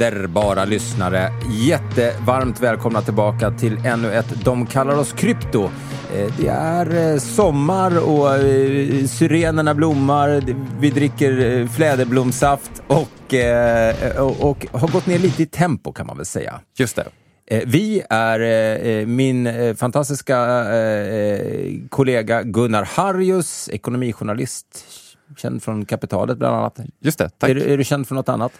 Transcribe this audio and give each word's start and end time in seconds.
Underbara 0.00 0.64
lyssnare, 0.64 1.32
jättevarmt 1.50 2.60
välkomna 2.60 3.02
tillbaka 3.02 3.50
till 3.50 3.86
ännu 3.86 4.12
ett 4.12 4.44
De 4.44 4.66
kallar 4.66 4.94
oss 4.98 5.12
krypto. 5.12 5.62
Eh, 6.14 6.34
Det 6.38 6.46
är 6.48 7.12
eh, 7.12 7.18
sommar 7.18 7.98
och 8.08 8.34
eh, 8.34 9.04
syrenerna 9.06 9.74
blommar, 9.74 10.42
vi 10.80 10.90
dricker 10.90 11.66
fläderblomsaft 11.66 12.82
och, 12.86 13.34
och, 14.18 14.40
och 14.50 14.66
har 14.80 14.88
gått 14.88 15.06
ner 15.06 15.18
lite 15.18 15.42
i 15.42 15.46
tempo 15.46 15.92
kan 15.92 16.06
man 16.06 16.16
väl 16.16 16.26
säga. 16.26 16.60
Just 16.78 16.96
det. 16.96 17.08
Vi 17.66 18.02
är 18.10 19.06
min 19.06 19.48
fantastiska 19.76 20.64
kollega 21.88 22.42
Gunnar 22.42 22.84
Harjus, 22.84 23.68
ekonomijournalist, 23.72 24.84
känd 25.36 25.62
från 25.62 25.84
Kapitalet 25.84 26.38
bland 26.38 26.56
annat. 26.56 26.78
Just 27.00 27.18
det, 27.18 27.28
tack. 27.38 27.50
Är, 27.50 27.54
du- 27.54 27.72
är 27.72 27.78
du 27.78 27.84
känd 27.84 28.08
för 28.08 28.14
något 28.14 28.28
annat? 28.28 28.52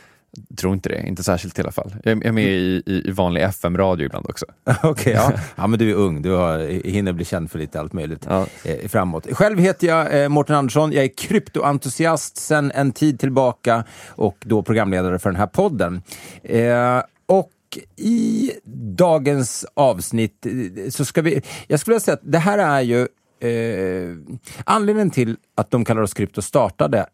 Tror 0.56 0.75
inte 0.75 0.89
det, 0.89 1.03
inte 1.09 1.23
särskilt 1.23 1.59
i 1.59 1.62
alla 1.62 1.73
fall. 1.73 1.95
Jag 2.05 2.27
är 2.27 2.33
med 2.33 2.45
i, 2.45 2.83
i, 2.86 3.11
vanlig 3.11 3.42
FM-radio 3.42 4.06
ibland 4.06 4.27
också. 4.28 4.47
Okej, 4.83 5.12
ja. 5.12 5.33
ja, 5.56 5.67
men 5.67 5.78
du 5.78 5.91
är 5.91 5.95
ung. 5.95 6.23
Du 6.23 6.31
har, 6.31 6.59
hinner 6.89 7.12
bli 7.12 7.25
känd 7.25 7.50
för 7.50 7.59
lite 7.59 7.81
allt 7.81 7.92
möjligt 7.92 8.27
Ja. 8.28 8.47
eh, 8.64 8.89
framåt. 8.89 9.27
Själv 9.33 9.58
heter 9.58 9.86
jag 9.86 10.23
eh, 10.23 10.28
Mårten 10.28 10.56
Andersson. 10.56 10.92
Jag 10.92 11.05
är 11.05 11.17
kryptoentusiast 11.17 12.36
sedan 12.36 12.73
en 12.75 12.92
tid 12.92 13.20
tillbaka 13.20 13.84
och 14.08 14.36
då 14.41 14.62
programledare 14.62 15.19
för 15.19 15.31
den 15.31 15.41
här 15.41 15.47
podden. 15.47 16.03
Eh, 16.42 17.03
och 17.27 17.51
i 17.97 18.51
dagens 18.97 19.67
avsnitt 19.75 20.47
eh, 20.47 20.91
så 20.91 21.05
ska 21.05 21.23
vi... 21.23 21.42
Jag 21.67 21.81
skulle 21.81 21.95
vilja 21.95 22.01
säga 22.01 22.14
att 22.14 22.33
det 22.33 22.39
här 22.39 22.58
är 22.58 22.81
ju 22.81 23.01
eh, 23.48 24.17
anledningen 24.64 25.11
till 25.11 25.36
att 25.56 25.70
de 25.70 25.84
kallar 25.84 26.02
oss 26.02 26.14
krypto 26.14 26.42
startade 26.42 27.07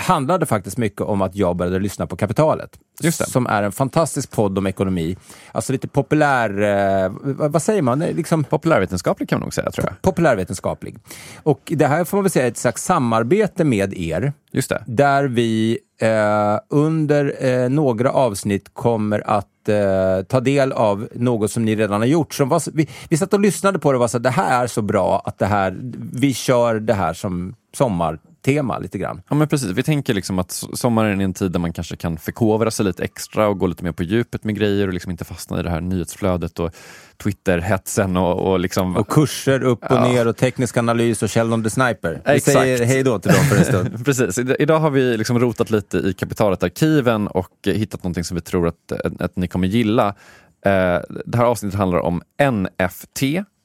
handlade 0.00 0.46
faktiskt 0.46 0.76
mycket 0.76 1.00
om 1.00 1.22
att 1.22 1.36
jag 1.36 1.56
började 1.56 1.78
lyssna 1.78 2.06
på 2.06 2.16
Kapitalet. 2.16 2.78
Som 3.26 3.46
är 3.46 3.62
en 3.62 3.72
fantastisk 3.72 4.30
podd 4.30 4.58
om 4.58 4.66
ekonomi. 4.66 5.16
Alltså 5.52 5.72
lite 5.72 5.88
populär... 5.88 6.62
Eh, 7.04 7.12
vad, 7.22 7.62
säger 7.62 7.82
man? 7.82 8.02
Är 8.02 8.12
Liksom 8.12 8.44
Populärvetenskaplig 8.44 9.28
kan 9.28 9.38
man 9.38 9.46
nog 9.46 9.54
säga, 9.54 9.70
tror 9.70 9.86
jag. 9.86 10.02
populärvetenskaplig. 10.02 10.98
Och 11.42 11.72
det 11.76 11.86
här 11.86 12.04
får 12.04 12.16
man 12.16 12.24
väl 12.24 12.30
säga 12.30 12.44
är 12.44 12.50
ett 12.50 12.56
slags 12.56 12.84
samarbete 12.84 13.64
med 13.64 13.94
er. 13.94 14.32
Just 14.52 14.68
det. 14.68 14.82
Där 14.86 15.24
vi 15.24 15.78
eh, 16.00 16.58
under 16.70 17.44
eh, 17.44 17.68
några 17.68 18.12
avsnitt 18.12 18.74
kommer 18.74 19.30
att 19.30 19.68
eh, 19.68 20.22
ta 20.28 20.40
del 20.40 20.72
av 20.72 21.08
något 21.14 21.50
som 21.50 21.64
ni 21.64 21.76
redan 21.76 22.00
har 22.00 22.06
gjort. 22.06 22.34
Som 22.34 22.48
var, 22.48 22.62
vi, 22.74 22.88
vi 23.08 23.16
satt 23.16 23.34
och 23.34 23.40
lyssnade 23.40 23.78
på 23.78 23.92
det 23.92 23.96
och 23.96 24.00
var 24.00 24.08
så 24.08 24.18
det 24.18 24.30
här 24.30 24.62
är 24.62 24.66
så 24.66 24.82
bra 24.82 25.22
att 25.24 25.38
det 25.38 25.46
här, 25.46 25.78
vi 26.12 26.34
kör 26.34 26.80
det 26.80 26.94
här 26.94 27.12
som 27.12 27.54
sommartema 28.44 28.78
lite 28.78 28.98
grann. 28.98 29.22
Ja, 29.28 29.34
men 29.36 29.48
precis. 29.48 29.70
Vi 29.70 29.82
tänker 29.82 30.14
liksom 30.14 30.38
att 30.38 30.48
so- 30.48 30.74
sommaren 30.76 31.20
är 31.20 31.24
en 31.24 31.34
tid 31.34 31.52
där 31.52 31.58
man 31.60 31.72
kanske 31.72 31.96
kan 31.96 32.16
förkovra 32.18 32.70
sig 32.70 32.84
lite 32.84 33.04
extra 33.04 33.48
och 33.48 33.58
gå 33.58 33.66
lite 33.66 33.84
mer 33.84 33.92
på 33.92 34.02
djupet 34.02 34.44
med 34.44 34.54
grejer 34.54 34.86
och 34.88 34.92
liksom 34.94 35.10
inte 35.10 35.24
fastna 35.24 35.60
i 35.60 35.62
det 35.62 35.70
här 35.70 35.80
nyhetsflödet 35.80 36.58
och 36.58 36.70
Twitter-hetsen 37.22 38.16
och, 38.16 38.50
och 38.52 38.60
liksom... 38.60 38.96
Och 38.96 39.08
kurser 39.08 39.62
upp 39.62 39.82
och 39.84 39.96
Ja. 39.96 40.08
ner 40.08 40.28
och 40.28 40.36
teknisk 40.36 40.76
analys 40.76 41.22
och 41.22 41.30
Sheldon 41.30 41.62
the 41.64 41.70
Sniper. 41.70 42.22
Vi 42.26 42.32
Exakt. 42.32 42.56
säger 42.58 42.84
hej 42.86 43.02
då 43.02 43.18
till 43.18 43.32
dem 43.32 43.44
för 43.44 43.56
en 43.56 43.64
stund. 43.64 44.04
Precis. 44.04 44.38
Ida- 44.38 44.56
Idag 44.58 44.80
har 44.80 44.90
vi 44.90 45.16
liksom 45.16 45.38
rotat 45.38 45.70
lite 45.70 45.98
i 45.98 46.12
kapitalet-arkiven 46.12 47.28
och 47.28 47.48
hittat 47.64 48.02
någonting 48.02 48.24
som 48.24 48.34
vi 48.34 48.40
tror 48.40 48.68
att, 48.68 48.92
att, 49.20 49.36
ni 49.36 49.48
kommer 49.48 49.68
gilla. 49.68 50.08
Eh, 50.66 50.98
det 51.26 51.36
här 51.36 51.44
avsnittet 51.44 51.78
handlar 51.78 51.98
om 51.98 52.22
NFT, 52.52 53.22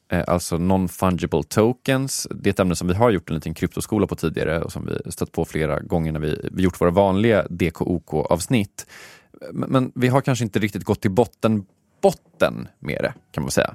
Eh, 0.08 0.24
alltså 0.26 0.56
non-fungible 0.56 1.42
tokens. 1.42 2.28
Det 2.30 2.48
är 2.48 2.52
ett 2.52 2.60
ämne 2.60 2.76
som 2.76 2.88
vi 2.88 2.94
har 2.94 3.10
gjort 3.10 3.28
en 3.28 3.34
liten 3.34 3.54
kryptoskola 3.54 4.06
på 4.06 4.16
tidigare 4.16 4.62
och 4.62 4.72
som 4.72 4.86
vi 4.86 5.12
stött 5.12 5.32
på 5.32 5.44
flera 5.44 5.80
gånger 5.80 6.12
när 6.12 6.20
vi, 6.20 6.48
vi 6.52 6.62
gjort 6.62 6.80
våra 6.80 6.90
vanliga 6.90 7.46
DKOK-avsnitt. 7.50 8.86
Men, 9.52 9.70
men 9.70 9.92
vi 9.94 10.08
har 10.08 10.20
kanske 10.20 10.44
inte 10.44 10.58
riktigt 10.58 10.84
gått 10.84 11.00
till 11.00 11.10
botten, 11.10 11.66
botten 12.02 12.68
med 12.78 12.98
det, 13.02 13.14
kan 13.32 13.42
man 13.42 13.50
säga. 13.50 13.74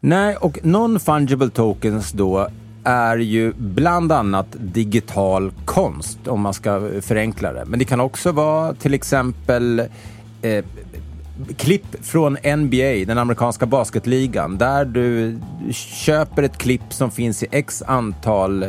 Nej, 0.00 0.36
och 0.36 0.58
non-fungible 0.62 1.50
tokens 1.50 2.12
då 2.12 2.48
är 2.84 3.16
ju 3.16 3.52
bland 3.52 4.12
annat 4.12 4.46
digital 4.58 5.52
konst, 5.64 6.28
om 6.28 6.40
man 6.40 6.54
ska 6.54 6.90
förenkla 7.00 7.52
det. 7.52 7.64
Men 7.64 7.78
det 7.78 7.84
kan 7.84 8.00
också 8.00 8.32
vara 8.32 8.74
till 8.74 8.94
exempel 8.94 9.80
eh, 10.42 10.64
klipp 11.56 12.04
från 12.06 12.32
NBA, 12.56 13.04
den 13.06 13.18
amerikanska 13.18 13.66
basketligan, 13.66 14.58
där 14.58 14.84
du 14.84 15.38
köper 15.72 16.42
ett 16.42 16.58
klipp 16.58 16.82
som 16.92 17.10
finns 17.10 17.42
i 17.42 17.46
x 17.50 17.82
antal 17.86 18.62
eh, 18.62 18.68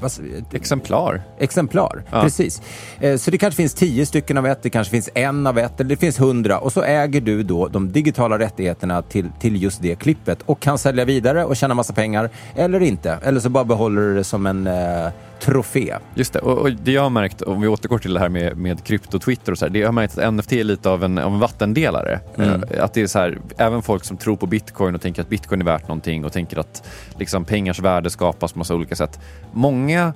vad, 0.00 0.12
Exemplar. 0.52 1.22
exemplar. 1.38 2.02
Ja. 2.12 2.22
Precis. 2.22 2.62
Eh, 3.00 3.16
Så 3.16 3.30
det 3.30 3.38
kanske 3.38 3.56
finns 3.56 3.74
tio 3.74 4.06
stycken 4.06 4.38
av 4.38 4.46
ett, 4.46 4.62
det 4.62 4.70
kanske 4.70 4.90
finns 4.90 5.10
en 5.14 5.46
av 5.46 5.58
ett, 5.58 5.80
eller 5.80 5.88
det 5.90 5.96
finns 5.96 6.20
hundra. 6.20 6.58
Och 6.58 6.72
så 6.72 6.82
äger 6.82 7.20
du 7.20 7.42
då 7.42 7.68
de 7.68 7.92
digitala 7.92 8.38
rättigheterna 8.38 9.02
till, 9.02 9.28
till 9.40 9.62
just 9.62 9.82
det 9.82 9.94
klippet 9.98 10.38
och 10.46 10.60
kan 10.60 10.78
sälja 10.78 11.04
vidare 11.04 11.44
och 11.44 11.56
tjäna 11.56 11.74
massa 11.74 11.92
pengar, 11.92 12.30
eller 12.54 12.80
inte. 12.82 13.18
Eller 13.22 13.40
så 13.40 13.48
bara 13.48 13.64
behåller 13.64 14.02
du 14.02 14.14
det 14.14 14.24
som 14.24 14.46
en 14.46 14.66
eh, 14.66 15.08
trofé. 15.40 15.94
Just 16.14 16.32
det, 16.32 16.38
och, 16.38 16.58
och 16.58 16.72
det 16.72 16.92
jag 16.92 17.02
har 17.02 17.10
märkt, 17.10 17.42
om 17.42 17.60
vi 17.60 17.68
återgår 17.68 17.98
till 17.98 18.14
det 18.14 18.20
här 18.20 18.28
med, 18.28 18.56
med 18.56 18.84
krypto, 18.84 19.18
Twitter 19.18 19.52
och 19.52 19.58
så 19.58 19.64
här, 19.64 19.72
det 19.72 19.78
jag 19.78 19.88
har 19.88 19.92
märkt 19.92 20.18
att 20.18 20.34
NFT 20.34 20.52
är 20.52 20.64
lite 20.64 20.90
av 20.90 21.04
en, 21.04 21.18
av 21.18 21.32
en 21.32 21.38
vattendelare. 21.38 22.20
Mm. 22.36 22.64
Eh, 22.70 22.84
Att 22.84 22.94
det 22.94 23.02
är 23.02 23.06
så 23.06 23.18
här, 23.18 23.38
även 23.56 23.82
folk 23.82 24.04
som 24.04 24.16
tror 24.16 24.36
på 24.36 24.46
bitcoin 24.46 24.94
och 24.94 25.00
tänker 25.00 25.22
att 25.22 25.28
bitcoin 25.28 25.60
är 25.60 25.64
värt 25.64 25.88
någonting 25.88 26.24
och 26.24 26.32
tänker 26.32 26.58
att 26.58 26.82
liksom, 27.18 27.44
pengars 27.44 27.80
värde 27.80 28.10
skapas 28.10 28.52
på 28.52 28.58
massa 28.58 28.74
olika 28.74 28.96
sätt. 28.96 29.20
Många 29.52 30.12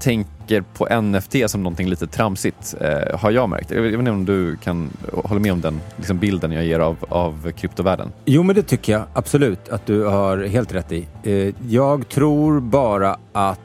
tänker 0.00 0.64
på 0.74 1.00
NFT 1.02 1.36
som 1.50 1.62
någonting 1.62 1.88
lite 1.88 2.06
tramsigt, 2.06 2.74
eh, 2.80 3.18
har 3.18 3.30
jag 3.30 3.48
märkt. 3.48 3.70
Jag 3.70 3.82
vet 3.82 3.90
jag 3.92 3.98
vet 3.98 4.08
inte 4.08 4.10
om 4.10 4.24
du 4.24 4.56
kan 4.56 4.90
hålla 5.24 5.40
med 5.40 5.52
om 5.52 5.60
den 5.60 5.80
liksom, 5.96 6.18
bilden 6.18 6.52
jag 6.52 6.64
ger 6.64 6.80
av, 6.80 6.96
av 7.08 7.52
kryptovärlden? 7.52 8.12
Jo, 8.24 8.42
men 8.42 8.56
det 8.56 8.62
tycker 8.62 8.92
jag 8.92 9.02
absolut 9.12 9.68
att 9.68 9.86
du 9.86 10.04
har 10.04 10.38
helt 10.44 10.74
rätt 10.74 10.92
i. 10.92 11.08
Eh, 11.22 11.54
Jag 11.68 12.08
tror 12.08 12.60
bara 12.60 13.16
att 13.32 13.60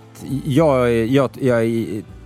jag, 0.45 1.05
jag, 1.05 1.29
jag, 1.41 1.65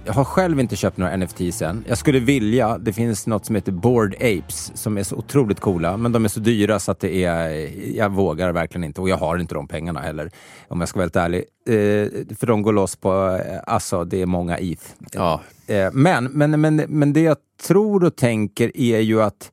jag 0.05 0.13
har 0.13 0.23
själv 0.23 0.59
inte 0.59 0.75
köpt 0.75 0.97
några 0.97 1.17
NFTs 1.17 1.61
än. 1.61 1.83
Jag 1.87 1.97
skulle 1.97 2.19
vilja. 2.19 2.77
Det 2.77 2.93
finns 2.93 3.27
något 3.27 3.45
som 3.45 3.55
heter 3.55 3.71
Bored 3.71 4.13
Apes 4.15 4.71
som 4.75 4.97
är 4.97 5.03
så 5.03 5.15
otroligt 5.15 5.59
coola, 5.59 5.97
men 5.97 6.11
de 6.11 6.25
är 6.25 6.29
så 6.29 6.39
dyra 6.39 6.79
så 6.79 6.91
att 6.91 6.99
det 6.99 7.23
är, 7.23 7.69
jag 7.97 8.09
vågar 8.09 8.51
verkligen 8.51 8.83
inte 8.83 9.01
och 9.01 9.09
jag 9.09 9.17
har 9.17 9.37
inte 9.37 9.55
de 9.55 9.67
pengarna 9.67 9.99
heller 9.99 10.31
om 10.67 10.79
jag 10.79 10.89
ska 10.89 10.99
vara 10.99 11.03
helt 11.05 11.15
ärlig. 11.15 11.43
Eh, 11.67 12.35
för 12.39 12.47
de 12.47 12.61
går 12.61 12.73
loss 12.73 12.95
på, 12.95 13.39
eh, 13.47 13.59
alltså 13.73 14.03
det 14.05 14.21
är 14.21 14.25
många 14.25 14.57
ETH. 14.57 14.93
Ja, 15.11 15.41
Eh, 15.67 15.89
Men, 15.93 16.25
men, 16.25 16.61
men, 16.61 16.75
men 16.75 17.13
det 17.13 17.21
jag 17.21 17.37
tror 17.67 18.03
och 18.03 18.15
tänker 18.15 18.77
är 18.77 18.99
ju 18.99 19.21
att 19.21 19.51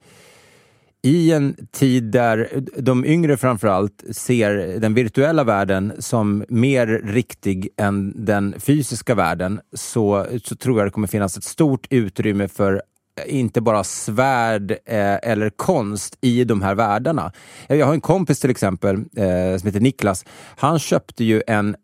i 1.03 1.33
en 1.33 1.57
tid 1.71 2.05
där 2.05 2.63
de 2.77 3.05
yngre 3.05 3.37
framförallt 3.37 4.05
ser 4.11 4.81
den 4.81 4.95
virtuella 4.95 5.45
världen 5.45 5.93
som 5.99 6.45
mer 6.49 6.87
riktig 7.05 7.69
än 7.77 8.25
den 8.27 8.55
fysiska 8.59 9.15
världen 9.15 9.61
så, 9.73 10.27
så 10.45 10.57
tror 10.57 10.79
jag 10.79 10.87
det 10.87 10.91
kommer 10.91 11.09
finnas 11.09 11.37
ett 11.37 11.45
stort 11.45 11.87
utrymme 11.91 12.49
för 12.49 12.83
inte 13.27 13.61
bara 13.61 13.85
svärd 13.85 14.71
eh, 14.71 14.77
eller 15.23 15.51
konst 15.51 16.19
i 16.21 16.45
de 16.45 16.63
här 16.63 16.75
världarna. 16.75 17.33
Jag 17.69 17.87
har 17.87 17.95
en 17.95 18.01
kompis 18.01 18.41
till 18.41 18.51
exempel 18.51 18.97
eh, 18.97 19.59
som 19.59 19.67
heter 19.67 19.81
Niklas. 19.81 20.25
Han 20.57 20.79
köpte 20.79 21.25
ju 21.25 21.43
en, 21.47 21.77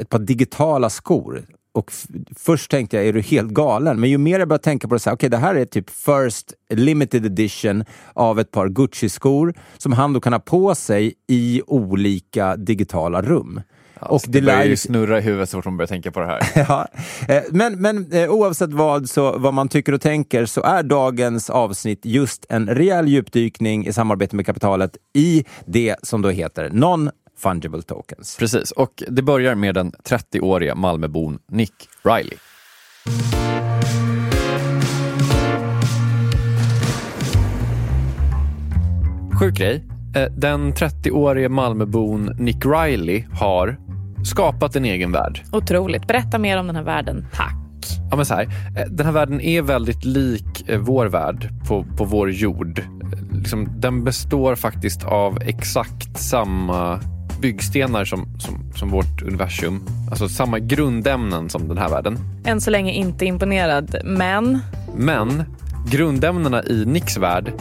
ett 0.00 0.08
par 0.08 0.18
digitala 0.18 0.90
skor 0.90 1.42
och 1.76 1.92
först 2.36 2.70
tänkte 2.70 2.96
jag, 2.96 3.06
är 3.06 3.12
du 3.12 3.20
helt 3.20 3.50
galen? 3.50 4.00
Men 4.00 4.10
ju 4.10 4.18
mer 4.18 4.38
jag 4.38 4.48
började 4.48 4.64
tänka 4.64 4.88
på 4.88 4.94
det, 4.94 4.98
så 4.98 5.10
här, 5.10 5.14
okay, 5.14 5.28
det 5.28 5.36
här 5.36 5.54
är 5.54 5.64
typ 5.64 5.90
first 5.90 6.52
limited 6.70 7.26
edition 7.26 7.84
av 8.12 8.40
ett 8.40 8.50
par 8.50 8.68
Gucci-skor 8.68 9.54
som 9.78 9.92
han 9.92 10.12
då 10.12 10.20
kan 10.20 10.32
ha 10.32 10.40
på 10.40 10.74
sig 10.74 11.14
i 11.28 11.62
olika 11.66 12.56
digitala 12.56 13.22
rum. 13.22 13.60
Ja, 14.00 14.06
och 14.06 14.22
det, 14.26 14.40
det 14.40 14.46
börjar 14.46 14.64
ju 14.64 14.76
snurra 14.76 15.18
i 15.18 15.22
huvudet 15.22 15.50
så 15.50 15.58
fort 15.58 15.64
man 15.64 15.76
börjar 15.76 15.88
tänka 15.88 16.10
på 16.10 16.20
det 16.20 16.26
här. 16.26 16.42
ja. 16.68 16.88
Eh, 17.28 17.42
men, 17.50 17.80
men 17.80 18.12
eh, 18.12 18.30
oavsett 18.30 18.72
vad, 18.72 19.08
så, 19.08 19.38
vad 19.38 19.54
man 19.54 19.68
tycker 19.68 19.92
och 19.92 20.00
tänker 20.00 20.46
så 20.46 20.62
är 20.62 20.82
dagens 20.82 21.50
avsnitt 21.50 22.00
just 22.04 22.46
en 22.48 22.68
rejäl 22.68 23.08
djupdykning 23.08 23.86
i 23.86 23.92
samarbete 23.92 24.36
med 24.36 24.46
kapitalet 24.46 24.96
i 25.14 25.44
det 25.66 25.96
som 26.02 26.22
då 26.22 26.28
heter 26.28 26.70
non 26.70 27.10
fungible 27.36 27.82
tokens. 27.82 28.36
Precis, 28.38 28.70
och 28.70 29.02
det 29.08 29.22
börjar 29.22 29.54
med 29.54 29.74
den 29.74 29.92
30-åriga 29.92 30.74
Malmöbon 30.74 31.38
Nick 31.48 31.74
Riley. 32.02 32.38
Sjuk 39.40 39.54
grej. 39.54 39.84
Eh, 40.16 40.32
den 40.32 40.72
30-årige 40.72 41.48
Malmöbon 41.48 42.24
Nick 42.38 42.66
Riley 42.66 43.24
har 43.32 43.76
skapat 44.24 44.76
en 44.76 44.84
egen 44.84 45.12
värld. 45.12 45.42
Otroligt. 45.52 46.06
Berätta 46.06 46.38
mer 46.38 46.58
om 46.58 46.66
den 46.66 46.76
här 46.76 46.82
världen, 46.82 47.26
tack. 47.32 47.56
Ja, 48.10 48.16
men 48.16 48.26
så 48.26 48.34
här, 48.34 48.42
eh, 48.76 48.86
den 48.90 49.06
här 49.06 49.12
världen 49.12 49.40
är 49.40 49.62
väldigt 49.62 50.04
lik 50.04 50.68
eh, 50.68 50.78
vår 50.78 51.06
värld 51.06 51.48
på, 51.68 51.84
på 51.96 52.04
vår 52.04 52.30
jord. 52.30 52.82
Liksom, 53.32 53.68
den 53.80 54.04
består 54.04 54.54
faktiskt 54.54 55.04
av 55.04 55.38
exakt 55.42 56.18
samma 56.18 57.00
byggstenar 57.40 58.04
som, 58.04 58.26
som, 58.38 58.72
som 58.76 58.90
vårt 58.90 59.22
universum. 59.22 59.80
Alltså 60.10 60.28
samma 60.28 60.58
grundämnen 60.58 61.48
som 61.48 61.68
den 61.68 61.78
här 61.78 61.88
världen. 61.88 62.18
Än 62.44 62.60
så 62.60 62.70
länge 62.70 62.92
inte 62.92 63.24
imponerad, 63.24 63.96
men... 64.04 64.58
Men 64.96 65.44
grundämnena 65.90 66.64
i 66.64 66.84
Nicks 66.84 67.16
värld, 67.16 67.52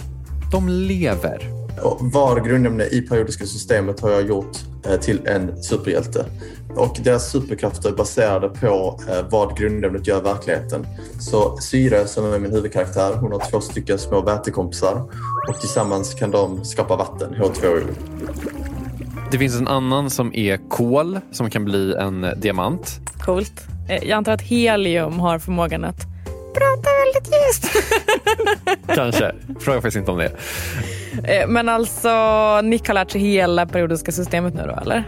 de 0.52 0.70
lever. 0.70 1.50
Var 2.00 2.40
grundämne 2.40 2.84
i 2.84 3.02
periodiska 3.02 3.46
systemet 3.46 4.00
har 4.00 4.10
jag 4.10 4.28
gjort 4.28 4.58
eh, 4.86 5.00
till 5.00 5.28
en 5.28 5.64
superhjälte. 5.64 6.26
Och 6.76 6.98
deras 7.04 7.32
superkrafter 7.32 7.90
är 7.90 7.94
baserade 7.94 8.50
på 8.50 9.00
eh, 9.10 9.26
vad 9.30 9.58
grundämnet 9.58 10.08
gör 10.08 10.20
i 10.20 10.24
verkligheten. 10.24 10.88
Så 11.20 11.58
Syre, 11.58 12.08
som 12.08 12.34
är 12.34 12.40
min 12.40 12.52
huvudkaraktär, 12.52 13.14
hon 13.14 13.32
har 13.32 13.52
två 13.52 13.62
stycken 13.62 14.00
små 14.00 14.22
vätekompisar 14.22 15.04
och 15.50 15.60
tillsammans 15.60 16.14
kan 16.14 16.32
de 16.32 16.66
skapa 16.66 16.96
vatten, 16.96 17.36
H2O. 17.36 17.82
Det 19.36 19.40
finns 19.40 19.60
en 19.60 19.68
annan 19.68 20.10
som 20.10 20.34
är 20.34 20.70
kol 20.70 21.20
som 21.32 21.50
kan 21.50 21.66
bli 21.66 21.96
en 22.00 22.28
diamant. 22.38 23.00
Coolt. 23.20 23.68
Eh, 23.90 24.04
jag 24.04 24.12
antar 24.12 24.32
att 24.32 24.42
helium 24.42 25.20
har 25.20 25.40
förmågan 25.40 25.84
att 25.84 26.00
prata 26.54 26.90
väldigt 27.04 27.34
ljust. 27.34 27.86
Kanske. 28.96 29.36
Fråga 29.60 29.78
faktiskt 29.78 29.98
inte 29.98 30.12
om 30.12 30.18
det. 30.18 30.32
Eh, 31.24 31.48
men 31.48 31.70
alltså, 31.70 32.10
Nick 32.64 32.88
har 32.88 32.94
lärt 32.94 33.12
sig 33.12 33.22
hela 33.22 33.66
periodiska 33.66 34.12
systemet 34.12 34.54
nu 34.54 34.64
då, 34.68 34.82
eller? 34.82 35.04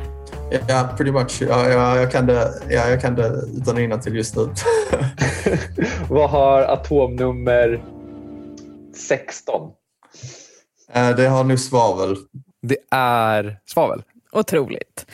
Ja, 0.68 0.90
pretty 0.98 1.12
much. 1.12 1.42
Ja, 1.42 1.70
ja, 1.70 1.98
jag, 1.98 2.12
kan 2.12 2.26
det, 2.26 2.54
ja, 2.70 2.90
jag 2.90 3.02
kan 3.02 3.16
det 3.16 3.32
utan 3.58 3.92
och 3.92 4.02
till 4.02 4.16
just 4.16 4.36
nu. 4.36 4.50
Vad 6.10 6.30
har 6.30 6.62
atomnummer 6.62 7.84
16? 8.96 9.72
Eh, 10.94 11.10
det 11.10 11.28
har 11.28 11.44
nu 11.44 11.58
svavel. 11.58 12.16
Det 12.62 12.78
är 12.92 13.60
svavel. 13.66 14.04
Otroligt. 14.40 15.06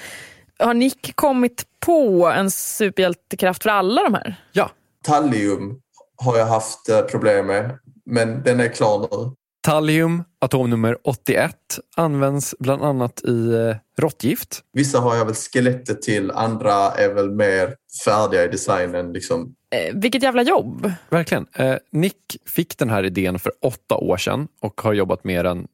Har 0.59 0.73
Nick 0.73 1.15
kommit 1.15 1.65
på 1.79 2.27
en 2.27 2.51
superhjältekraft 2.51 3.63
för 3.63 3.69
alla 3.69 4.03
de 4.03 4.13
här? 4.13 4.35
Ja. 4.51 4.71
Tallium 5.03 5.79
har 6.15 6.37
jag 6.37 6.45
haft 6.45 6.89
eh, 6.89 7.01
problem 7.01 7.47
med, 7.47 7.79
men 8.05 8.43
den 8.43 8.59
är 8.59 8.67
klar 8.67 8.99
nu. 8.99 9.35
Tallium, 9.63 10.23
atomnummer 10.39 10.97
81, 11.03 11.55
används 11.95 12.55
bland 12.59 12.83
annat 12.83 13.21
i 13.23 13.53
eh, 13.53 13.75
råttgift. 14.01 14.61
Vissa 14.73 14.99
har 14.99 15.15
jag 15.15 15.25
väl 15.25 15.35
skelettet 15.35 16.01
till, 16.01 16.31
andra 16.31 16.73
är 16.73 17.13
väl 17.13 17.31
mer 17.31 17.75
färdiga 18.05 18.43
i 18.43 18.47
designen. 18.47 19.13
Liksom. 19.13 19.55
Eh, 19.75 19.95
vilket 19.95 20.23
jävla 20.23 20.41
jobb! 20.43 20.91
Verkligen. 21.09 21.47
Eh, 21.53 21.75
Nick 21.91 22.37
fick 22.45 22.77
den 22.77 22.89
här 22.89 23.03
idén 23.03 23.39
för 23.39 23.51
åtta 23.61 23.95
år 23.95 24.17
sedan 24.17 24.47
och 24.61 24.81
har 24.81 24.93
jobbat 24.93 25.23
med 25.23 25.45
den 25.45 25.67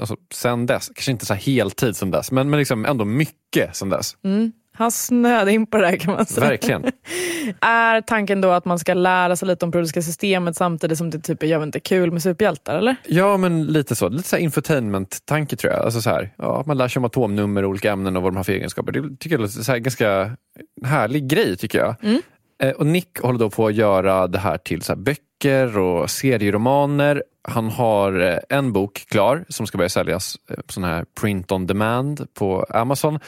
alltså, 0.00 0.16
sen 0.32 0.66
dess. 0.66 0.90
Kanske 0.94 1.10
inte 1.10 1.26
så 1.26 1.34
här 1.34 1.40
heltid 1.40 1.96
sen 1.96 2.10
dess, 2.10 2.30
men, 2.30 2.50
men 2.50 2.58
liksom 2.58 2.84
ändå 2.84 3.04
mycket 3.04 3.76
sen 3.76 3.88
dess. 3.88 4.16
Mm. 4.24 4.52
Han 4.76 4.90
snöade 4.90 5.52
in 5.52 5.66
på 5.66 5.76
det 5.76 5.86
här 5.86 5.96
kan 5.96 6.14
man 6.14 6.26
säga. 6.26 6.48
Verkligen. 6.48 6.84
är 7.60 8.00
tanken 8.00 8.40
då 8.40 8.50
att 8.50 8.64
man 8.64 8.78
ska 8.78 8.94
lära 8.94 9.36
sig 9.36 9.48
lite 9.48 9.64
om 9.64 9.72
periodiska 9.72 10.02
systemet 10.02 10.56
samtidigt 10.56 10.98
som 10.98 11.10
det 11.10 11.18
typ 11.18 11.42
är 11.42 11.46
jag 11.46 11.58
vet 11.58 11.66
inte, 11.66 11.80
kul 11.80 12.10
med 12.10 12.22
superhjältar? 12.22 12.78
eller? 12.78 12.96
Ja, 13.06 13.36
men 13.36 13.66
lite 13.66 13.94
så. 13.94 14.08
Lite 14.08 14.28
så 14.28 14.36
infotainment-tanke 14.36 15.56
tror 15.56 15.72
jag. 15.72 15.84
Alltså 15.84 16.00
så 16.00 16.10
här, 16.10 16.30
ja, 16.38 16.64
man 16.66 16.78
lär 16.78 16.88
sig 16.88 17.00
om 17.00 17.04
atomnummer, 17.04 17.64
olika 17.64 17.92
ämnen 17.92 18.16
och 18.16 18.22
vad 18.22 18.32
de 18.32 18.36
har 18.36 18.44
för 18.44 18.52
egenskaper. 18.52 18.92
Det 18.92 19.16
tycker 19.18 19.38
jag 19.38 19.44
är 19.44 19.72
här, 19.72 19.78
ganska 19.78 20.36
härlig 20.84 21.28
grej 21.28 21.56
tycker 21.56 21.78
jag. 21.78 21.94
Mm. 22.02 22.22
Eh, 22.62 22.70
och 22.70 22.86
Nick 22.86 23.18
håller 23.20 23.38
då 23.38 23.50
på 23.50 23.66
att 23.66 23.74
göra 23.74 24.26
det 24.26 24.38
här 24.38 24.58
till 24.58 24.82
så 24.82 24.92
här 24.92 25.00
böcker 25.00 25.78
och 25.78 26.10
serieromaner. 26.10 27.22
Han 27.48 27.70
har 27.70 28.20
eh, 28.20 28.38
en 28.58 28.72
bok 28.72 29.06
klar 29.08 29.44
som 29.48 29.66
ska 29.66 29.78
börja 29.78 29.88
säljas 29.88 30.36
eh, 30.50 30.56
på 30.56 30.72
sån 30.72 30.84
här 30.84 31.04
print 31.20 31.52
on 31.52 31.66
demand 31.66 32.26
på 32.34 32.66
Amazon. 32.68 33.18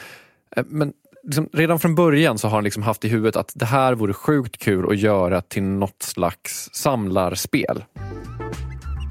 Men 0.65 0.93
liksom, 1.23 1.49
redan 1.53 1.79
från 1.79 1.95
början 1.95 2.37
så 2.37 2.47
har 2.47 2.55
han 2.55 2.63
liksom 2.63 2.83
haft 2.83 3.05
i 3.05 3.07
huvudet 3.07 3.35
att 3.35 3.51
det 3.55 3.65
här 3.65 3.93
vore 3.93 4.13
sjukt 4.13 4.57
kul 4.57 4.89
att 4.89 4.97
göra 4.97 5.41
till 5.41 5.63
något 5.63 6.03
slags 6.03 6.69
samlarspel. 6.73 7.83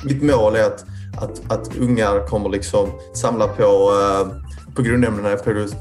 Mitt 0.05 0.23
mål 0.23 0.57
är 0.57 0.67
att, 0.67 0.85
att, 1.23 1.53
att 1.53 1.77
ungar 1.77 2.27
kommer 2.27 2.49
liksom 2.49 2.91
samla 3.15 3.49
på, 3.49 3.63
eh, 3.63 4.46
på 4.77 4.83
grundämnena 4.83 5.33
i 5.33 5.37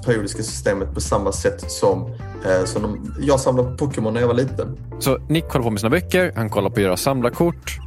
periodiska 0.05 0.43
systemet 0.43 0.93
på 0.93 1.01
samma 1.01 1.31
sätt 1.31 1.71
som, 1.71 2.13
eh, 2.45 2.65
som 2.65 2.81
de, 2.81 3.13
jag 3.19 3.39
samlade 3.39 3.69
på 3.69 3.77
Pokémon 3.77 4.13
när 4.13 4.21
jag 4.21 4.27
var 4.27 4.35
liten. 4.35 4.77
Så 4.99 5.17
Nick 5.29 5.45
håller 5.45 5.63
på 5.63 5.69
med 5.69 5.79
sina 5.79 5.89
böcker, 5.89 6.31
han 6.35 6.49
kollar 6.49 6.69
på 6.69 6.75
att 6.75 6.81
göra 6.81 6.97
samlarkort. 6.97 7.77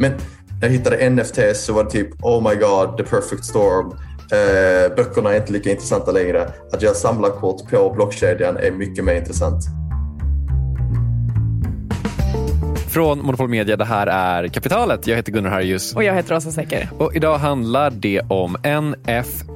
Men 0.00 0.12
när 0.60 0.68
jag 0.68 0.70
hittade 0.70 1.10
NFTs 1.10 1.64
så 1.64 1.72
var 1.72 1.84
det 1.84 1.90
typ 1.90 2.24
oh 2.24 2.50
my 2.50 2.54
god, 2.54 2.96
the 2.96 3.04
perfect 3.04 3.44
storm. 3.44 3.92
Eh, 4.32 4.96
böckerna 4.96 5.32
är 5.34 5.36
inte 5.40 5.52
lika 5.52 5.70
intressanta 5.70 6.12
längre. 6.12 6.52
Att 6.72 6.82
göra 6.82 6.94
samlarkort 6.94 7.70
på 7.70 7.90
blockkedjan 7.90 8.56
är 8.56 8.70
mycket 8.70 9.04
mer 9.04 9.14
intressant. 9.14 9.64
Från 12.96 13.18
Monopol 13.18 13.48
Media, 13.48 13.76
det 13.76 13.84
här 13.84 14.06
är 14.06 14.48
Kapitalet. 14.48 15.06
Jag 15.06 15.16
heter 15.16 15.32
Gunnar 15.32 15.50
Harjus. 15.50 15.94
Och 15.94 16.04
jag 16.04 16.14
heter 16.14 16.34
Rosa 16.34 16.50
Säcker. 16.50 16.88
Och 16.98 17.16
idag 17.16 17.38
handlar 17.38 17.90
det 17.90 18.20
om 18.28 18.56
NFT, 18.82 19.55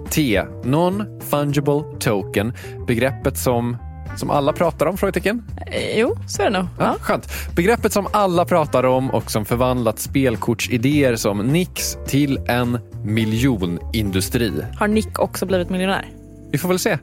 Non-Fungible 0.64 1.82
Token. 2.00 2.52
Begreppet 2.86 3.38
som 3.38 3.76
som 4.16 4.30
alla 4.30 4.52
pratar 4.52 4.86
om? 4.86 4.96
Frågetecken. 4.96 5.42
Eh, 5.66 5.98
jo, 5.98 6.16
så 6.26 6.42
är 6.42 6.50
det 6.50 6.58
nog. 6.58 6.66
Ja, 6.78 6.84
ja. 6.84 6.96
Skönt. 7.00 7.28
Begreppet 7.56 7.92
som 7.92 8.06
alla 8.12 8.44
pratar 8.44 8.84
om 8.84 9.10
och 9.10 9.30
som 9.30 9.44
förvandlat 9.44 9.98
spelkortsidéer 9.98 11.16
som 11.16 11.38
Nix 11.38 11.98
till 12.06 12.38
en 12.48 12.78
miljonindustri. 13.04 14.52
Har 14.78 14.88
Nick 14.88 15.18
också 15.18 15.46
blivit 15.46 15.70
miljonär? 15.70 16.08
Vi 16.52 16.58
får 16.58 16.68
väl 16.68 16.78
se 16.78 16.98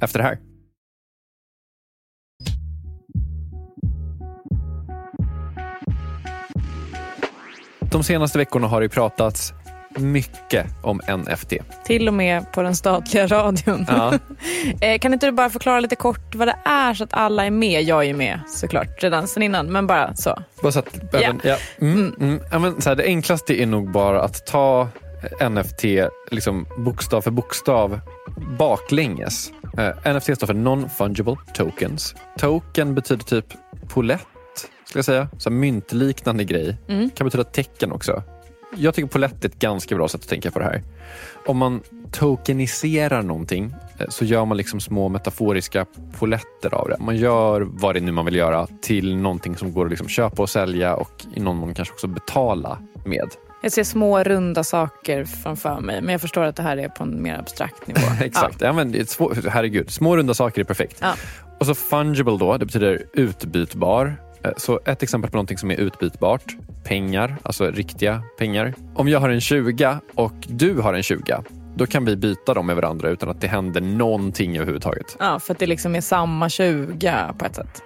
efter 0.00 0.18
det 0.18 0.24
här. 0.24 0.38
De 7.90 8.02
senaste 8.02 8.38
veckorna 8.38 8.66
har 8.66 8.80
det 8.80 8.88
pratats 8.88 9.52
mycket 9.96 10.66
om 10.82 11.00
NFT. 11.08 11.52
Till 11.84 12.08
och 12.08 12.14
med 12.14 12.52
på 12.52 12.62
den 12.62 12.76
statliga 12.76 13.26
radion. 13.26 13.86
Ja. 13.88 14.12
Eh, 14.80 14.98
kan 14.98 15.12
inte 15.12 15.26
du 15.26 15.32
bara 15.32 15.50
förklara 15.50 15.80
lite 15.80 15.96
kort 15.96 16.34
vad 16.34 16.48
det 16.48 16.56
är 16.64 16.94
så 16.94 17.04
att 17.04 17.14
alla 17.14 17.46
är 17.46 17.50
med? 17.50 17.82
Jag 17.82 17.98
är 17.98 18.06
ju 18.06 18.14
med 18.14 18.40
såklart 18.48 19.02
redan 19.02 19.28
sen 19.28 19.42
innan, 19.42 19.72
men 19.72 19.86
bara 19.86 20.14
så. 20.14 20.38
Bara 20.62 20.72
så 20.72 20.78
att, 20.78 21.14
även, 21.14 21.40
ja. 21.44 21.56
Mm, 21.80 21.98
mm. 21.98 22.14
Mm. 22.20 22.40
Ja, 22.50 22.58
men, 22.58 22.80
så 22.80 22.88
här, 22.88 22.96
det 22.96 23.04
enklaste 23.04 23.62
är 23.62 23.66
nog 23.66 23.92
bara 23.92 24.22
att 24.22 24.46
ta 24.46 24.88
NFT 25.50 25.84
liksom, 26.30 26.66
bokstav 26.78 27.20
för 27.20 27.30
bokstav 27.30 28.00
baklänges. 28.58 29.52
Uh, 29.78 30.14
NFT 30.14 30.36
står 30.36 30.46
för 30.46 30.54
Non-Fungible 30.54 31.36
Tokens. 31.54 32.14
Token 32.38 32.94
betyder 32.94 33.24
typ 33.24 33.46
polett, 33.88 34.26
skulle 34.84 34.98
jag 34.98 35.04
säga. 35.04 35.28
Så 35.38 35.50
myntliknande 35.50 36.44
grej. 36.44 36.76
Mm. 36.88 37.10
Kan 37.10 37.24
betyda 37.24 37.44
tecken 37.44 37.92
också. 37.92 38.22
Jag 38.76 38.94
tycker 38.94 39.08
polett 39.08 39.44
är 39.44 39.48
ett 39.48 39.58
ganska 39.58 39.94
bra 39.96 40.08
sätt 40.08 40.20
att 40.20 40.28
tänka 40.28 40.50
på 40.50 40.58
det 40.58 40.64
här. 40.64 40.82
Om 41.46 41.56
man 41.58 41.80
tokeniserar 42.12 43.22
någonting 43.22 43.74
eh, 43.98 44.06
så 44.08 44.24
gör 44.24 44.44
man 44.44 44.56
liksom 44.56 44.80
små 44.80 45.08
metaforiska 45.08 45.86
poletter 46.18 46.74
av 46.74 46.88
det. 46.88 46.96
Man 47.00 47.16
gör 47.16 47.60
vad 47.60 47.94
det 47.94 48.00
nu 48.00 48.12
man 48.12 48.24
vill 48.24 48.34
göra 48.36 48.66
till 48.82 49.16
någonting 49.16 49.56
som 49.56 49.72
går 49.72 49.84
att 49.84 49.90
liksom 49.90 50.08
köpa 50.08 50.42
och 50.42 50.50
sälja 50.50 50.94
och 50.96 51.24
i 51.34 51.40
någon 51.40 51.56
mån 51.56 51.74
kanske 51.74 51.94
också 51.94 52.06
betala 52.06 52.78
med. 53.04 53.28
Jag 53.62 53.72
ser 53.72 53.84
små 53.84 54.22
runda 54.22 54.64
saker 54.64 55.24
framför 55.24 55.80
mig 55.80 56.00
men 56.02 56.12
jag 56.12 56.20
förstår 56.20 56.42
att 56.42 56.56
det 56.56 56.62
här 56.62 56.76
är 56.76 56.88
på 56.88 57.02
en 57.02 57.22
mer 57.22 57.38
abstrakt 57.38 57.86
nivå. 57.86 58.00
Exakt. 58.20 58.60
Ja. 58.60 58.72
men 58.72 58.92
det 58.92 59.00
är 59.00 59.04
svår, 59.04 59.36
herregud, 59.50 59.90
små 59.90 60.16
runda 60.16 60.34
saker 60.34 60.60
är 60.60 60.64
perfekt. 60.64 60.96
Ja. 61.00 61.14
Och 61.60 61.66
så 61.66 61.74
fungible 61.74 62.36
då, 62.38 62.56
det 62.58 62.66
betyder 62.66 63.04
utbytbar. 63.12 64.16
Eh, 64.44 64.50
Så 64.56 64.80
ett 64.84 65.02
exempel 65.02 65.30
på 65.30 65.36
någonting 65.36 65.58
som 65.58 65.70
är 65.70 65.76
utbytbart, 65.76 66.44
pengar, 66.84 67.36
alltså 67.42 67.70
riktiga 67.70 68.22
pengar. 68.38 68.74
Om 68.94 69.08
jag 69.08 69.20
har 69.20 69.28
en 69.28 69.40
20 69.40 70.00
och 70.14 70.34
du 70.48 70.80
har 70.80 70.94
en 70.94 71.02
20, 71.02 71.44
då 71.76 71.86
kan 71.86 72.04
vi 72.04 72.16
byta 72.16 72.54
dem 72.54 72.66
med 72.66 72.76
varandra 72.76 73.10
utan 73.10 73.28
att 73.28 73.40
det 73.40 73.46
händer 73.46 73.80
någonting 73.80 74.56
överhuvudtaget. 74.56 75.16
Ja, 75.18 75.38
för 75.38 75.52
att 75.52 75.58
det 75.58 75.66
liksom 75.66 75.94
är 75.96 76.00
samma 76.00 76.48
20 76.48 77.34
på 77.38 77.44
ett 77.44 77.56
sätt. 77.56 77.82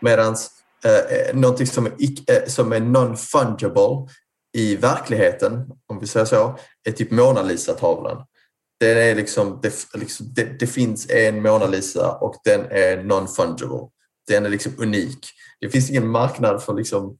Medan 0.00 0.36
eh, 0.84 1.36
någonting 1.36 1.66
som 1.66 1.86
är, 1.86 1.92
eh, 1.92 2.46
som 2.46 2.72
är 2.72 2.80
non-fungible 2.80 4.08
i 4.56 4.76
verkligheten, 4.76 5.64
om 5.86 6.00
vi 6.00 6.06
säger 6.06 6.26
så, 6.26 6.58
är 6.88 6.92
typ 6.92 7.10
Mona 7.10 7.42
Lisa-tavlan. 7.42 8.24
Den 8.80 8.98
är 8.98 9.14
liksom, 9.14 9.58
det, 9.62 9.72
liksom 9.94 10.26
det, 10.34 10.58
det 10.58 10.66
finns 10.66 11.10
en 11.10 11.42
Mona 11.42 11.66
Lisa 11.66 12.12
och 12.12 12.34
den 12.44 12.60
är 12.60 12.96
non-fungible. 12.96 13.88
Den 14.28 14.46
är 14.46 14.50
liksom 14.50 14.72
unik. 14.78 15.18
Det 15.60 15.68
finns 15.68 15.90
ingen 15.90 16.08
marknad 16.08 16.62
för 16.62 16.74
liksom 16.74 17.16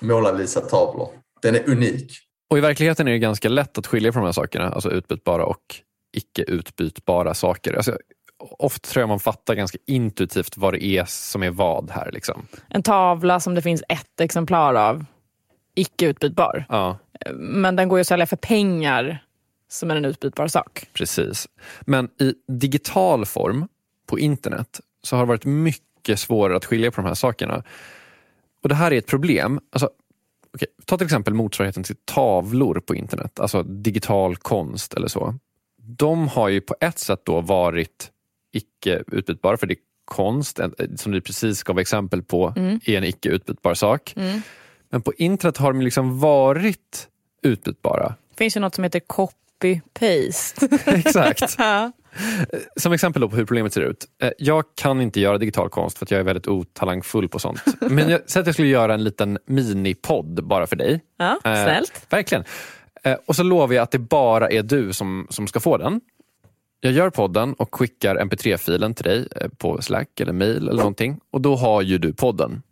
Mona 0.00 0.32
Lisa-tavlor. 0.32 1.08
Den 1.42 1.54
är 1.54 1.68
unik. 1.68 2.12
Och 2.50 2.58
i 2.58 2.60
verkligheten 2.60 3.08
är 3.08 3.12
det 3.12 3.18
ganska 3.18 3.48
lätt 3.48 3.78
att 3.78 3.86
skilja 3.86 4.12
på 4.12 4.18
de 4.18 4.24
här 4.24 4.32
sakerna, 4.32 4.68
alltså 4.70 4.90
utbytbara 4.90 5.44
och 5.44 5.62
icke 6.16 6.42
utbytbara 6.42 7.34
saker. 7.34 7.74
Alltså, 7.74 7.98
ofta 8.58 8.88
tror 8.88 9.00
jag 9.02 9.08
man 9.08 9.20
fattar 9.20 9.54
ganska 9.54 9.78
intuitivt 9.86 10.56
vad 10.56 10.74
det 10.74 10.84
är 10.84 11.04
som 11.04 11.42
är 11.42 11.50
vad 11.50 11.90
här. 11.90 12.12
Liksom. 12.12 12.46
En 12.68 12.82
tavla 12.82 13.40
som 13.40 13.54
det 13.54 13.62
finns 13.62 13.82
ett 13.88 14.20
exemplar 14.20 14.74
av, 14.74 15.04
icke 15.74 16.06
utbytbar. 16.06 16.64
Ja, 16.68 16.98
Men 17.34 17.76
den 17.76 17.88
går 17.88 17.98
ju 17.98 18.00
att 18.00 18.06
sälja 18.06 18.26
för 18.26 18.36
pengar 18.36 19.24
som 19.68 19.90
är 19.90 19.96
en 19.96 20.04
utbytbar 20.04 20.48
sak. 20.48 20.86
precis. 20.92 21.48
Men 21.80 22.08
i 22.20 22.34
digital 22.48 23.26
form 23.26 23.68
på 24.06 24.18
internet 24.18 24.80
så 25.02 25.16
har 25.16 25.22
det 25.22 25.28
varit 25.28 25.44
mycket 25.44 26.18
svårare 26.20 26.56
att 26.56 26.64
skilja 26.64 26.90
på 26.90 27.00
de 27.00 27.06
här 27.06 27.14
sakerna. 27.14 27.62
Och 28.68 28.70
det 28.70 28.74
här 28.76 28.90
är 28.92 28.98
ett 28.98 29.06
problem. 29.06 29.60
Alltså, 29.72 29.90
okej, 30.54 30.68
ta 30.84 30.96
till 30.98 31.04
exempel 31.04 31.34
motsvarigheten 31.34 31.82
till 31.82 31.96
tavlor 32.04 32.80
på 32.86 32.94
internet, 32.94 33.40
alltså 33.40 33.62
digital 33.62 34.36
konst 34.36 34.94
eller 34.94 35.08
så. 35.08 35.34
De 35.82 36.28
har 36.28 36.48
ju 36.48 36.60
på 36.60 36.76
ett 36.80 36.98
sätt 36.98 37.20
då 37.24 37.40
varit 37.40 38.10
icke 38.52 39.02
utbytbara, 39.12 39.56
för 39.56 39.66
det 39.66 39.74
är 39.74 39.78
konst, 40.04 40.58
en- 40.58 40.98
som 40.98 41.12
du 41.12 41.20
precis 41.20 41.62
gav 41.62 41.78
exempel 41.78 42.22
på, 42.22 42.52
är 42.84 42.96
en 42.96 43.04
icke 43.04 43.28
utbytbar 43.28 43.74
sak. 43.74 44.14
Men 44.90 45.02
på 45.02 45.12
internet 45.14 45.56
har 45.56 45.72
de 45.72 45.80
liksom 45.82 46.18
varit 46.20 47.08
utbytbara. 47.42 48.14
Det 48.30 48.36
finns 48.36 48.56
ju 48.56 48.60
något 48.60 48.74
som 48.74 48.84
heter 48.84 49.00
copy-paste. 49.00 50.78
Exakt. 50.98 51.54
Ja. 51.58 51.92
Som 52.76 52.92
exempel 52.92 53.28
på 53.28 53.36
hur 53.36 53.44
problemet 53.44 53.72
ser 53.72 53.80
ut. 53.80 54.04
Eh, 54.22 54.30
Jag 54.38 54.64
kan 54.74 55.00
inte 55.00 55.20
göra 55.20 55.38
digital 55.38 55.68
konst 55.68 55.98
för 55.98 56.06
att 56.06 56.10
jag 56.10 56.20
är 56.20 56.24
väldigt 56.24 56.46
otalangfull 56.48 57.28
på 57.28 57.38
sånt. 57.38 57.64
Men 57.80 58.08
jag 58.10 58.30
säger 58.30 58.42
att 58.42 58.46
jag 58.46 58.54
skulle 58.54 58.68
göra 58.68 58.94
en 58.94 59.04
liten 59.04 59.38
minipodd 59.46 60.44
bara 60.44 60.66
för 60.66 60.76
dig. 60.76 61.00
ja, 61.16 61.32
Eh, 61.44 61.64
snällt. 61.64 62.06
Verkligen. 62.10 62.44
Eh, 63.04 63.16
Och 63.26 63.36
så 63.36 63.42
lovar 63.42 63.74
jag 63.74 63.82
att 63.82 63.90
det 63.90 63.98
bara 63.98 64.50
är 64.50 64.62
du 64.62 64.92
som, 64.92 65.26
som 65.30 65.46
ska 65.46 65.60
få 65.60 65.76
den. 65.76 66.00
Jag 66.80 66.92
gör 66.92 67.10
podden 67.10 67.52
och 67.54 67.74
skickar 67.74 68.16
mp3-filen 68.16 68.94
till 68.94 69.04
dig 69.04 69.28
eh, 69.36 69.48
på 69.58 69.82
Slack 69.82 70.20
eller 70.20 70.32
mail 70.32 70.56
eller 70.56 70.72
någonting. 70.72 71.20
Och 71.30 71.40
då 71.40 71.56
har 71.56 71.82
ju 71.82 71.98
du 71.98 72.12
podden. 72.12 72.62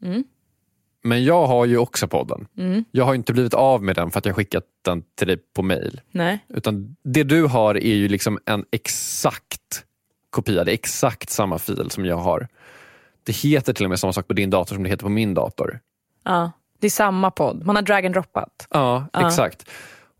Men 1.06 1.25
jag 1.25 1.46
har 1.46 1.64
ju 1.66 1.78
också 1.78 2.08
podden. 2.08 2.46
Jag 2.90 3.04
har 3.04 3.14
inte 3.14 3.32
blivit 3.32 3.54
av 3.54 3.82
med 3.82 3.96
den 3.96 4.10
för 4.10 4.18
att 4.18 4.26
jag 4.26 4.36
skickat 4.36 4.64
den 4.84 5.02
till 5.18 5.26
dig 5.26 5.36
på 5.56 5.62
mail. 5.62 6.00
Nej. 6.10 6.44
Utan 6.48 6.96
det 7.04 7.22
du 7.22 7.44
har 7.46 7.75
är 7.75 7.94
ju 7.94 8.08
liksom 8.08 8.38
en 8.46 8.64
exakt 8.72 9.84
kopia. 10.30 10.64
Det 10.64 10.70
är 10.70 10.75
exakt 10.75 11.30
samma 11.30 11.58
fil 11.58 11.90
som 11.90 12.04
jag 12.04 12.16
har. 12.16 12.48
Det 13.25 13.32
heter 13.32 13.72
till 13.72 13.84
och 13.86 13.90
med 13.90 14.00
samma 14.00 14.12
sak 14.12 14.26
på 14.28 14.32
din 14.34 14.50
dator 14.50 14.75
som 14.75 14.82
det 14.84 14.90
heter 14.90 15.02
på 15.04 15.08
min 15.10 15.34
dator. 15.34 15.80
Ja. 16.25 16.52
Det 16.80 16.86
är 16.86 16.90
samma 16.90 17.30
podd. 17.30 17.66
Man 17.66 17.76
har 17.76 17.82
drag 17.82 18.06
and 18.06 18.14
droppat. 18.14 18.66
Ja, 18.70 19.06
Ja. 19.12 19.26
exakt. 19.26 19.70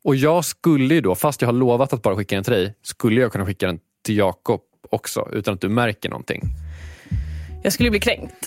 Och 0.04 0.16
jag 0.16 0.44
skulle 0.44 0.94
ju 0.94 1.00
då, 1.00 1.14
fast 1.14 1.40
jag 1.42 1.48
har 1.48 1.52
lovat 1.52 1.92
att 1.92 2.02
bara 2.02 2.16
skicka 2.16 2.34
den 2.34 2.44
till 2.44 2.52
dig, 2.52 2.74
skulle 2.82 3.20
jag 3.20 3.32
kunna 3.32 3.46
skicka 3.46 3.66
den 3.66 3.78
till 4.04 4.16
Jakob 4.16 4.60
också 4.90 5.28
utan 5.32 5.54
att 5.54 5.60
du 5.60 5.68
märker 5.68 6.08
någonting. 6.10 6.42
Jag 7.66 7.73
skulle 7.73 7.90
bli 7.90 8.00
kränkt. 8.00 8.46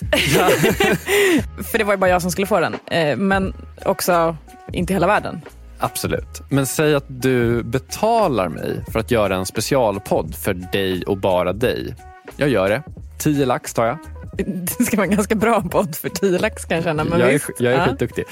För 1.70 1.78
det 1.78 1.84
var 1.84 1.92
ju 1.92 1.96
bara 1.96 2.10
jag 2.10 2.22
som 2.22 2.30
skulle 2.30 2.46
få 2.46 2.60
den. 2.60 2.74
Eh, 2.90 3.16
Men 3.16 3.54
också 3.84 4.36
inte 4.72 4.92
hela 4.92 5.06
världen. 5.06 5.40
Absolut. 5.78 6.42
Men 6.48 6.66
säg 6.66 6.94
att 6.94 7.04
du 7.08 7.62
betalar 7.62 8.48
mig 8.48 8.84
för 8.92 9.00
att 9.00 9.10
göra 9.10 9.36
en 9.36 9.46
specialpodd 9.46 10.34
för 10.34 10.54
dig 10.54 11.02
och 11.06 11.16
bara 11.18 11.52
dig. 11.52 11.94
Jag 12.36 12.48
gör 12.48 12.68
det. 12.68 12.82
10 13.18 13.46
lax 13.46 13.74
tar 13.74 13.86
jag. 13.86 13.98
Det 14.78 14.84
ska 14.84 14.96
vara 14.96 15.06
en 15.06 15.14
ganska 15.14 15.34
bra 15.34 15.62
podd 15.62 15.96
för 15.96 16.08
10 16.08 16.38
lax 16.38 16.64
kan 16.64 16.76
jag 16.76 16.84
känna. 16.84 17.04
Men 17.04 17.20
jag 17.20 17.28
är, 17.28 17.32
visst. 17.32 17.50
jag 17.58 17.72
är 17.72 17.78
Ja. 17.78 17.86
skitduktig. 17.86 18.24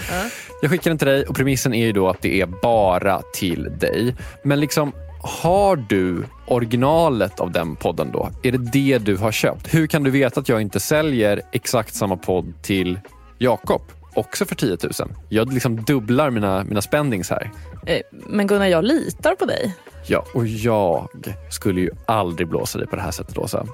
Jag 0.62 0.70
skickar 0.70 0.90
den 0.90 0.98
till 0.98 1.08
dig 1.08 1.24
och 1.24 1.36
premissen 1.36 1.74
är 1.74 1.86
ju 1.86 1.92
då 1.92 2.08
att 2.08 2.22
det 2.22 2.40
är 2.40 2.46
bara 2.46 3.22
till 3.34 3.68
dig. 3.78 4.14
Men 4.42 4.60
liksom, 4.60 4.92
har 5.20 5.76
du 5.76 6.24
originalet 6.46 7.40
av 7.40 7.52
den 7.52 7.76
podden 7.76 8.10
då? 8.12 8.30
Är 8.42 8.52
det 8.52 8.58
det 8.72 8.98
du 8.98 9.16
har 9.16 9.32
köpt? 9.32 9.74
Hur 9.74 9.86
kan 9.86 10.02
du 10.02 10.10
veta 10.10 10.40
att 10.40 10.48
jag 10.48 10.60
inte 10.60 10.80
säljer 10.80 11.42
exakt 11.52 11.94
samma 11.94 12.16
podd 12.16 12.52
till 12.62 13.00
Jakob? 13.38 13.82
Också 14.14 14.44
för 14.44 14.54
10 14.54 14.76
000. 14.82 14.92
Jag 15.28 15.52
liksom 15.52 15.76
dubblar 15.84 16.30
mina, 16.30 16.64
mina 16.64 16.82
spendings 16.82 17.30
här. 17.30 17.50
Eh, 17.86 18.00
Men 18.10 18.46
Gunnar, 18.46 18.66
jag 18.66 18.84
litar 18.84 19.34
på 19.34 19.44
dig. 19.44 19.74
Ja, 20.06 20.24
och 20.34 20.46
jag 20.46 21.08
skulle 21.50 21.80
ju 21.80 21.90
aldrig 22.06 22.48
blåsa 22.48 22.78
dig 22.78 22.88
på 22.88 22.96
det 22.96 23.02
här 23.02 23.10
sättet, 23.10 23.38
Åsa. 23.38 23.66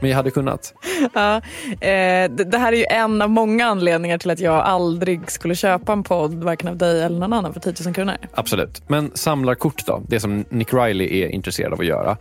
Men 0.00 0.10
jag 0.10 0.16
hade 0.16 0.30
kunnat. 0.30 0.74
Ja, 1.14 1.36
eh, 1.70 2.30
det 2.30 2.44
det 2.44 2.58
här 2.58 2.72
är 2.72 2.76
ju 2.76 2.84
en 2.84 3.22
av 3.22 3.30
många 3.30 3.66
anledningar 3.66 4.18
till 4.18 4.30
att 4.30 4.40
jag 4.40 4.54
aldrig 4.54 5.30
skulle 5.30 5.54
köpa 5.54 5.92
en 5.92 6.02
podd, 6.02 6.34
varken 6.44 6.68
av 6.68 6.76
dig 6.76 7.02
eller 7.02 7.18
någon 7.18 7.32
annan, 7.32 7.52
för 7.52 7.60
10 7.60 7.74
000 7.84 7.94
kronor. 7.94 8.14
Absolut. 8.34 8.82
Men 8.88 9.10
samlarkort 9.14 9.86
då? 9.86 10.02
Det 10.08 10.20
som 10.20 10.44
Nick 10.50 10.74
Riley 10.74 11.22
är 11.22 11.28
intresserad 11.28 11.72
av 11.72 11.80
att 11.80 11.86
göra. 11.86 12.16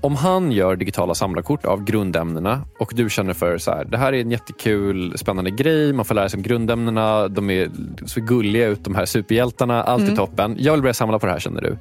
Om 0.00 0.16
han 0.16 0.52
gör 0.52 0.76
digitala 0.76 1.14
samlarkort 1.14 1.64
av 1.64 1.84
grundämnena 1.84 2.62
och 2.78 2.92
du 2.94 3.10
känner 3.10 3.32
för 3.34 3.58
så 3.58 3.70
här, 3.70 3.84
det 3.84 3.98
här 3.98 4.12
är 4.12 4.20
en 4.20 4.30
jättekul, 4.30 5.18
spännande 5.18 5.50
grej, 5.50 5.92
man 5.92 6.04
får 6.04 6.14
lära 6.14 6.28
sig 6.28 6.38
om 6.38 6.42
grundämnena, 6.42 7.28
de 7.28 7.50
är 7.50 7.70
så 8.06 8.20
gulliga 8.20 8.66
ut, 8.66 8.84
de 8.84 8.94
här 8.94 9.06
superhjältarna, 9.06 9.82
allt 9.82 10.08
är 10.10 10.16
toppen. 10.16 10.56
Jag 10.58 10.72
vill 10.72 10.82
börja 10.82 10.94
samla 10.94 11.18
på 11.18 11.26
det 11.26 11.32
här 11.32 11.40
känner 11.40 11.60
du. 11.60 11.78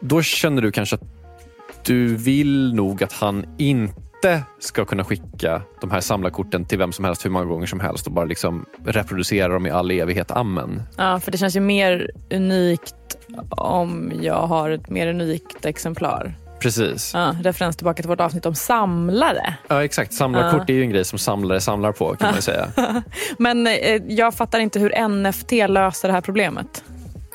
Då 0.00 0.22
känner 0.22 0.62
du 0.62 0.72
kanske 0.72 0.96
att 0.96 1.02
du 1.84 2.16
vill 2.16 2.74
nog 2.74 3.02
att 3.02 3.12
han 3.12 3.46
inte 3.58 3.94
ska 4.58 4.84
kunna 4.84 5.04
skicka 5.04 5.62
de 5.80 5.90
här 5.90 6.00
samlarkorten 6.00 6.64
till 6.64 6.78
vem 6.78 6.92
som 6.92 7.04
helst 7.04 7.24
hur 7.24 7.30
många 7.30 7.44
gånger 7.44 7.66
som 7.66 7.80
helst 7.80 8.06
och 8.06 8.12
bara 8.12 8.24
liksom 8.24 8.66
reproducera 8.84 9.52
dem 9.52 9.66
i 9.66 9.70
all 9.70 9.90
evighet. 9.90 10.30
Amen. 10.30 10.82
Ja, 10.96 11.20
för 11.20 11.32
det 11.32 11.38
känns 11.38 11.56
ju 11.56 11.60
mer 11.60 12.10
unikt 12.30 12.94
om 13.50 14.12
jag 14.20 14.46
har 14.46 14.70
ett 14.70 14.90
mer 14.90 15.06
unikt 15.06 15.66
exemplar. 15.66 16.34
Precis. 16.64 17.14
Ja, 17.14 17.36
referens 17.42 17.76
tillbaka 17.76 18.02
till 18.02 18.08
vårt 18.08 18.20
avsnitt 18.20 18.46
om 18.46 18.54
samlare. 18.54 19.54
Ja, 19.68 19.84
exakt. 19.84 20.14
Samlarkort 20.14 20.70
är 20.70 20.74
ju 20.74 20.82
en 20.82 20.90
grej 20.90 21.04
som 21.04 21.18
samlare 21.18 21.60
samlar 21.60 21.92
på 21.92 22.16
kan 22.16 22.32
man 22.32 22.42
säga. 22.42 22.68
Men 23.38 23.66
eh, 23.66 24.02
jag 24.08 24.34
fattar 24.34 24.58
inte 24.58 24.80
hur 24.80 25.08
NFT 25.08 25.52
löser 25.52 26.08
det 26.08 26.14
här 26.14 26.20
problemet. 26.20 26.84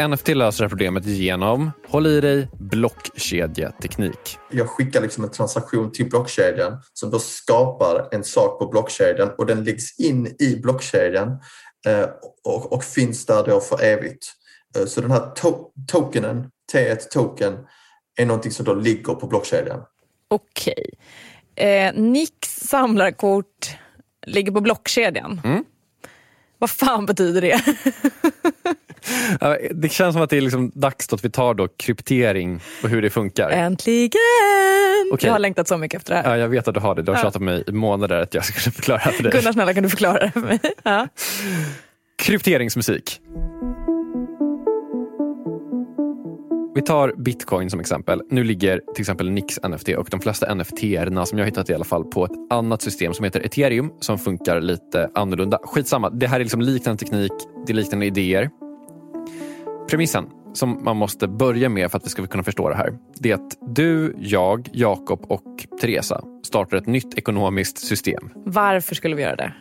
NFT 0.08 0.28
löser 0.28 0.64
det 0.64 0.66
här 0.66 0.70
problemet 0.70 1.06
genom, 1.06 1.72
håll 1.88 2.08
i 2.08 2.22
dig, 2.22 2.48
blockkedjeteknik. 2.60 4.38
Jag 4.52 4.70
skickar 4.70 5.02
liksom 5.02 5.24
en 5.24 5.32
transaktion 5.32 5.92
till 5.92 6.10
blockkedjan 6.10 6.82
som 6.94 7.10
då 7.12 7.20
skapar 7.20 8.08
en 8.12 8.24
sak 8.24 8.60
på 8.60 8.68
blockkedjan 8.68 9.30
och 9.38 9.46
den 9.46 9.64
läggs 9.64 10.00
in 10.00 10.28
i 10.40 10.60
blockkedjan 10.64 11.30
eh, 11.88 12.06
och, 12.44 12.74
och 12.74 12.84
finns 12.84 13.26
där 13.26 13.44
då 13.46 13.60
för 13.60 13.84
evigt. 13.84 14.26
Eh, 14.78 14.86
Så 14.86 15.02
den 15.02 15.12
här 15.12 15.20
to- 15.36 15.72
tokenen, 15.88 16.50
T1 16.74 16.96
token, 17.12 17.58
är 18.18 18.26
någonting 18.26 18.52
som 18.52 18.66
då 18.66 18.74
ligger 18.74 19.14
på 19.14 19.28
blockkedjan. 19.28 19.80
Okej. 20.28 20.90
Eh, 21.56 21.94
Nicks 21.94 22.56
samlarkort 22.60 23.70
ligger 24.26 24.52
på 24.52 24.62
blockkedjan. 24.62 25.42
Mm. 25.44 25.64
Vad 26.58 26.70
fan 26.70 27.06
betyder 27.06 27.42
det? 27.42 27.62
Det 29.72 29.92
känns 29.92 30.14
som 30.14 30.22
att 30.22 30.30
det 30.30 30.38
är 30.38 30.42
liksom 30.42 30.72
dags 30.76 31.14
att 31.14 31.26
vi 31.26 31.30
tar 31.30 31.54
då 31.54 31.68
kryptering 31.68 32.62
och 32.84 32.90
hur 32.90 33.02
det 33.02 33.10
funkar. 33.10 33.50
Äntligen! 33.50 34.12
Okej. 35.14 35.28
Jag 35.28 35.32
har 35.34 35.40
längtat 35.40 35.68
så 35.68 35.78
mycket 35.78 35.98
efter 35.98 36.14
det 36.16 36.22
här. 36.22 36.30
Ja, 36.30 36.38
jag 36.38 36.48
vet 36.50 36.68
att 36.68 36.74
du 36.74 36.80
har 36.80 36.96
det. 36.96 37.02
Du 37.02 37.12
har 37.12 37.18
Ja. 37.18 37.22
tjatat 37.22 37.34
på 37.40 37.44
mig 37.44 37.64
i 37.68 37.72
månader 37.72 38.22
att 38.22 38.34
jag 38.34 38.46
skulle 38.46 38.72
förklara 38.76 38.98
det 38.98 39.04
här 39.04 39.12
för 39.12 39.24
dig. 39.24 39.32
Gunnar, 39.32 39.52
snälla 39.54 39.74
kan 39.74 39.84
du 39.84 39.90
förklara 39.90 40.20
det 40.20 40.32
för 40.32 40.40
mig? 40.40 40.60
Ja. 40.84 41.08
Krypteringsmusik. 42.24 43.20
vi 46.76 46.82
tar 46.84 47.14
bitcoin 47.18 47.70
som 47.70 47.80
exempel. 47.80 48.22
Nu 48.30 48.44
ligger 48.44 48.82
till 48.96 49.02
exempel 49.02 49.30
Nix 49.30 49.60
NFT 49.64 49.90
och 49.90 50.08
de 50.12 50.20
flesta 50.22 50.54
NFT-erna 50.56 51.26
som 51.26 51.38
jag 51.40 51.46
hittat 51.46 51.70
i 51.70 51.74
alla 51.74 51.84
fall 51.86 52.04
på 52.04 52.26
ett 52.26 52.32
annat 52.50 52.82
system 52.82 53.14
som 53.14 53.26
heter 53.26 53.40
ethereum 53.46 53.92
som 54.00 54.18
funkar 54.20 54.62
lite 54.62 55.10
annorlunda. 55.14 55.60
Skitsamma, 55.64 56.10
det 56.10 56.28
här 56.28 56.40
är 56.40 56.44
liksom 56.44 56.62
liknande 56.62 57.00
teknik, 57.00 57.32
det 57.68 57.72
är 57.72 57.76
liknande 57.76 58.06
idéer. 58.06 58.50
Premissen 59.90 60.26
som 60.54 60.84
man 60.84 60.98
måste 60.98 61.28
börja 61.28 61.70
med 61.70 61.92
för 61.92 61.98
att 61.98 62.06
vi 62.06 62.10
ska 62.10 62.28
kunna 62.28 62.44
förstå 62.44 62.70
det 62.70 62.76
här. 62.76 62.94
Det 63.16 63.32
är 63.32 63.36
att 63.36 63.58
du, 63.68 64.16
jag, 64.20 64.70
Jakob 64.74 65.26
och 65.28 65.66
Teresa 65.82 66.24
startar 66.44 66.78
ett 66.78 66.88
nytt 66.88 67.18
ekonomiskt 67.18 67.78
system. 67.78 68.30
Varför 68.36 68.96
skulle 68.96 69.16
vi 69.16 69.22
göra 69.22 69.36
det? 69.36 69.54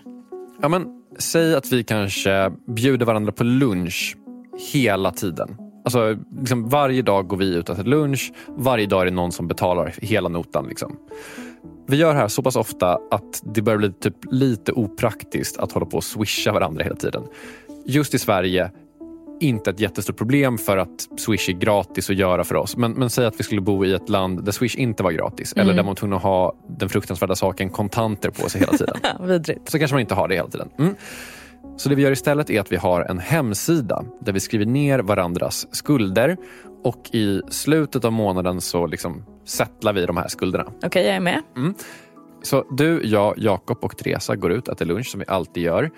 Ja, 0.63 0.69
men, 0.69 0.87
säg 1.19 1.55
att 1.55 1.73
vi 1.73 1.85
kanske 1.85 2.53
bjuder 2.67 3.07
varandra 3.07 3.33
på 3.33 3.45
lunch 3.45 4.17
hela 4.73 5.11
tiden. 5.11 5.57
Alltså, 5.85 6.17
liksom 6.41 6.69
varje 6.69 7.03
dag 7.03 7.29
går 7.29 7.37
vi 7.37 7.55
ut 7.55 7.69
och 7.69 7.75
äter 7.75 7.85
lunch. 7.85 8.33
Varje 8.49 8.87
dag 8.87 9.01
är 9.01 9.05
det 9.05 9.11
någon 9.11 9.33
som 9.33 9.49
betalar 9.49 9.95
hela 9.97 10.29
notan. 10.29 10.67
Liksom. 10.69 10.97
Vi 11.87 11.97
gör 11.97 12.15
det 12.15 12.21
här 12.21 12.29
så 12.29 12.43
pass 12.43 12.57
ofta 12.57 12.99
att 13.11 13.43
det 13.55 13.63
börjar 13.63 13.79
bli 13.79 13.93
typ 13.93 14.17
lite 14.31 14.73
opraktiskt 14.73 15.59
att 15.59 15.73
hålla 15.73 15.87
på 15.87 15.97
och 15.97 16.05
swisha 16.05 16.53
varandra 16.53 16.85
hela 16.85 16.97
tiden. 16.97 17.23
Just 17.87 18.15
i 18.15 18.19
Sverige 18.19 18.71
inte 19.41 19.71
ett 19.71 19.81
jättestort 19.81 20.17
problem 20.17 20.59
för 20.59 20.77
att 20.77 21.09
Swish 21.17 21.49
är 21.49 21.53
gratis 21.53 22.11
att 22.11 22.17
göra 22.17 22.45
för 22.45 22.55
oss. 22.55 22.77
Men, 22.77 22.93
men 22.93 23.11
säg 23.11 23.27
att 23.27 23.41
vi 23.41 23.45
skulle 23.45 23.61
bo 23.61 23.85
i 23.85 23.93
ett 23.93 24.09
land 24.09 24.45
där 24.45 24.53
Swish 24.53 24.77
inte 24.77 25.03
var 25.03 25.11
gratis 25.11 25.53
eller 25.53 25.75
där 25.75 25.83
man 25.83 25.87
var 25.87 25.95
tvungen 25.95 26.17
att 26.17 26.23
ha 26.23 26.55
den 26.69 26.89
fruktansvärda 26.89 27.35
saken 27.35 27.71
kontanter 27.71 28.31
på 28.31 28.49
sig 28.49 28.61
hela 28.61 28.73
tiden. 28.73 28.97
Vidrigt. 29.29 29.71
Så 29.71 29.79
kanske 29.79 29.95
man 29.95 30.01
inte 30.01 30.15
har 30.15 30.29
det 30.29 30.35
hela 30.35 30.49
tiden. 30.49 30.69
Mm. 30.79 30.95
Så 31.77 31.89
det 31.89 31.95
vi 31.95 32.03
gör 32.03 32.13
istället 32.13 32.51
är 32.51 32.61
att 32.61 32.73
vi 32.73 32.77
har 32.77 33.01
en 33.01 33.19
hemsida 33.19 34.05
där 34.21 34.33
vi 34.33 34.41
skriver 34.41 34.67
ner 34.67 34.99
varandras 34.99 35.75
skulder 35.75 36.37
och 36.85 37.15
i 37.15 37.43
slutet 37.49 38.05
av 38.05 38.13
månaden 38.13 38.61
så 38.61 38.87
liksom 38.87 39.25
settlar 39.45 39.93
vi 39.93 40.07
de 40.07 40.17
här 40.17 40.29
skulderna. 40.29 40.65
Okej, 40.85 41.07
jag 41.07 41.17
är 41.17 41.21
med. 41.21 41.43
Så 42.43 42.65
du, 42.71 43.01
jag, 43.05 43.35
Jakob 43.37 43.79
och 43.81 43.97
Teresa 43.97 44.37
går 44.37 44.53
ut 44.53 44.69
och 44.69 44.75
äter 44.75 44.87
lunch 44.87 45.07
som 45.07 45.21
vi 45.21 45.27
alltid 45.29 45.63
gör. 45.63 45.91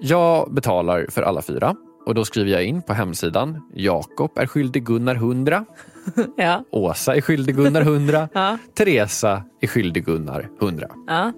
Jag 0.00 0.54
betalar 0.54 1.06
för 1.10 1.22
alla 1.22 1.42
fyra 1.42 1.76
och 2.06 2.14
då 2.14 2.24
skriver 2.24 2.50
jag 2.50 2.64
in 2.64 2.82
på 2.82 2.92
hemsidan 2.92 3.60
Jakob 3.74 4.38
är 4.38 4.46
skyldig 4.46 4.84
Gunnar 4.84 5.14
100. 5.14 5.64
Ja. 6.36 6.64
Åsa 6.70 7.16
är 7.16 7.20
skyldig 7.20 7.56
Gunnar 7.56 7.80
100. 7.80 8.28
Ja. 8.34 8.58
Teresa 8.74 9.42
är 9.60 9.66
skyldig 9.66 10.04
Gunnar 10.04 10.48
100. 10.60 10.88
Ja. 11.06 11.32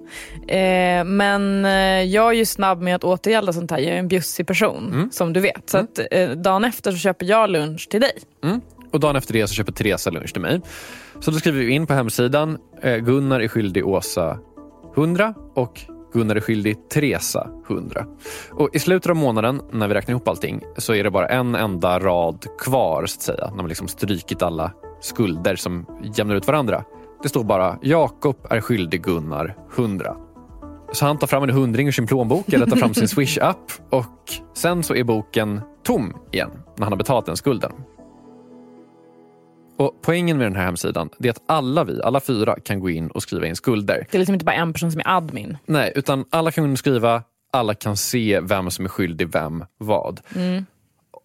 Eh, 0.55 1.05
men 1.05 1.65
eh, 1.65 2.03
jag 2.03 2.29
är 2.29 2.33
ju 2.33 2.45
snabb 2.45 2.83
med 2.83 2.95
att 2.97 3.05
återgälda 3.05 3.53
sånt 3.53 3.71
här. 3.71 3.79
Jag 3.79 3.95
är 3.95 3.99
en 3.99 4.09
bjussig 4.09 4.47
person, 4.47 4.91
Mm. 4.93 5.11
som 5.11 5.33
du 5.33 5.41
vet. 5.41 5.71
Så 5.71 5.79
att, 5.79 5.99
eh, 6.11 6.31
dagen 6.31 6.65
efter 6.65 6.91
så 6.93 6.99
köper 6.99 7.27
jag 7.27 7.51
lunch 7.51 7.89
till 7.89 8.01
dig. 8.01 8.13
Mm. 8.45 8.61
Och 8.93 9.01
dagen 9.01 9.17
efter 9.17 9.33
det 9.33 9.47
så 9.47 9.55
köper 9.55 9.73
Teresa 9.73 10.11
lunch 10.11 10.33
till 10.33 10.43
mig. 10.43 10.61
Så 11.21 11.31
då 11.31 11.37
skriver 11.39 11.59
vi 11.59 11.71
in 11.73 11.87
på 11.87 11.95
hemsidan 11.95 12.59
eh, 12.83 12.97
Gunnar 12.97 13.41
är 13.41 13.49
skyldig 13.49 13.87
Åsa 13.87 14.39
100 14.97 15.35
och 15.55 15.81
Gunnar 16.17 16.37
är 16.37 16.41
skyldig 16.41 16.89
Teresa 16.89 17.49
100. 17.69 18.07
Och 18.51 18.71
I 18.73 18.79
slutet 18.79 19.11
av 19.11 19.17
månaden 19.17 19.61
när 19.73 19.89
vi 19.89 19.95
räknar 19.95 20.13
ihop 20.13 20.29
allting 20.29 20.61
så 20.77 20.95
är 20.95 21.05
det 21.05 21.11
bara 21.11 21.27
en 21.27 21.55
enda 21.55 21.99
rad 21.99 22.47
kvar 22.59 23.07
så 23.07 23.17
att 23.17 23.23
säga. 23.23 23.51
När 23.51 23.57
man 23.57 23.69
liksom 23.69 23.89
strykit 23.89 24.43
alla 24.43 24.73
skulder 25.01 25.57
som 25.57 25.87
jämnar 26.17 26.35
ut 26.35 26.47
varandra. 26.47 26.85
Det 27.23 27.29
står 27.29 27.45
bara 27.45 27.79
Jakob 27.83 28.37
är 28.51 28.61
skyldig 28.61 29.03
Gunnar 29.03 29.57
100. 29.77 30.17
Så 30.93 31.07
han 31.07 31.19
tar 31.19 31.27
fram 31.27 31.43
en 31.43 31.51
hundring 31.51 31.89
ur 31.89 31.93
sin 31.93 32.07
plånbok 32.07 32.53
eller 32.53 32.67
tar 32.67 32.77
fram 32.77 32.95
sin 32.95 33.09
Swish-app 33.09 33.73
och 33.91 34.33
sen 34.55 34.83
så 34.83 34.95
är 34.95 35.05
boken 35.05 35.61
tom 35.85 36.13
igen 36.33 36.51
när 36.77 36.85
han 36.85 36.93
har 36.93 36.99
betalat 36.99 37.27
den 37.27 37.37
skulden. 37.37 37.73
Och 39.77 40.03
Poängen 40.03 40.39
med 40.39 40.47
den 40.47 40.57
här 40.57 40.65
hemsidan 40.65 41.11
det 41.19 41.29
är 41.29 41.33
att 41.33 41.43
alla 41.47 41.85
vi, 41.85 42.03
alla 42.03 42.21
fyra, 42.21 42.57
kan 42.65 42.81
gå 42.81 42.91
in 42.91 43.11
och 43.11 43.23
skriva 43.23 43.47
in 43.47 43.57
skulder. 43.57 44.07
Det 44.11 44.17
är 44.17 44.19
liksom 44.19 44.35
inte 44.35 44.45
bara 44.45 44.57
en 44.57 44.73
person 44.73 44.93
som 44.93 45.01
är 45.01 45.17
admin. 45.17 45.59
Nej, 45.67 45.93
utan 45.95 46.25
alla 46.31 46.51
kan 46.51 46.65
gå 46.65 46.67
in 46.67 46.73
och 46.73 46.79
skriva, 46.79 47.23
alla 47.53 47.75
kan 47.75 47.97
se 47.97 48.41
vem 48.41 48.71
som 48.71 48.85
är 48.85 48.89
skyldig 48.89 49.29
vem 49.33 49.65
vad. 49.79 50.21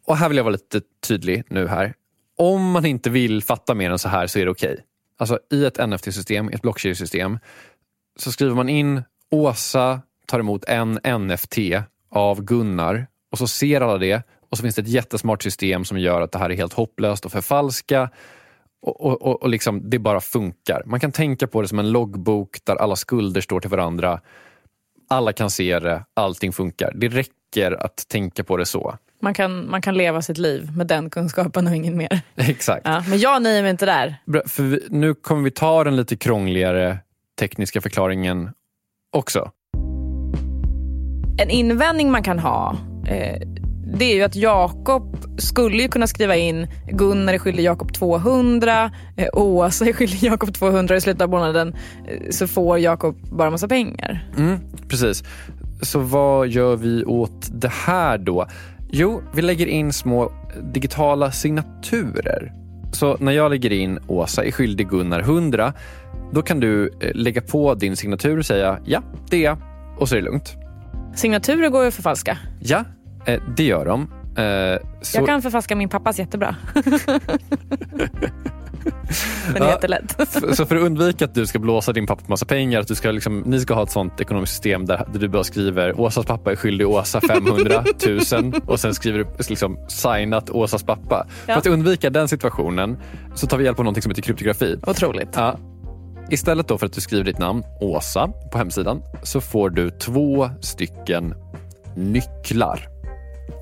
Och 0.08 0.18
här 0.18 0.30
vill 0.30 0.38
jag 0.38 0.44
vara 0.44 0.52
lite 0.52 0.82
tydlig 1.08 1.44
nu 1.48 1.68
här. 1.68 1.94
Om 2.38 2.72
man 2.72 2.86
inte 2.86 3.10
vill 3.10 3.44
fatta 3.44 3.74
mer 3.74 3.92
än 3.92 4.00
så 4.00 4.10
här 4.10 4.28
så 4.28 4.40
är 4.40 4.46
det 4.46 4.52
okej. 4.52 4.80
Alltså 5.18 5.40
i 5.52 5.66
ett 5.66 5.90
NFT-system, 5.90 6.50
ett 6.50 6.62
blockkedjesystem, 6.62 7.40
så 8.20 8.32
skriver 8.32 8.56
man 8.56 8.70
in 8.70 9.04
Åsa 9.32 10.02
tar 10.26 10.40
emot 10.40 10.64
en 10.68 11.00
NFT 11.20 11.58
av 12.12 12.42
Gunnar 12.42 13.08
och 13.32 13.38
så 13.38 13.48
ser 13.48 13.82
alla 13.82 13.98
det 13.98 14.24
och 14.50 14.58
så 14.58 14.64
finns 14.64 14.76
det 14.76 14.82
ett 14.82 14.88
jättesmart 14.88 15.44
system 15.44 15.86
som 15.86 16.00
gör 16.00 16.22
att 16.22 16.32
det 16.32 16.40
här 16.40 16.50
är 16.50 16.56
helt 16.56 16.74
hopplöst 16.74 17.26
och 17.26 17.32
förfalska 17.32 18.10
och, 18.82 19.02
och, 19.02 19.22
och, 19.22 19.44
och 19.44 19.50
liksom, 19.50 19.90
det 19.90 20.00
bara 20.00 20.22
funkar. 20.22 20.84
Man 20.86 21.00
kan 21.00 21.12
tänka 21.12 21.48
på 21.48 21.62
det 21.62 21.68
som 21.68 21.80
en 21.80 21.92
loggbok 21.92 22.58
där 22.64 22.76
alla 22.76 22.96
skulder 22.96 23.42
står 23.42 23.60
till 23.60 23.70
varandra. 23.70 24.20
Alla 25.10 25.34
kan 25.34 25.50
se 25.50 25.80
det, 25.80 26.06
allting 26.14 26.54
funkar. 26.54 26.92
Det 26.96 27.08
räcker 27.08 27.72
att 27.72 28.08
tänka 28.08 28.44
på 28.44 28.58
det 28.58 28.66
så. 28.66 28.98
Man 29.22 29.34
kan, 29.34 29.70
man 29.70 29.82
kan 29.82 29.98
leva 29.98 30.22
sitt 30.22 30.38
liv 30.38 30.72
med 30.78 30.88
den 30.88 31.10
kunskapen 31.10 31.68
och 31.68 31.76
ingen 31.76 31.98
mer. 31.98 32.22
Exakt. 32.36 32.82
Ja, 32.86 33.04
men 33.10 33.20
jag 33.20 33.42
nöjer 33.42 33.62
mig 33.62 33.72
inte 33.72 33.86
där. 33.86 34.16
För 34.48 34.64
vi, 34.64 34.80
nu 34.90 35.14
kommer 35.14 35.44
vi 35.44 35.52
ta 35.52 35.84
den 35.84 35.96
lite 35.96 36.18
krångligare 36.18 36.98
tekniska 37.40 37.82
förklaringen 37.82 38.50
också. 39.12 39.52
En 41.42 41.50
invändning 41.50 42.12
man 42.12 42.24
kan 42.24 42.40
ha 42.40 42.78
eh, 43.08 43.42
det 43.98 44.06
är 44.06 44.16
ju 44.16 44.24
att 44.24 44.36
Jakob 44.36 45.18
skulle 45.38 45.82
ju 45.82 45.88
kunna 45.88 46.08
skriva 46.08 46.36
in 46.36 46.68
Gunnar 46.88 47.34
är 47.34 47.38
skyldig 47.38 47.64
Jakob 47.64 47.94
200, 47.94 48.92
eh, 49.18 49.28
Åsa 49.34 49.86
är 49.86 49.94
skyldig 49.94 50.24
Jakob 50.24 50.54
200 50.54 50.96
i 50.96 51.02
slutet 51.02 51.22
av 51.22 51.30
månaden 51.30 51.76
eh, 52.08 52.30
så 52.30 52.48
får 52.48 52.80
Jakob 52.80 53.16
bara 53.32 53.50
massa 53.50 53.68
pengar. 53.68 54.30
Mm, 54.38 54.60
precis. 54.90 55.24
Så 55.82 56.00
vad 56.00 56.48
gör 56.48 56.76
vi 56.76 57.06
åt 57.06 57.50
det 57.52 57.72
här 57.72 58.18
då? 58.18 58.48
Jo, 58.92 59.22
vi 59.34 59.42
lägger 59.42 59.68
in 59.68 59.94
små 59.94 60.32
digitala 60.74 61.32
signaturer. 61.32 62.54
Så 62.92 63.18
när 63.20 63.32
jag 63.32 63.52
lägger 63.52 63.72
in 63.72 64.00
Åsa 64.08 64.46
är 64.46 64.52
skyldig 64.52 64.90
Gunnar 64.90 65.20
100, 65.20 65.74
då 66.32 66.42
kan 66.42 66.60
du 66.60 66.92
eh, 67.02 67.12
lägga 67.14 67.42
på 67.42 67.74
din 67.74 67.96
signatur 67.96 68.38
och 68.38 68.46
säga 68.46 68.80
ja, 68.86 69.04
det 69.30 69.38
är 69.38 69.44
jag. 69.44 69.58
Och 69.98 70.10
så 70.10 70.16
är 70.16 70.20
det 70.20 70.26
lugnt. 70.26 70.56
Signaturer 71.16 71.70
går 71.70 71.82
ju 71.82 71.88
att 71.88 71.94
förfalska. 71.94 72.38
Ja, 72.60 72.86
eh, 73.26 73.42
det 73.58 73.64
gör 73.64 73.86
de. 73.86 74.02
Eh, 74.38 74.80
så, 75.02 75.18
Jag 75.18 75.26
kan 75.28 75.42
förfalska 75.42 75.76
min 75.76 75.90
pappas 75.90 76.20
jättebra. 76.20 76.56
Den 79.54 79.62
är 79.62 79.66
Ja. 79.68 79.70
jättelätt. 79.70 80.16
Så 80.56 80.66
för 80.66 80.76
att 80.76 80.82
undvika 80.82 81.26
att 81.26 81.34
du 81.36 81.48
ska 81.48 81.60
blåsa 81.60 81.94
din 81.94 82.08
pappa 82.08 82.22
på 82.26 82.32
massa 82.32 82.46
pengar, 82.46 82.80
att 82.80 82.88
du 82.88 82.96
ska 82.96 83.12
liksom, 83.12 83.40
ni 83.40 83.60
ska 83.60 83.74
ha 83.74 83.84
ett 83.84 83.92
sånt 83.92 84.22
ekonomiskt 84.22 84.54
system 84.54 84.86
där, 84.86 85.06
där 85.14 85.20
du 85.20 85.28
bara 85.28 85.44
skriver 85.44 86.00
Åsas 86.00 86.26
pappa 86.26 86.52
är 86.52 86.56
skyldig 86.56 86.88
Åsa 86.88 87.22
500 87.28 87.84
000 88.42 88.54
och 88.66 88.80
sen 88.80 88.94
skriver 88.94 89.20
du 89.20 89.26
liksom 89.50 89.78
signat 89.88 90.50
Åsas 90.50 90.84
pappa. 90.84 91.28
För 91.46 91.54
att 91.54 91.68
undvika 91.68 92.10
den 92.10 92.28
situationen 92.28 92.98
så 93.36 93.48
tar 93.48 93.58
vi 93.58 93.64
hjälp 93.64 93.80
av 93.80 93.86
något 93.86 94.04
som 94.04 94.10
heter 94.12 94.22
kryptografi. 94.22 94.80
Otroligt. 94.88 95.30
Ja. 95.36 95.58
Istället 96.30 96.68
då 96.68 96.78
för 96.78 96.86
att 96.86 96.94
du 96.94 97.02
skriver 97.02 97.24
ditt 97.26 97.38
namn, 97.40 97.64
Åsa, 97.82 98.28
på 98.52 98.58
hemsidan 98.58 99.02
så 99.24 99.42
får 99.42 99.70
du 99.70 99.90
två 99.90 100.50
stycken 100.62 101.34
nycklar. 101.96 102.88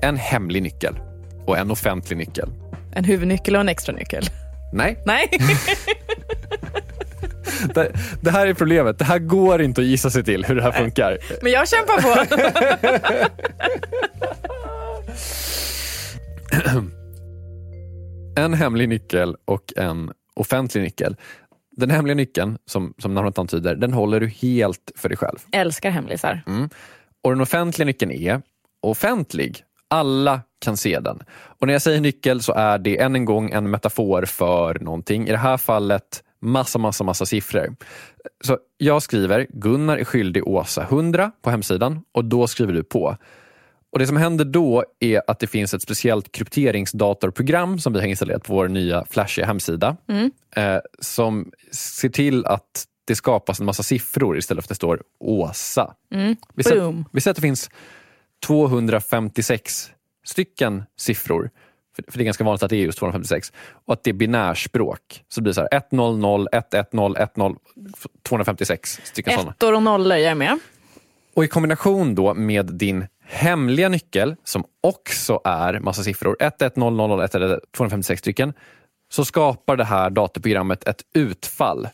En 0.02 0.16
hemlig 0.16 0.62
nyckel 0.62 0.98
och 1.46 1.58
en 1.58 1.70
offentlig 1.70 2.16
nyckel. 2.16 2.50
En 2.92 3.04
huvudnyckel 3.04 3.54
och 3.54 3.60
en 3.60 3.68
extra 3.68 3.94
nyckel. 3.94 4.24
Nej, 4.72 5.02
Nej. 5.06 5.28
det, 7.74 7.92
det 8.20 8.30
här 8.30 8.46
är 8.46 8.54
problemet. 8.54 8.98
Det 8.98 9.04
här 9.04 9.18
går 9.18 9.62
inte 9.62 9.80
att 9.80 9.86
gissa 9.86 10.10
sig 10.10 10.24
till 10.24 10.44
hur 10.44 10.54
det 10.54 10.62
här 10.62 10.72
funkar. 10.72 11.18
Men 11.42 11.52
jag 11.52 11.68
kämpar 11.68 12.02
på. 12.02 12.36
En 18.36 18.54
hemlig 18.54 18.88
nyckel 18.88 19.36
och 19.44 19.72
en 19.76 20.12
offentlig 20.34 20.82
nyckel. 20.82 21.16
Den 21.76 21.90
hemliga 21.90 22.14
nyckeln, 22.14 22.58
som, 22.66 22.94
som 22.98 23.14
namnet 23.14 23.38
antyder, 23.38 23.74
den 23.74 23.92
håller 23.92 24.20
du 24.20 24.28
helt 24.28 24.92
för 24.96 25.08
dig 25.08 25.18
själv. 25.18 25.38
Älskar 25.52 25.90
hemlisar. 25.90 26.42
Och 27.24 27.30
den 27.30 27.40
offentliga 27.40 27.86
nyckeln 27.86 28.10
är 28.10 28.42
offentlig. 28.82 29.64
Alla 29.90 30.40
kan 30.58 30.76
se 30.76 31.00
den. 31.00 31.22
Och 31.30 31.66
när 31.66 31.74
jag 31.74 31.82
säger 31.82 32.00
nyckel 32.00 32.42
så 32.42 32.52
är 32.52 32.78
det 32.78 33.00
än 33.00 33.14
en 33.14 33.24
gång 33.24 33.50
en 33.50 33.70
metafor 33.70 34.24
för 34.24 34.78
någonting. 34.80 35.28
I 35.28 35.30
det 35.30 35.36
här 35.36 35.56
fallet 35.56 36.22
massa, 36.40 36.78
massa, 36.78 37.04
massa 37.04 37.26
siffror. 37.26 37.76
Så 38.44 38.58
jag 38.78 39.02
skriver 39.02 39.46
Gunnar 39.50 39.96
är 39.96 40.04
skyldig 40.04 40.48
Åsa 40.48 40.82
100 40.82 41.32
på 41.42 41.50
hemsidan 41.50 42.02
och 42.12 42.24
då 42.24 42.46
skriver 42.46 42.72
du 42.72 42.84
på. 42.84 43.16
Och 43.92 43.98
Det 43.98 44.06
som 44.06 44.16
händer 44.16 44.44
då 44.44 44.84
är 45.00 45.22
att 45.26 45.38
det 45.38 45.46
finns 45.46 45.74
ett 45.74 45.82
speciellt 45.82 46.32
krypteringsdatorprogram 46.32 47.78
som 47.78 47.92
vi 47.92 48.00
har 48.00 48.06
installerat 48.06 48.44
på 48.44 48.54
vår 48.54 48.68
nya 48.68 49.04
flashiga 49.10 49.46
hemsida. 49.46 49.96
Eh, 50.56 50.78
som 51.00 51.52
ser 51.72 52.08
till 52.08 52.46
att 52.46 52.84
det 53.04 53.14
skapas 53.14 53.60
en 53.60 53.66
massa 53.66 53.82
siffror 53.82 54.38
istället 54.38 54.64
för 54.64 54.66
att 54.66 54.68
det 54.68 54.74
står 54.74 55.02
Åsa. 55.20 55.94
Vi, 56.54 56.62
säger, 56.62 56.82
Boom. 56.82 57.04
vi 57.12 57.20
säger 57.20 57.32
att 57.32 57.36
det 57.36 57.42
finns 57.42 57.70
256 58.46 59.90
stycken 60.24 60.84
siffror. 60.96 61.50
för, 61.94 62.18
det 62.18 62.22
är 62.22 62.24
ganska 62.24 62.44
vanligt 62.44 62.62
att 62.62 62.70
det 62.70 62.76
är 62.76 62.84
just 62.84 62.98
256, 62.98 63.52
och 63.86 63.92
att 63.92 64.04
det 64.04 64.10
är 64.10 64.14
binärspråk. 64.14 65.24
Så 65.28 65.40
det 65.40 65.42
blir 65.42 65.52
så 65.52 65.60
här 65.60 65.82
100, 65.92 66.48
110, 66.52 67.24
10, 67.34 67.54
256 68.22 69.00
stycken 69.04 69.32
sådana. 69.32 69.50
Ettor 69.50 69.74
och 69.74 69.82
nollor, 69.82 70.18
jag 70.18 70.30
är 70.30 70.34
med. 70.34 70.58
Och 71.34 71.44
i 71.44 71.48
kombination 71.48 72.14
då 72.14 72.34
med 72.34 72.66
din 72.66 73.06
hemliga 73.24 73.88
nyckel 73.88 74.36
som 74.44 74.64
också 74.80 75.40
är 75.44 75.78
massa 75.78 76.02
siffror, 76.02 76.36
1100, 76.40 77.28
256 77.28 78.20
stycken, 78.20 78.52
så 79.10 79.24
skapar 79.24 79.76
det 79.76 79.84
här 79.84 80.10
datorprogrammet 80.10 80.88
ett 80.88 81.02
utfall. 81.14 81.88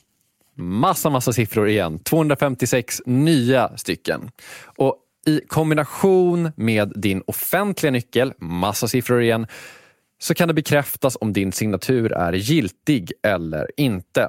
Massa, 0.54 1.10
massa 1.10 1.32
siffror 1.32 1.68
igen. 1.68 1.98
256 1.98 3.02
nya 3.06 3.76
stycken. 3.76 4.30
Och 4.76 4.96
i 5.26 5.40
kombination 5.48 6.50
med 6.56 6.92
din 6.96 7.22
offentliga 7.26 7.90
nyckel, 7.90 8.32
massa 8.38 8.88
siffror 8.88 9.22
igen, 9.22 9.46
så 10.18 10.34
kan 10.34 10.48
det 10.48 10.54
bekräftas 10.54 11.16
om 11.20 11.32
din 11.32 11.52
signatur 11.52 12.12
är 12.12 12.32
giltig 12.32 13.12
eller 13.22 13.66
inte. 13.76 14.28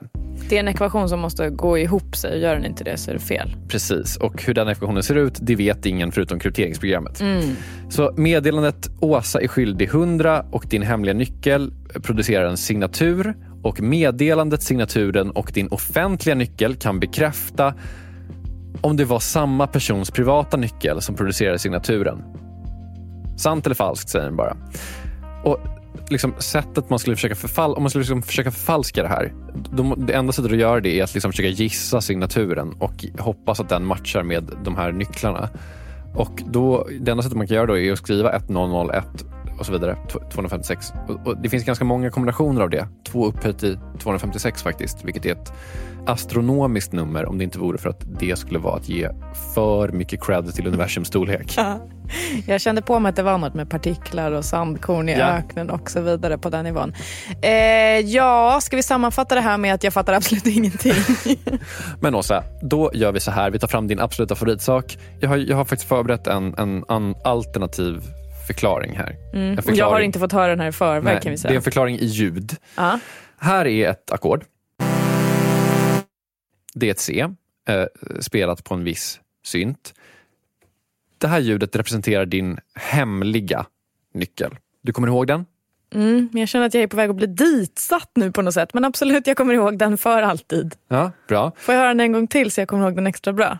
Det 0.50 0.56
är 0.56 0.60
en 0.60 0.68
ekvation 0.68 1.10
som 1.10 1.20
måste 1.20 1.50
gå 1.50 1.78
ihop 1.78 2.16
sig. 2.16 2.40
Gör 2.40 2.56
den 2.56 2.66
inte 2.66 2.84
det 2.84 2.98
så 2.98 3.12
är 3.12 3.14
det 3.14 3.20
fel. 3.20 3.56
Precis, 3.68 4.18
och 4.18 4.44
hur 4.44 4.54
den 4.54 4.68
ekvationen 4.68 5.04
ser 5.04 5.16
ut 5.16 5.38
det 5.42 5.56
vet 5.56 5.86
ingen 5.86 6.12
förutom 6.12 6.40
krypteringsprogrammet. 6.40 7.22
Mm. 7.22 7.56
Så 7.90 8.14
meddelandet 8.18 8.90
Åsa 9.00 9.42
är 9.42 9.48
skyldig 9.48 9.88
100 9.88 10.46
och 10.52 10.66
din 10.70 10.82
hemliga 10.82 11.14
nyckel 11.14 11.74
producerar 12.04 12.46
en 12.46 12.58
signatur 12.58 13.36
och 13.64 13.82
meddelandet, 13.82 14.64
signaturen 14.64 15.32
och 15.32 15.52
din 15.54 15.68
offentliga 15.68 16.36
nyckel 16.36 16.76
kan 16.76 17.00
bekräfta 17.00 17.74
om 18.82 18.98
det 18.98 19.06
var 19.06 19.20
samma 19.20 19.68
persons 19.68 20.12
privata 20.12 20.58
nyckel 20.58 21.02
som 21.02 21.16
producerade 21.16 21.60
signaturen. 21.60 22.24
Sant 23.38 23.66
eller 23.66 23.76
falskt 23.76 24.10
säger 24.10 24.26
den 24.26 24.36
bara. 24.36 24.58
Och 25.44 25.60
liksom, 26.10 26.34
sättet 26.38 26.90
man 26.90 27.00
skulle 27.00 27.16
försöka 27.16 27.36
förfal 27.36 27.74
om 27.74 27.84
man 27.84 27.90
skulle 27.90 28.02
liksom 28.02 28.22
försöka 28.22 28.52
förfalska 28.52 29.04
det 29.04 29.10
här. 29.10 29.34
då, 29.72 29.96
det 29.96 30.14
enda 30.14 30.34
sättet 30.34 30.52
att 30.52 30.58
göra 30.58 30.80
det 30.80 31.00
är 31.00 31.04
att 31.04 31.14
liksom 31.14 31.32
försöka 31.32 31.50
gissa 31.50 32.02
signaturen 32.02 32.74
och 32.80 33.06
hoppas 33.20 33.60
att 33.60 33.70
den 33.70 33.86
matchar 33.86 34.24
med 34.24 34.52
de 34.64 34.76
här 34.76 34.92
nycklarna. 34.92 35.50
Och 36.16 36.44
då, 36.46 36.88
det 37.00 37.12
enda 37.12 37.24
sättet 37.24 37.38
man 37.38 37.48
kan 37.48 37.56
göra 37.56 37.66
då 37.66 37.78
är 37.78 37.92
att 37.92 37.98
skriva 37.98 38.32
1001 38.32 39.06
och 39.60 39.66
så 39.66 39.72
vidare, 39.72 39.98
256. 40.34 40.94
Och, 41.08 41.28
och 41.28 41.38
det 41.38 41.50
finns 41.50 41.64
ganska 41.64 41.86
många 41.86 42.10
kombinationer 42.10 42.62
av 42.62 42.70
det. 42.70 42.88
Två 43.08 43.26
upphöjt 43.28 43.64
i 43.64 43.78
256 44.00 44.64
faktiskt, 44.64 45.04
vilket 45.04 45.26
är 45.26 45.32
ett 45.32 45.54
astronomiskt 46.06 46.92
nummer 46.94 47.26
om 47.26 47.38
det 47.38 47.44
inte 47.44 47.60
vore 47.60 47.78
för 47.78 47.90
att 47.90 48.02
det 48.20 48.40
skulle 48.40 48.60
vara 48.60 48.76
att 48.76 48.90
ge 48.90 49.10
för 49.56 49.90
mycket 49.90 50.24
cred 50.26 50.54
till 50.54 50.68
universums 50.68 51.08
storlek. 51.08 51.58
Jag 52.46 52.62
kände 52.62 52.82
på 52.82 53.00
mig 53.00 53.10
att 53.10 53.16
det 53.16 53.24
var 53.24 53.38
något 53.38 53.54
med 53.54 53.70
partiklar 53.70 54.32
och 54.32 54.46
sandkorn 54.46 55.10
i 55.10 55.18
Ja. 55.20 55.26
öknen 55.26 55.70
och 55.70 55.92
så 55.92 56.02
vidare 56.02 56.38
på 56.38 56.50
den 56.50 56.64
nivån. 56.66 56.94
Eh, 57.42 57.52
ja, 58.00 58.60
ska 58.62 58.76
vi 58.76 58.84
sammanfatta 58.84 59.36
det 59.36 59.42
här 59.42 59.58
med 59.58 59.74
att 59.74 59.84
jag 59.84 59.94
fattar 59.94 60.14
absolut 60.14 60.48
ingenting? 60.58 60.94
Men 62.00 62.16
Åsa, 62.16 62.44
då 62.62 62.92
gör 62.94 63.12
vi 63.12 63.20
så 63.20 63.32
här. 63.32 63.52
Vi 63.52 63.60
tar 63.60 63.68
fram 63.68 63.88
din 63.88 64.00
absoluta 64.00 64.36
favoritsak. 64.36 64.98
Jag 65.20 65.30
har, 65.30 65.38
jag 65.38 65.58
har 65.58 65.66
faktiskt 65.66 65.90
förberett 65.90 66.28
en, 66.28 66.56
en 66.58 66.84
an, 66.88 67.16
alternativ 67.24 68.02
förklaring 68.48 68.98
här. 68.98 69.16
En 69.34 69.40
Mm. 69.40 69.58
Och 69.58 69.64
förklaring, 69.64 69.78
jag 69.80 69.90
har 69.90 70.00
inte 70.02 70.20
fått 70.20 70.32
höra 70.32 70.48
den 70.48 70.60
här 70.60 70.68
i 70.68 70.72
förväg 70.72 71.04
Nej, 71.04 71.14
kan 71.22 71.24
vi 71.24 71.30
Det 71.30 71.34
är 71.34 71.38
säga. 71.38 71.56
en 71.56 71.62
förklaring 71.62 71.96
i 72.00 72.06
ljud. 72.06 72.56
Ja. 72.76 73.00
Här 73.38 73.68
är 73.68 73.90
ett 73.90 74.12
ackord. 74.12 74.44
Det 76.74 76.88
är 76.88 76.92
ett 76.92 77.00
C, 77.00 77.28
eh, 77.70 77.86
spelat 78.20 78.64
på 78.64 78.74
en 78.74 78.84
viss 78.84 79.20
synt. 79.44 79.94
Det 81.18 81.28
här 81.28 81.40
ljudet 81.40 81.76
representerar 81.76 82.26
din 82.26 82.60
hemliga 82.76 83.66
nyckel. 84.14 84.56
Du 84.82 84.92
kommer 84.94 85.08
ihåg 85.08 85.28
den? 85.28 85.46
Mm, 85.96 86.30
jag 86.34 86.48
känner 86.50 86.66
att 86.66 86.74
jag 86.74 86.84
är 86.84 86.88
på 86.88 86.98
väg 86.98 87.10
att 87.10 87.16
bli 87.16 87.28
ditsatt 87.28 88.12
nu 88.16 88.32
på 88.32 88.42
något 88.42 88.54
sätt. 88.54 88.74
Men 88.74 88.86
absolut, 88.86 89.28
jag 89.28 89.38
kommer 89.38 89.54
ihåg 89.54 89.78
den 89.78 89.98
för 89.98 90.22
alltid. 90.22 90.76
Ja, 90.88 91.12
bra. 91.28 91.52
Får 91.58 91.74
jag 91.76 91.80
höra 91.80 91.90
den 91.90 92.00
en 92.00 92.12
gång 92.12 92.28
till 92.28 92.52
så 92.52 92.62
jag 92.62 92.68
kommer 92.68 92.84
ihåg 92.84 92.96
den 92.96 93.08
extra 93.08 93.34
bra? 93.34 93.58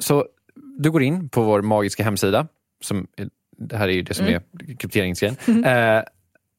Så 0.00 0.26
du 0.78 0.90
går 0.90 1.02
in 1.02 1.28
på 1.28 1.42
vår 1.42 1.62
magiska 1.62 2.04
hemsida. 2.04 2.46
Som, 2.84 3.06
det 3.58 3.76
här 3.76 3.88
är 3.88 3.92
ju 3.92 4.02
det 4.02 4.14
som 4.14 4.26
Mm. 4.26 4.42
är 4.68 4.74
krypteringsgrejen. 4.74 5.64
Eh, 5.64 6.02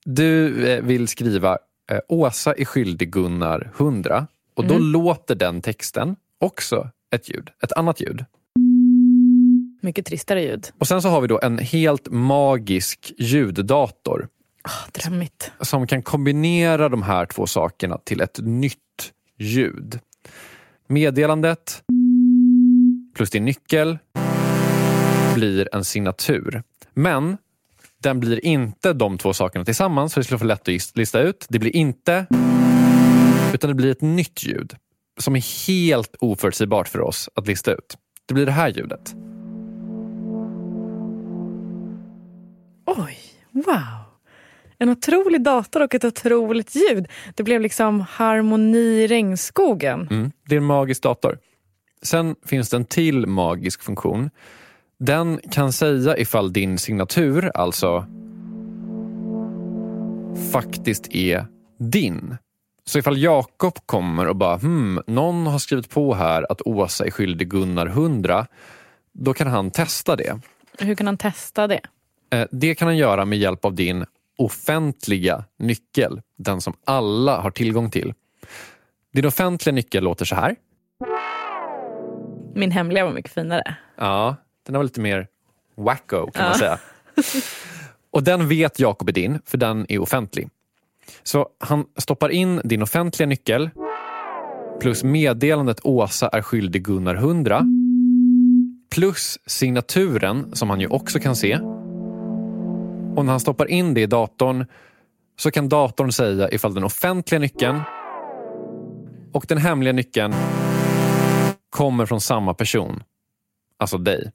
du 0.06 0.66
eh, 0.72 0.84
vill 0.84 1.08
skriva 1.08 1.58
eh, 1.92 2.00
Åsa 2.08 2.54
är 2.54 2.66
skyldig 2.66 3.12
Gunnar 3.12 3.72
100 3.78 4.28
och 4.54 4.66
då 4.66 4.74
Mm. 4.76 4.88
låter 4.92 5.36
den 5.36 5.62
texten 5.62 6.16
också 6.40 6.90
ett 7.16 7.30
ljud, 7.30 7.50
ett 7.64 7.72
annat 7.72 8.02
ljud. 8.02 8.26
Mycket 9.82 10.06
tristare 10.06 10.42
ljud. 10.44 10.68
Och 10.78 10.88
sen 10.88 11.02
så 11.02 11.10
har 11.10 11.22
vi 11.22 11.28
då 11.28 11.40
en 11.44 11.58
helt 11.58 12.08
magisk 12.12 13.14
ljuddator 13.18 14.28
Ah, 14.62 14.88
drömmigt. 14.92 15.52
som 15.62 15.88
kan 15.88 16.02
kombinera 16.04 16.90
de 16.90 17.04
här 17.04 17.26
två 17.26 17.48
sakerna 17.48 17.98
till 17.98 18.22
ett 18.22 18.40
nytt 18.42 18.78
ljud. 19.38 20.00
Meddelandet 20.88 21.84
plus 23.14 23.30
din 23.30 23.46
nyckel 23.46 23.98
blir 25.36 25.76
en 25.76 25.86
signatur. 25.86 26.64
Men 26.94 27.38
den 28.04 28.20
blir 28.20 28.46
inte 28.46 28.94
de 28.94 29.18
två 29.18 29.34
sakerna 29.34 29.66
tillsammans, 29.66 30.14
för 30.14 30.22
det 30.22 30.26
skulle 30.26 30.38
vara 30.38 30.48
lätt 30.48 30.62
att 30.62 30.98
lista 30.98 31.22
ut. 31.22 31.46
Det 31.50 31.60
blir 31.60 31.76
inte, 31.76 32.26
utan 33.54 33.68
det 33.68 33.74
blir 33.74 33.92
ett 33.92 34.02
nytt 34.02 34.44
ljud 34.44 34.76
som 35.20 35.36
är 35.36 35.68
helt 35.68 36.16
oförutsägbart 36.20 36.88
för 36.88 37.02
oss 37.02 37.30
att 37.36 37.48
lista 37.48 37.72
ut. 37.72 37.98
Det 38.26 38.34
blir 38.34 38.46
det 38.46 38.52
här 38.52 38.70
ljudet. 38.70 39.16
Oj, 42.86 43.18
wow. 43.52 44.04
En 44.78 44.90
otrolig 44.90 45.44
dator 45.44 45.84
och 45.84 45.96
ett 45.96 46.04
otroligt 46.04 46.76
ljud. 46.76 47.08
Det 47.36 47.44
blev 47.44 47.62
liksom 47.62 48.00
harmoni 48.02 48.78
i 48.78 49.08
regnskogen. 49.08 50.08
Mm, 50.12 50.32
det 50.46 50.56
är 50.56 50.58
en 50.58 50.66
magisk 50.66 51.04
dator. 51.04 51.38
Sen 52.04 52.36
finns 52.46 52.70
det 52.70 52.78
en 52.78 52.86
till 52.86 53.28
magisk 53.28 53.84
funktion. 53.84 54.30
Den 55.00 55.40
kan 55.52 55.74
säga 55.74 56.18
ifall 56.18 56.54
din 56.54 56.78
signatur, 56.78 57.52
alltså 57.56 58.06
faktiskt 60.52 61.16
är 61.16 61.46
din. 61.80 62.38
Så 62.86 63.00
ifall 63.00 63.18
Jakob 63.18 63.74
kommer 63.86 64.28
och 64.28 64.36
bara 64.36 64.58
hmm, 64.58 65.02
någon 65.08 65.48
har 65.48 65.60
skrivit 65.60 65.90
på 65.90 66.14
här 66.14 66.52
att 66.52 66.62
Åsa 66.62 67.06
är 67.06 67.12
skyldig 67.12 67.50
Gunnar 67.50 67.86
100, 67.88 68.48
då 69.14 69.34
kan 69.34 69.48
han 69.48 69.72
testa 69.72 70.16
det. 70.16 70.40
Hur 70.80 70.96
kan 70.96 71.06
han 71.08 71.18
testa 71.18 71.68
det? 71.68 71.80
Eh, 72.32 72.48
Det 72.52 72.76
kan 72.76 72.88
han 72.88 72.98
göra 72.98 73.26
med 73.26 73.40
hjälp 73.40 73.66
av 73.66 73.74
din 73.76 74.06
offentliga 74.38 75.44
nyckel, 75.60 76.22
den 76.38 76.62
som 76.62 76.74
alla 76.86 77.42
har 77.42 77.52
tillgång 77.52 77.92
till. 77.92 78.14
Din 79.14 79.26
offentliga 79.26 79.76
nyckel 79.76 80.04
låter 80.04 80.26
så 80.26 80.36
här. 80.36 80.56
Min 82.56 82.72
hemliga 82.72 83.06
var 83.06 83.12
mycket 83.12 83.32
finare. 83.32 83.76
Ja, 83.98 84.36
den 84.66 84.76
var 84.76 84.84
lite 84.84 85.02
mer 85.02 85.28
wacko 85.76 86.32
kan 86.32 86.44
man 86.44 86.52
Ja. 86.52 86.58
säga. 86.58 86.78
Och 88.12 88.24
den 88.24 88.48
vet 88.48 88.80
Jakob 88.80 89.10
är 89.10 89.14
din, 89.14 89.40
för 89.46 89.58
den 89.58 89.86
är 89.90 90.00
offentlig. 90.02 90.50
Så 91.24 91.48
han 91.60 91.86
stoppar 91.98 92.30
in 92.30 92.62
din 92.64 92.82
offentliga 92.82 93.28
nyckel 93.28 93.70
plus 94.82 95.04
meddelandet 95.04 95.80
Åsa 95.84 96.28
är 96.28 96.42
skyldig 96.42 96.84
Gunnar 96.84 97.16
100 97.16 97.62
plus 98.92 99.40
signaturen 99.46 100.56
som 100.56 100.70
han 100.70 100.80
ju 100.82 100.88
också 100.88 101.20
kan 101.20 101.36
se. 101.36 101.56
Och 103.16 103.26
när 103.26 103.32
han 103.32 103.40
stoppar 103.40 103.66
in 103.72 103.94
det 103.94 104.02
i 104.02 104.06
datorn 104.06 104.66
så 105.40 105.52
kan 105.52 105.70
datorn 105.70 106.12
säga 106.12 106.50
ifall 106.52 106.74
den 106.74 106.84
offentliga 106.84 107.40
nyckeln 107.40 107.82
och 109.34 109.46
den 109.48 109.58
hemliga 109.58 109.94
nyckeln 109.94 110.34
kommer 111.74 112.06
från 112.06 112.22
samma 112.22 112.54
person. 112.54 113.04
Alltså 113.78 113.98
dig. 113.98 114.32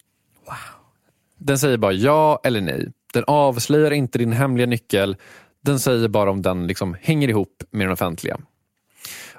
Den 1.37 1.59
säger 1.59 1.77
bara 1.77 1.93
ja 1.93 2.41
eller 2.45 2.61
nej. 2.61 2.93
Den 3.13 3.25
avslöjar 3.27 3.91
inte 3.91 4.19
din 4.19 4.33
hemliga 4.33 4.67
nyckel. 4.67 5.17
Den 5.65 5.81
säger 5.81 6.09
bara 6.09 6.31
om 6.31 6.43
den 6.43 6.67
liksom 6.67 6.97
hänger 7.03 7.29
ihop 7.29 7.63
med 7.71 7.87
den 7.87 7.93
offentliga. 7.93 8.39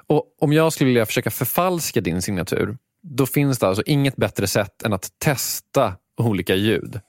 Och 0.06 0.24
Om 0.40 0.52
jag 0.52 0.72
skulle 0.72 0.88
vilja 0.88 1.06
försöka 1.06 1.30
förfalska 1.30 2.00
din 2.00 2.22
signatur, 2.22 2.76
då 3.02 3.26
finns 3.26 3.58
det 3.58 3.68
alltså 3.68 3.82
inget 3.86 4.16
bättre 4.16 4.46
sätt 4.46 4.82
än 4.82 4.92
att 4.92 5.08
testa 5.18 5.94
olika 6.16 6.54
ljud. 6.54 7.00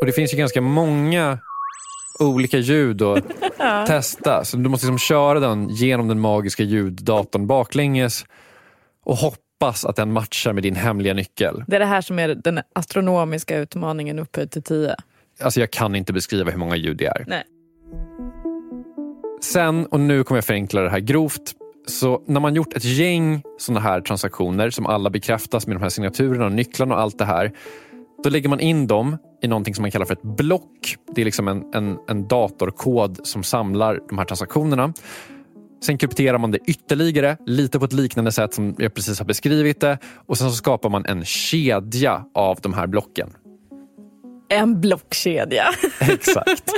Och 0.00 0.06
Det 0.06 0.12
finns 0.12 0.32
ju 0.32 0.38
ganska 0.38 0.60
många 0.60 1.38
olika 2.18 2.58
ljud 2.58 3.02
att 3.02 3.24
testa. 3.86 4.44
Så 4.44 4.56
du 4.56 4.68
måste 4.68 4.86
liksom 4.86 4.98
köra 4.98 5.40
den 5.40 5.68
genom 5.68 6.08
den 6.08 6.20
magiska 6.20 6.62
ljuddatorn 6.62 7.46
baklänges 7.46 8.24
och 9.04 9.16
hoppas 9.16 9.43
att 9.60 9.96
den 9.96 10.12
matchar 10.12 10.52
med 10.52 10.62
din 10.62 10.76
hemliga 10.76 11.14
nyckel. 11.14 11.64
Det 11.66 11.76
är 11.76 11.80
det 11.80 11.86
här 11.86 12.00
som 12.00 12.18
är 12.18 12.28
den 12.28 12.60
astronomiska 12.72 13.58
utmaningen 13.58 14.18
upphöjt 14.18 14.50
till 14.50 14.62
10. 14.62 14.94
Alltså 15.40 15.60
jag 15.60 15.70
kan 15.70 15.94
inte 15.94 16.12
beskriva 16.12 16.50
hur 16.50 16.58
många 16.58 16.76
ljud 16.76 16.96
det 16.96 17.06
är. 17.06 17.24
Nej. 17.26 17.42
Sen, 19.42 19.86
och 19.86 20.00
nu 20.00 20.24
kommer 20.24 20.36
jag 20.36 20.44
förenkla 20.44 20.80
det 20.80 20.90
här 20.90 21.00
grovt, 21.00 21.52
så 21.86 22.22
när 22.26 22.40
man 22.40 22.54
gjort 22.54 22.72
ett 22.76 22.84
gäng 22.84 23.42
sådana 23.58 23.80
här 23.80 24.00
transaktioner 24.00 24.70
som 24.70 24.86
alla 24.86 25.10
bekräftas 25.10 25.66
med 25.66 25.76
de 25.76 25.82
här 25.82 25.88
signaturerna 25.88 26.44
och 26.44 26.52
nycklarna 26.52 26.94
och 26.94 27.00
allt 27.00 27.18
det 27.18 27.24
här. 27.24 27.52
Då 28.24 28.30
lägger 28.30 28.48
man 28.48 28.60
in 28.60 28.86
dem 28.86 29.16
i 29.42 29.48
någonting 29.48 29.74
som 29.74 29.82
man 29.82 29.90
kallar 29.90 30.06
för 30.06 30.14
ett 30.14 30.22
block. 30.22 30.96
Det 31.14 31.20
är 31.20 31.24
liksom 31.24 31.48
en, 31.48 31.74
en, 31.74 31.98
en 32.08 32.28
datorkod 32.28 33.26
som 33.26 33.42
samlar 33.42 34.00
de 34.08 34.18
här 34.18 34.24
transaktionerna. 34.24 34.92
Sen 35.84 35.98
krypterar 35.98 36.38
man 36.38 36.50
det 36.50 36.58
ytterligare, 36.66 37.36
lite 37.46 37.78
på 37.78 37.84
ett 37.84 37.92
liknande 37.92 38.32
sätt 38.32 38.54
som 38.54 38.74
jag 38.78 38.94
precis 38.94 39.18
har 39.18 39.26
beskrivit 39.26 39.80
det. 39.80 39.98
Och 40.26 40.38
sen 40.38 40.50
så 40.50 40.56
skapar 40.56 40.90
man 40.90 41.06
en 41.06 41.24
kedja 41.24 42.24
av 42.34 42.58
de 42.62 42.74
här 42.74 42.86
blocken. 42.86 43.30
En 44.48 44.80
blockkedja. 44.80 45.64
Exakt. 46.00 46.70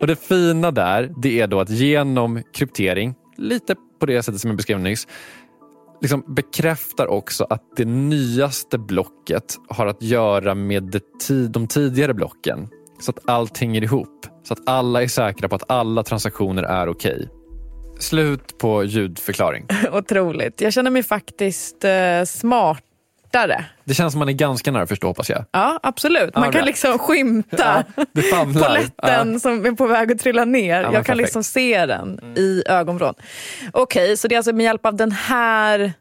Och 0.00 0.06
det 0.06 0.16
fina 0.16 0.70
där, 0.70 1.12
det 1.22 1.40
är 1.40 1.46
då 1.46 1.60
att 1.60 1.70
genom 1.70 2.42
kryptering, 2.54 3.14
lite 3.36 3.74
på 4.00 4.06
det 4.06 4.22
sättet 4.22 4.40
som 4.40 4.50
jag 4.50 4.56
beskrev 4.56 4.80
nyss, 4.80 5.08
liksom 6.02 6.24
bekräftar 6.34 7.06
också 7.06 7.46
att 7.50 7.62
det 7.76 7.84
nyaste 7.84 8.78
blocket 8.78 9.56
har 9.68 9.86
att 9.86 10.02
göra 10.02 10.54
med 10.54 10.82
det 10.82 11.48
de 11.48 11.66
tidigare 11.66 12.14
blocken. 12.14 12.68
Så 13.00 13.10
att 13.10 13.28
allt 13.28 13.58
hänger 13.58 13.82
ihop. 13.82 14.26
Så 14.44 14.52
att 14.52 14.68
alla 14.68 15.02
är 15.02 15.08
säkra 15.08 15.48
på 15.48 15.54
att 15.54 15.70
alla 15.70 16.02
transaktioner 16.02 16.62
är 16.62 16.88
okej. 16.88 17.14
Okay. 17.14 17.41
Slut 18.02 18.58
på 18.58 18.84
ljudförklaring. 18.84 19.66
Otroligt. 19.92 20.60
Jag 20.60 20.72
känner 20.72 20.90
mig 20.90 21.02
faktiskt 21.02 21.84
eh, 21.84 22.24
smartare. 22.26 23.64
Det 23.84 23.94
känns 23.94 24.12
som 24.12 24.18
man 24.18 24.28
är 24.28 24.32
ganska 24.32 24.72
nära 24.72 24.86
förstå 24.86 25.06
hoppas 25.06 25.30
jag. 25.30 25.44
Ja, 25.50 25.80
absolut. 25.82 26.34
Man 26.34 26.44
ja, 26.44 26.52
kan 26.52 26.64
liksom 26.64 26.98
skymta 26.98 27.84
ja, 28.14 28.44
polletten 28.44 29.32
ja. 29.32 29.38
som 29.38 29.66
är 29.66 29.72
på 29.72 29.86
väg 29.86 30.12
att 30.12 30.18
trilla 30.18 30.44
ner. 30.44 30.82
jag 30.82 30.92
kan 30.92 31.02
perfekt. 31.02 31.18
liksom 31.18 31.44
se 31.44 31.86
den 31.86 32.18
mm. 32.18 32.36
i 32.36 32.62
ögonvrån. 32.66 33.14
Okej, 33.72 34.04
okay, 34.04 34.16
så 34.16 34.28
det 34.28 34.34
är 34.34 34.36
alltså 34.36 34.52
med 34.52 34.64
hjälp 34.64 34.86
av 34.86 34.96
den 34.96 35.12
här 35.12 35.92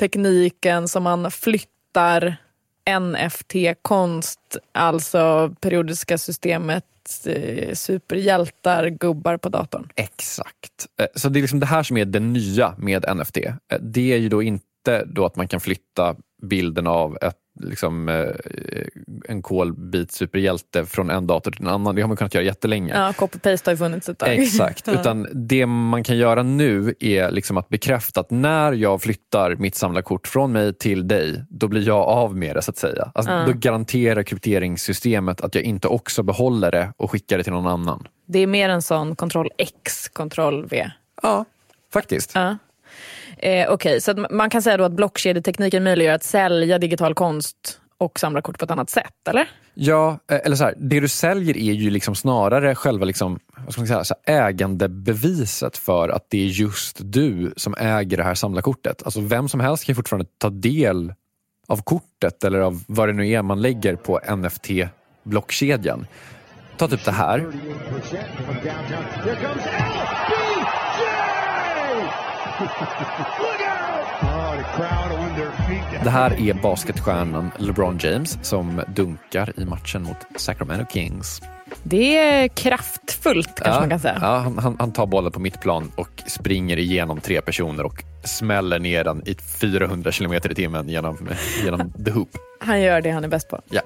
tekniken 0.00 0.88
som 0.88 1.02
man 1.02 1.30
flyttar 1.30 2.36
NFT-konst, 3.00 4.40
alltså 4.72 5.54
periodiska 5.60 6.18
systemet 6.18 6.84
Eh, 7.26 7.74
superhjältar, 7.74 8.88
gubbar 8.88 9.36
på 9.36 9.48
datorn. 9.48 9.88
Exakt. 9.96 10.86
Eh, 11.00 11.06
så 11.14 11.28
det 11.28 11.38
är 11.38 11.40
liksom 11.40 11.60
det 11.60 11.66
här 11.66 11.82
som 11.82 11.96
är 11.96 12.04
det 12.04 12.20
nya 12.20 12.74
med 12.78 13.16
NFT. 13.16 13.36
Eh, 13.36 13.52
det 13.80 14.12
är 14.12 14.16
ju 14.16 14.28
då 14.28 14.42
inte 14.42 15.04
då 15.06 15.26
att 15.26 15.36
man 15.36 15.48
kan 15.48 15.60
flytta 15.60 16.16
bilden 16.42 16.86
av 16.86 17.18
ett 17.22 17.36
liksom, 17.60 18.08
eh, 18.08 18.26
en 19.28 19.42
kolbit 19.42 20.12
superhjälte 20.12 20.86
från 20.86 21.10
en 21.10 21.26
dator 21.26 21.50
till 21.50 21.62
en 21.62 21.68
annan. 21.68 21.94
Det 21.94 22.00
har 22.00 22.08
man 22.08 22.16
kunnat 22.16 22.34
göra 22.34 22.44
jättelänge. 22.44 22.94
Ja, 22.94 23.12
copy-paste 23.12 23.66
har 23.66 23.72
ju 23.72 23.76
funnits 23.76 24.08
ett 24.08 24.18
tag. 24.18 24.28
Exakt. 24.28 24.88
Utan 24.98 25.28
det 25.32 25.66
man 25.66 26.04
kan 26.04 26.16
göra 26.16 26.42
nu 26.42 26.94
är 27.00 27.30
liksom 27.30 27.56
att 27.56 27.68
bekräfta 27.68 28.20
att 28.20 28.30
när 28.30 28.72
jag 28.72 29.02
flyttar 29.02 29.56
mitt 29.56 29.74
samlarkort 29.74 30.28
från 30.28 30.52
mig 30.52 30.74
till 30.74 31.08
dig, 31.08 31.44
då 31.48 31.68
blir 31.68 31.86
jag 31.86 32.02
av 32.02 32.36
med 32.36 32.56
det 32.56 32.62
så 32.62 32.70
att 32.70 32.78
säga. 32.78 33.10
Alltså, 33.14 33.32
ja. 33.32 33.46
Då 33.46 33.52
garanterar 33.52 34.22
krypteringssystemet 34.22 35.40
att 35.40 35.54
jag 35.54 35.64
inte 35.64 35.88
också 35.88 36.22
behåller 36.22 36.70
det 36.70 36.92
och 36.96 37.10
skickar 37.10 37.38
det 37.38 37.44
till 37.44 37.52
någon 37.52 37.66
annan. 37.66 38.08
Det 38.26 38.38
är 38.38 38.46
mer 38.46 38.68
en 38.68 38.82
sån 38.82 39.16
kontroll 39.16 39.48
X, 39.58 40.08
kontroll 40.08 40.66
V. 40.66 40.90
Ja, 41.22 41.44
faktiskt. 41.92 42.32
Ja. 42.34 42.56
Eh, 43.36 43.50
Okej, 43.68 43.68
okay, 43.68 44.00
så 44.00 44.26
man 44.30 44.50
kan 44.50 44.62
säga 44.62 44.76
då 44.76 44.84
att 44.84 44.92
blockkedjetekniken 44.92 45.84
möjliggör 45.84 46.14
att 46.14 46.22
sälja 46.22 46.78
digital 46.78 47.14
konst 47.14 47.80
och 47.98 48.18
samla 48.18 48.42
kort 48.42 48.58
på 48.58 48.64
ett 48.64 48.70
annat 48.70 48.90
sätt, 48.90 49.28
eller? 49.28 49.48
Ja, 49.74 50.18
eh, 50.30 50.40
eller 50.44 50.56
så 50.56 50.64
här, 50.64 50.74
det 50.78 51.00
du 51.00 51.08
säljer 51.08 51.56
är 51.56 51.72
ju 51.72 51.90
liksom 51.90 52.14
snarare 52.14 52.74
själva 52.74 53.04
liksom, 53.04 53.38
vad 53.56 53.72
ska 53.72 53.80
man 53.80 53.88
säga, 53.88 54.04
så 54.04 54.14
ägandebeviset 54.24 55.76
för 55.76 56.08
att 56.08 56.26
det 56.28 56.38
är 56.38 56.46
just 56.46 56.96
du 57.00 57.52
som 57.56 57.74
äger 57.78 58.16
det 58.16 58.22
här 58.22 58.34
samlarkortet. 58.34 59.02
Alltså 59.02 59.20
vem 59.20 59.48
som 59.48 59.60
helst 59.60 59.84
kan 59.84 59.94
fortfarande 59.94 60.30
ta 60.38 60.50
del 60.50 61.14
av 61.68 61.82
kortet 61.82 62.44
eller 62.44 62.58
av 62.58 62.84
vad 62.88 63.08
det 63.08 63.12
nu 63.12 63.28
är 63.28 63.42
man 63.42 63.62
lägger 63.62 63.96
på 63.96 64.18
NFT-blockkedjan. 64.18 66.06
Ta 66.76 66.88
typ 66.88 67.04
det 67.04 67.12
här. 67.12 67.46
Det 76.02 76.10
här 76.10 76.48
är 76.48 76.54
basketstjärnan 76.54 77.50
LeBron 77.58 77.98
James 78.00 78.38
som 78.42 78.82
dunkar 78.96 79.52
i 79.56 79.64
matchen 79.64 80.02
mot 80.02 80.16
Sacramento 80.36 80.86
Kings. 80.92 81.42
Det 81.82 82.18
är 82.18 82.48
kraftfullt 82.48 83.54
kanske 83.54 83.70
ja, 83.70 83.80
man 83.80 83.90
kan 83.90 84.00
säga. 84.00 84.18
Ja, 84.20 84.38
han, 84.38 84.76
han, 84.78 84.92
tar 84.92 85.06
bollen 85.06 85.32
på 85.32 85.40
mittplan 85.40 85.92
och 85.94 86.22
springer 86.26 86.78
igenom 86.78 87.20
tre 87.20 87.40
personer 87.40 87.84
och 87.84 88.04
smäller 88.24 88.78
ner 88.78 89.04
den 89.04 89.22
i 89.26 89.34
400 89.34 90.12
kilometer 90.12 90.52
i 90.52 90.54
timmen 90.54 90.88
genom, 90.88 91.28
genom 91.64 91.92
the 92.04 92.10
hoop. 92.10 92.30
Han 92.60 92.80
gör 92.80 93.00
det 93.00 93.10
han 93.10 93.24
är 93.24 93.28
bäst 93.28 93.48
på. 93.48 93.60
Ja. 93.70 93.80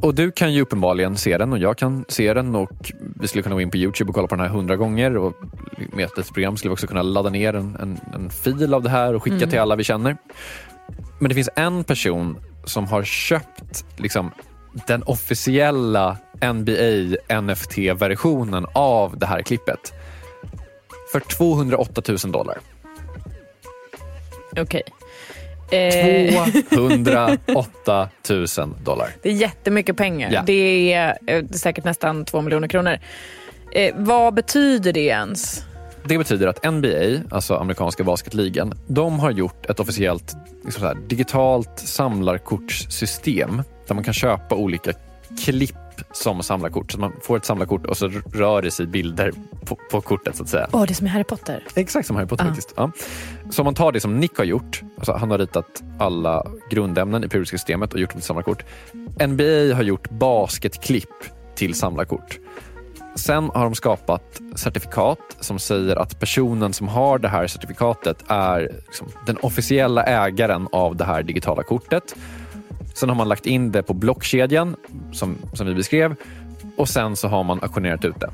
Och 0.00 0.14
du 0.14 0.30
kan 0.30 0.52
ju 0.52 0.62
uppenbarligen 0.62 1.16
se 1.16 1.38
den 1.38 1.52
och 1.52 1.58
jag 1.58 1.78
kan 1.78 2.04
se 2.08 2.34
den 2.34 2.54
och 2.54 2.92
vi 3.20 3.28
skulle 3.28 3.42
kunna 3.42 3.54
gå 3.54 3.60
in 3.60 3.70
på 3.70 3.76
Youtube 3.76 4.08
och 4.08 4.14
kolla 4.14 4.28
på 4.28 4.36
den 4.36 4.44
här 4.44 4.52
hundra 4.52 4.76
gånger 4.76 5.16
och 5.16 5.34
med 5.92 6.04
ett 6.04 6.32
program 6.32 6.56
skulle 6.56 6.70
vi 6.70 6.74
också 6.74 6.86
kunna 6.86 7.02
ladda 7.02 7.30
ner 7.30 7.54
en, 7.54 7.76
en, 7.76 8.00
en 8.14 8.30
fil 8.30 8.74
av 8.74 8.82
det 8.82 8.90
här 8.90 9.14
och 9.14 9.22
skicka 9.22 9.36
mm. 9.36 9.50
till 9.50 9.58
alla 9.58 9.76
vi 9.76 9.84
känner. 9.84 10.16
Men 11.18 11.28
det 11.28 11.34
finns 11.34 11.50
en 11.56 11.84
person 11.84 12.38
som 12.64 12.84
har 12.86 13.02
köpt 13.02 13.84
liksom, 13.96 14.30
den 14.86 15.02
officiella 15.02 16.16
NBA 16.42 17.40
NFT-versionen 17.40 18.66
av 18.72 19.18
det 19.18 19.26
här 19.26 19.42
klippet 19.42 19.92
för 21.12 21.20
208 21.20 22.02
000 22.08 22.32
dollar. 22.32 22.58
Okej. 24.50 24.62
Okay. 24.62 24.82
208 25.70 28.08
000 28.30 28.46
dollar. 28.84 29.08
Det 29.22 29.28
är 29.28 29.32
jättemycket 29.32 29.96
pengar. 29.96 30.30
Ja. 30.32 30.42
Det 30.46 30.92
är 30.92 31.18
eh, 31.26 31.44
säkert 31.46 31.84
nästan 31.84 32.24
2 32.24 32.40
miljoner 32.40 32.68
kronor. 32.68 32.98
Eh, 33.72 33.94
vad 33.96 34.34
betyder 34.34 34.92
det 34.92 35.06
ens? 35.06 35.64
Det 36.04 36.18
betyder 36.18 36.46
att 36.46 36.72
NBA, 36.72 37.20
alltså 37.30 37.54
amerikanska 37.54 38.04
basketligan, 38.04 38.74
de 38.86 39.18
har 39.18 39.30
gjort 39.30 39.66
ett 39.66 39.80
officiellt 39.80 40.36
liksom 40.64 40.82
här, 40.82 40.96
digitalt 41.08 41.78
samlarkortssystem 41.78 43.62
där 43.86 43.94
man 43.94 44.04
kan 44.04 44.14
köpa 44.14 44.54
olika 44.54 44.92
klipp 45.44 45.87
som 46.12 46.42
samlarkort. 46.42 46.92
Så 46.92 47.00
man 47.00 47.12
får 47.22 47.36
ett 47.36 47.44
samlarkort 47.44 47.86
och 47.86 47.96
så 47.96 48.08
rör 48.32 48.62
det 48.62 48.70
sig 48.70 48.86
bilder 48.86 49.32
på, 49.64 49.78
på 49.90 50.00
kortet 50.00 50.36
så 50.36 50.42
att 50.42 50.48
säga. 50.48 50.68
Åh, 50.72 50.82
oh, 50.82 50.86
det 50.86 50.92
är 50.92 50.94
som 50.94 51.06
i 51.06 51.10
Harry 51.10 51.24
Potter. 51.24 51.64
Exakt 51.74 52.06
som 52.06 52.16
Harry 52.16 52.26
Potter 52.28 52.44
uh. 52.44 52.50
faktiskt. 52.50 52.74
Ja. 52.76 52.90
Så 53.50 53.62
om 53.62 53.64
man 53.64 53.74
tar 53.74 53.92
det 53.92 54.00
som 54.00 54.20
Nick 54.20 54.38
har 54.38 54.44
gjort, 54.44 54.82
alltså 54.96 55.12
han 55.12 55.30
har 55.30 55.38
ritat 55.38 55.82
alla 55.98 56.46
grundämnen 56.70 57.24
i 57.24 57.28
periodiska 57.28 57.58
systemet 57.58 57.94
och 57.94 58.00
gjort 58.00 58.10
dem 58.10 58.20
till 58.20 58.26
samlarkort. 58.26 58.64
NBA 59.26 59.74
har 59.74 59.82
gjort 59.82 60.10
basketklipp 60.10 61.08
till 61.54 61.74
samlarkort. 61.74 62.38
Sen 63.14 63.50
har 63.54 63.64
de 63.64 63.74
skapat 63.74 64.40
certifikat 64.54 65.18
som 65.40 65.58
säger 65.58 65.96
att 65.96 66.20
personen 66.20 66.72
som 66.72 66.88
har 66.88 67.18
det 67.18 67.28
här 67.28 67.46
certifikatet 67.46 68.24
är 68.28 68.60
liksom 68.86 69.08
den 69.26 69.36
officiella 69.36 70.04
ägaren 70.04 70.68
av 70.72 70.96
det 70.96 71.04
här 71.04 71.22
digitala 71.22 71.62
kortet. 71.62 72.14
Sen 73.00 73.08
har 73.08 73.16
man 73.16 73.28
lagt 73.28 73.46
in 73.46 73.72
det 73.72 73.82
på 73.82 73.94
blockkedjan 73.94 74.76
som, 75.12 75.36
som 75.52 75.66
vi 75.66 75.74
beskrev 75.74 76.16
och 76.76 76.88
sen 76.88 77.16
så 77.16 77.28
har 77.28 77.44
man 77.44 77.62
auktionerat 77.62 78.04
ut 78.04 78.16
det. 78.20 78.30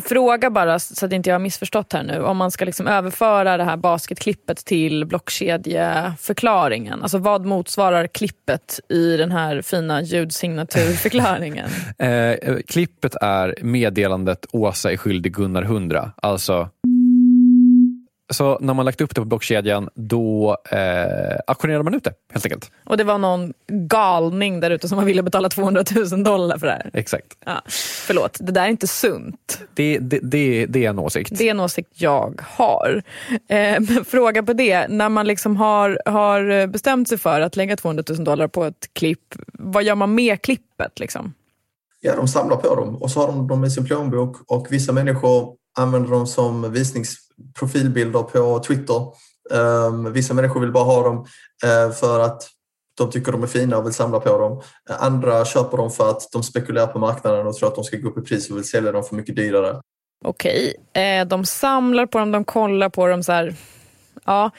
Fråga 0.00 0.50
bara 0.50 0.78
så 0.78 1.06
att 1.06 1.12
inte 1.12 1.30
jag 1.30 1.34
har 1.34 1.40
missförstått 1.40 1.92
här 1.92 2.02
nu. 2.02 2.22
Om 2.22 2.36
man 2.36 2.50
ska 2.50 2.64
liksom 2.64 2.86
överföra 2.86 3.56
det 3.56 3.64
här 3.64 3.76
basketklippet 3.76 4.64
till 4.64 5.04
blockkedjeförklaringen. 5.04 7.02
Alltså 7.02 7.18
vad 7.18 7.46
motsvarar 7.46 8.06
klippet 8.06 8.80
i 8.88 9.16
den 9.16 9.30
här 9.30 9.62
fina 9.62 10.02
ljudsignaturförklaringen? 10.02 11.68
eh, 11.98 12.56
klippet 12.66 13.14
är 13.20 13.54
meddelandet 13.62 14.46
Åsa 14.52 14.92
är 14.92 14.96
skyldig 14.96 15.34
Gunnar 15.34 15.62
100. 15.62 16.12
Alltså 16.16 16.68
så 18.30 18.58
när 18.60 18.74
man 18.74 18.84
lagt 18.84 19.00
upp 19.00 19.14
det 19.14 19.20
på 19.20 19.24
blockkedjan 19.24 19.88
då 19.94 20.56
eh, 20.70 21.36
auktionerar 21.46 21.82
man 21.82 21.94
ut 21.94 22.04
det 22.04 22.12
helt 22.32 22.44
enkelt. 22.44 22.70
Och 22.84 22.96
det 22.96 23.04
var 23.04 23.18
någon 23.18 23.52
galning 23.68 24.60
där 24.60 24.70
ute 24.70 24.88
som 24.88 25.04
ville 25.04 25.22
betala 25.22 25.48
200 25.48 25.84
000 26.12 26.24
dollar 26.24 26.58
för 26.58 26.66
det 26.66 26.72
här? 26.72 26.90
Exakt. 26.94 27.26
Ja, 27.44 27.62
förlåt, 28.06 28.38
det 28.40 28.52
där 28.52 28.64
är 28.64 28.68
inte 28.68 28.86
sunt. 28.86 29.60
Det, 29.74 29.98
det, 29.98 30.18
det, 30.22 30.66
det 30.66 30.84
är 30.84 30.90
en 30.90 30.98
åsikt. 30.98 31.38
Det 31.38 31.46
är 31.46 31.50
en 31.50 31.60
åsikt 31.60 31.90
jag 31.94 32.40
har. 32.48 33.02
Eh, 33.48 33.80
men 33.80 34.04
fråga 34.04 34.42
på 34.42 34.52
det, 34.52 34.88
när 34.88 35.08
man 35.08 35.26
liksom 35.26 35.56
har, 35.56 36.00
har 36.04 36.66
bestämt 36.66 37.08
sig 37.08 37.18
för 37.18 37.40
att 37.40 37.56
lägga 37.56 37.76
200 37.76 38.04
000 38.08 38.24
dollar 38.24 38.48
på 38.48 38.64
ett 38.64 38.90
klipp, 38.92 39.34
vad 39.52 39.84
gör 39.84 39.94
man 39.94 40.14
med 40.14 40.42
klippet? 40.42 40.98
Liksom? 41.00 41.34
Ja, 42.00 42.16
de 42.16 42.28
samlar 42.28 42.56
på 42.56 42.74
dem 42.74 42.96
och 42.96 43.10
så 43.10 43.20
har 43.20 43.26
de 43.26 43.48
dem 43.48 43.64
i 43.64 43.70
sin 43.70 43.84
plånbok 43.84 44.36
och 44.46 44.66
vissa 44.70 44.92
människor 44.92 45.59
använder 45.78 46.10
dem 46.10 46.26
som 46.26 46.72
visningsprofilbilder 46.72 48.22
på 48.22 48.58
Twitter. 48.58 49.06
Um, 49.50 50.12
vissa 50.12 50.34
människor 50.34 50.60
vill 50.60 50.72
bara 50.72 50.84
ha 50.84 51.02
dem 51.02 51.18
uh, 51.64 51.92
för 51.92 52.20
att 52.20 52.48
de 52.98 53.10
tycker 53.10 53.32
de 53.32 53.42
är 53.42 53.46
fina 53.46 53.78
och 53.78 53.86
vill 53.86 53.94
samla 53.94 54.20
på 54.20 54.38
dem. 54.38 54.62
Andra 54.98 55.44
köper 55.44 55.76
dem 55.76 55.90
för 55.90 56.10
att 56.10 56.28
de 56.32 56.42
spekulerar 56.42 56.86
på 56.86 56.98
marknaden 56.98 57.46
och 57.46 57.56
tror 57.56 57.68
att 57.68 57.74
de 57.74 57.84
ska 57.84 57.96
gå 57.96 58.08
upp 58.08 58.18
i 58.18 58.20
pris 58.20 58.50
och 58.50 58.56
vill 58.56 58.64
sälja 58.64 58.92
dem 58.92 59.04
för 59.04 59.14
mycket 59.16 59.36
dyrare. 59.36 59.80
Okej, 60.24 60.74
uh, 60.96 61.28
de 61.28 61.44
samlar 61.44 62.06
på 62.06 62.18
dem, 62.18 62.32
de 62.32 62.44
kollar 62.44 62.88
på 62.88 63.06
dem 63.06 63.22
så 63.22 63.32
här. 63.32 63.54
Ja, 64.24 64.50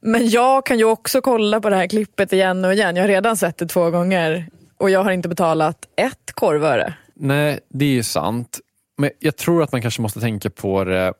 men 0.00 0.28
jag 0.28 0.66
kan 0.66 0.78
ju 0.78 0.84
också 0.84 1.20
kolla 1.20 1.60
på 1.60 1.70
det 1.70 1.76
här 1.76 1.86
klippet 1.86 2.32
igen 2.32 2.64
och 2.64 2.72
igen. 2.72 2.96
Jag 2.96 3.02
har 3.02 3.08
redan 3.08 3.36
sett 3.36 3.58
det 3.58 3.66
två 3.66 3.90
gånger 3.90 4.48
Och 4.78 4.90
jag 4.90 5.04
har 5.04 5.10
inte 5.10 5.28
betalat 5.28 5.88
ett 5.96 6.32
korvöre. 6.34 6.94
Nej, 7.14 7.60
det 7.68 7.84
är 7.84 7.88
ju 7.88 8.02
sant. 8.02 8.60
Men 8.96 9.10
jag 9.18 9.36
tror 9.36 9.62
att 9.62 9.72
man 9.72 9.82
kanske 9.82 10.02
måste 10.02 10.20
tänka 10.20 10.50
på 10.50 10.84
det 10.84 11.14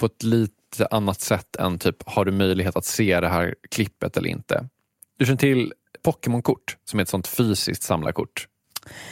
på 0.00 0.06
ett 0.06 0.22
lite 0.22 0.86
annat 0.90 1.20
sätt 1.20 1.56
än 1.56 1.78
typ, 1.78 1.96
har 2.06 2.24
du 2.24 2.32
möjlighet 2.32 2.76
att 2.76 2.84
se 2.84 3.20
det 3.20 3.28
här 3.28 3.54
klippet 3.70 4.16
eller 4.16 4.28
inte? 4.28 4.68
Du 5.16 5.26
känner 5.26 5.38
till 5.38 5.72
Pokémon-kort 6.02 6.76
som 6.84 6.98
är 6.98 7.02
ett 7.02 7.08
sånt 7.08 7.26
fysiskt 7.26 7.82
samlarkort. 7.82 8.48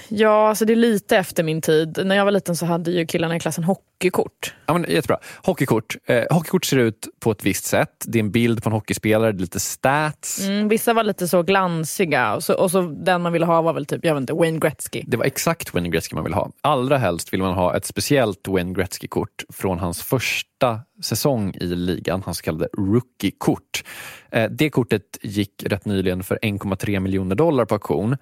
Ja, 0.08 0.48
alltså 0.48 0.64
det 0.64 0.72
är 0.72 0.76
lite 0.76 1.16
efter 1.16 1.42
min 1.42 1.60
tid. 1.60 1.98
När 2.04 2.16
jag 2.16 2.24
var 2.24 2.32
liten 2.32 2.56
så 2.56 2.66
hade 2.66 2.90
ju 2.90 3.06
killarna 3.06 3.36
i 3.36 3.40
klassen 3.40 3.64
hockey 3.64 3.89
hockeykort. 4.00 4.54
Ja, 4.66 4.72
men 4.72 4.90
jättebra. 4.90 5.18
Hockeykort. 5.42 5.96
Eh, 6.06 6.24
hockeykort 6.30 6.64
ser 6.64 6.76
ut 6.76 7.08
på 7.20 7.30
ett 7.30 7.44
visst 7.44 7.64
sätt. 7.64 8.04
Det 8.06 8.18
är 8.18 8.20
en 8.20 8.30
bild 8.30 8.62
på 8.62 8.68
en 8.68 8.72
hockeyspelare, 8.72 9.32
det 9.32 9.38
är 9.38 9.40
lite 9.40 9.60
stats. 9.60 10.40
Mm, 10.40 10.68
vissa 10.68 10.92
var 10.92 11.04
lite 11.04 11.28
så 11.28 11.42
glansiga 11.42 12.34
och 12.34 12.44
så, 12.44 12.54
och 12.54 12.70
så 12.70 12.82
den 12.82 13.22
man 13.22 13.32
ville 13.32 13.46
ha 13.46 13.62
var 13.62 13.72
väl 13.72 13.86
typ, 13.86 14.04
jag 14.04 14.14
vet 14.14 14.20
inte, 14.20 14.32
Wayne 14.32 14.58
Gretzky. 14.58 15.02
Det 15.06 15.16
var 15.16 15.24
exakt 15.24 15.74
Wayne 15.74 15.88
Gretzky 15.88 16.14
man 16.14 16.24
ville 16.24 16.36
ha. 16.36 16.50
Allra 16.60 16.98
helst 16.98 17.32
vill 17.32 17.40
man 17.40 17.54
ha 17.54 17.76
ett 17.76 17.84
speciellt 17.84 18.48
Wayne 18.48 18.72
Gretzky-kort 18.72 19.44
från 19.48 19.78
hans 19.78 20.02
första 20.02 20.80
säsong 21.02 21.54
i 21.54 21.66
ligan, 21.66 22.22
hans 22.22 22.38
så 22.38 22.42
kallade 22.44 22.68
rookie-kort. 22.78 23.84
Eh, 24.30 24.50
det 24.50 24.70
kortet 24.70 25.18
gick 25.22 25.62
rätt 25.66 25.84
nyligen 25.84 26.22
för 26.22 26.38
1,3 26.42 27.00
miljoner 27.00 27.34
dollar 27.34 27.64
på 27.64 27.74
auktion. 27.74 28.16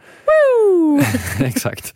Exakt. 1.41 1.95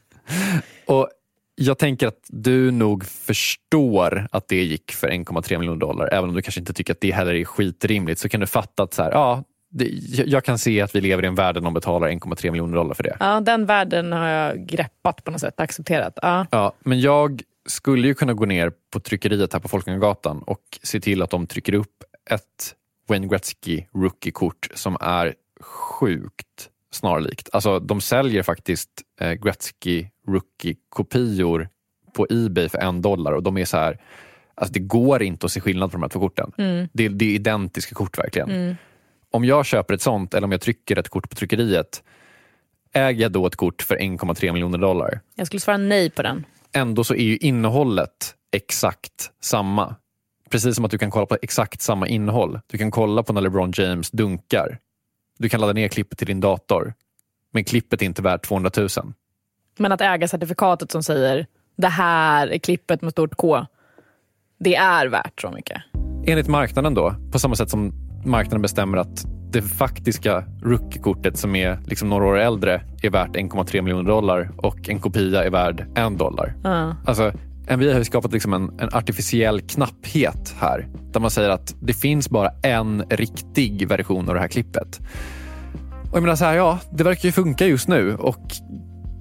Och 0.87 1.09
jag 1.55 1.79
tänker 1.79 2.07
att 2.07 2.27
du 2.29 2.71
nog 2.71 3.05
förstår 3.05 4.27
att 4.31 4.49
det 4.49 4.65
gick 4.65 4.93
för 4.93 5.09
1,3 5.09 5.59
miljoner 5.59 5.81
dollar. 5.81 6.09
Även 6.13 6.29
om 6.29 6.37
du 6.37 6.43
kanske 6.43 6.61
inte 6.61 6.73
tycker 6.73 6.93
att 6.93 7.01
det 7.01 7.11
heller 7.11 7.35
är 7.35 7.45
skitrimligt 7.45 8.21
så 8.21 8.29
kan 8.29 8.41
du 8.41 8.47
fatta 8.47 8.83
att 8.83 8.95
så 8.95 9.03
här, 9.03 9.11
ja, 9.11 9.45
det, 9.71 9.85
jag 10.27 10.45
kan 10.45 10.59
se 10.59 10.81
att 10.81 10.95
vi 10.95 11.01
lever 11.01 11.23
i 11.23 11.27
en 11.27 11.35
värld 11.35 11.55
där 11.55 11.61
de 11.61 11.75
betalar 11.75 12.09
1,3 12.09 12.51
miljoner 12.51 12.77
dollar 12.77 12.95
för 12.95 13.03
det. 13.03 13.17
Ja, 13.21 13.41
den 13.41 13.67
världen 13.67 14.13
har 14.13 14.29
jag 14.29 14.67
greppat 14.67 15.25
på 15.25 15.31
något 15.31 15.41
sätt, 15.41 15.61
accepterat. 15.61 16.19
Ja. 16.23 16.47
Ja, 16.51 16.73
men 16.81 17.01
jag 17.01 17.43
skulle 17.67 18.09
ju 18.09 18.15
kunna 18.15 18.33
gå 18.33 18.45
ner 18.45 18.73
på 18.93 19.01
tryckeriet 19.01 19.53
här 19.53 19.61
på 19.61 19.69
Folkungagatan 19.69 20.43
och 20.43 20.63
se 20.83 21.01
till 21.01 21.23
att 21.23 21.31
de 21.31 21.47
trycker 21.47 21.75
upp 21.75 22.05
ett 22.31 22.75
Wayne 23.09 23.27
Gretzky 23.27 23.85
rookie-kort 23.95 24.69
som 24.75 24.97
är 25.01 25.35
sjukt 25.61 26.69
snarlikt. 26.91 27.49
Alltså, 27.53 27.79
de 27.79 28.01
säljer 28.01 28.43
faktiskt 28.43 28.91
eh, 29.21 29.33
Gretzky 29.33 30.07
rookie-kopior 30.29 31.69
på 32.13 32.27
Ebay 32.31 32.69
för 32.69 32.79
en 32.79 33.03
dollar 33.03 33.33
och 33.33 33.43
de 33.43 33.59
är 33.59 33.65
så 33.65 33.77
här, 33.77 34.01
alltså 34.55 34.73
det 34.73 34.81
går 34.81 35.23
inte 35.23 35.47
att 35.47 35.53
se 35.53 35.61
skillnad 35.61 35.91
på 35.91 35.97
de 35.97 36.03
här 36.03 36.09
två 36.09 36.21
korten. 36.21 36.53
Mm. 36.59 36.89
Det, 36.93 37.09
det 37.09 37.25
är 37.25 37.35
identiska 37.35 37.95
kort 37.95 38.19
verkligen. 38.19 38.51
Mm. 38.51 38.77
Om 39.31 39.45
jag 39.45 39.67
köper 39.67 39.95
ett 39.95 40.03
sånt 40.03 40.35
eller 40.35 40.45
om 40.45 40.53
jag 40.53 40.61
trycker 40.61 40.99
ett 40.99 41.09
kort 41.09 41.31
på 41.31 41.37
tryckeriet, 41.37 42.03
äger 42.93 43.23
jag 43.23 43.33
då 43.33 43.47
ett 43.47 43.57
kort 43.57 43.83
för 43.83 43.97
1,3 43.97 44.53
miljoner 44.53 44.79
dollar? 44.79 45.21
Jag 45.35 45.47
skulle 45.47 45.61
svara 45.61 45.77
nej 45.77 46.11
på 46.11 46.23
den. 46.23 46.45
Ändå 46.73 47.05
så 47.05 47.15
är 47.15 47.25
ju 47.25 47.37
innehållet 47.37 48.35
exakt 48.53 49.31
samma. 49.41 49.97
Precis 50.51 50.77
som 50.77 50.85
att 50.85 50.91
du 50.91 50.99
kan 50.99 51.11
kolla 51.11 51.27
på 51.27 51.39
exakt 51.43 51.81
samma 51.81 52.09
innehåll. 52.09 52.61
Du 52.67 52.79
kan 52.79 52.91
kolla 52.91 53.23
på 53.23 53.33
när 53.33 53.41
LeBron 53.41 53.73
James 53.75 54.11
dunkar. 54.11 54.79
Du 55.39 55.49
kan 55.49 55.61
ladda 55.61 55.73
ner 55.73 55.89
klippet 55.89 56.19
till 56.19 56.27
din 56.27 56.41
dator. 56.41 56.95
Men 57.53 57.65
klippet 57.65 58.03
är 58.03 58.07
inte 58.07 58.23
värt 58.23 58.43
200 58.43 58.71
000. 58.77 58.89
Men 59.79 59.93
att 59.93 60.01
äga 60.01 60.29
certifikatet 60.29 60.91
som 60.91 61.03
säger 61.03 61.47
det 61.77 61.89
här 61.89 62.47
är 62.47 62.59
klippet 62.59 63.03
med 63.03 63.13
stort 63.13 63.37
K. 63.37 63.67
Det 64.59 64.75
är 64.75 65.07
värt 65.07 65.41
så 65.41 65.51
mycket. 65.51 65.83
Enligt 66.27 66.49
marknaden 66.49 66.95
då, 66.95 67.15
på 67.33 67.39
samma 67.39 67.55
sätt 67.55 67.71
som 67.71 67.93
marknaden 68.25 68.63
bestämmer 68.63 68.99
att 68.99 69.27
det 69.53 69.63
faktiska 69.63 70.45
rookie-kortet 70.63 71.37
som 71.39 71.57
är 71.57 71.79
liksom 71.87 72.09
några 72.09 72.27
år 72.27 72.39
äldre 72.39 72.83
är 73.03 73.11
värt 73.11 73.37
1,3 73.37 73.83
miljoner 73.83 74.11
dollar 74.11 74.51
och 74.57 74.89
en 74.89 75.01
kopia 75.01 75.45
är 75.45 75.51
värd 75.51 75.87
en 75.95 76.17
dollar. 76.17 76.55
Ja. 76.65 76.97
Alltså, 77.07 77.33
Nvidia 77.71 77.95
har 77.95 78.03
skapat 78.03 78.33
liksom 78.33 78.53
en, 78.53 78.81
en 78.81 78.89
artificiell 78.93 79.61
knapphet 79.61 80.55
här. 80.61 80.89
Där 81.13 81.21
man 81.21 81.31
säger 81.31 81.51
att 81.51 81.75
det 81.81 81.93
finns 81.93 82.31
bara 82.31 82.51
en 82.63 83.05
riktig 83.11 83.89
version 83.89 84.29
av 84.29 84.35
det 84.35 84.41
här 84.41 84.49
klippet. 84.49 85.01
Och 86.11 86.17
jag 86.17 86.23
menar 86.23 86.37
så 86.37 86.45
här, 86.45 86.55
ja, 86.55 86.79
det 86.93 87.05
verkar 87.05 87.29
ju 87.29 87.33
funka 87.33 87.67
just 87.67 87.89
nu 87.89 88.17
och 88.17 88.47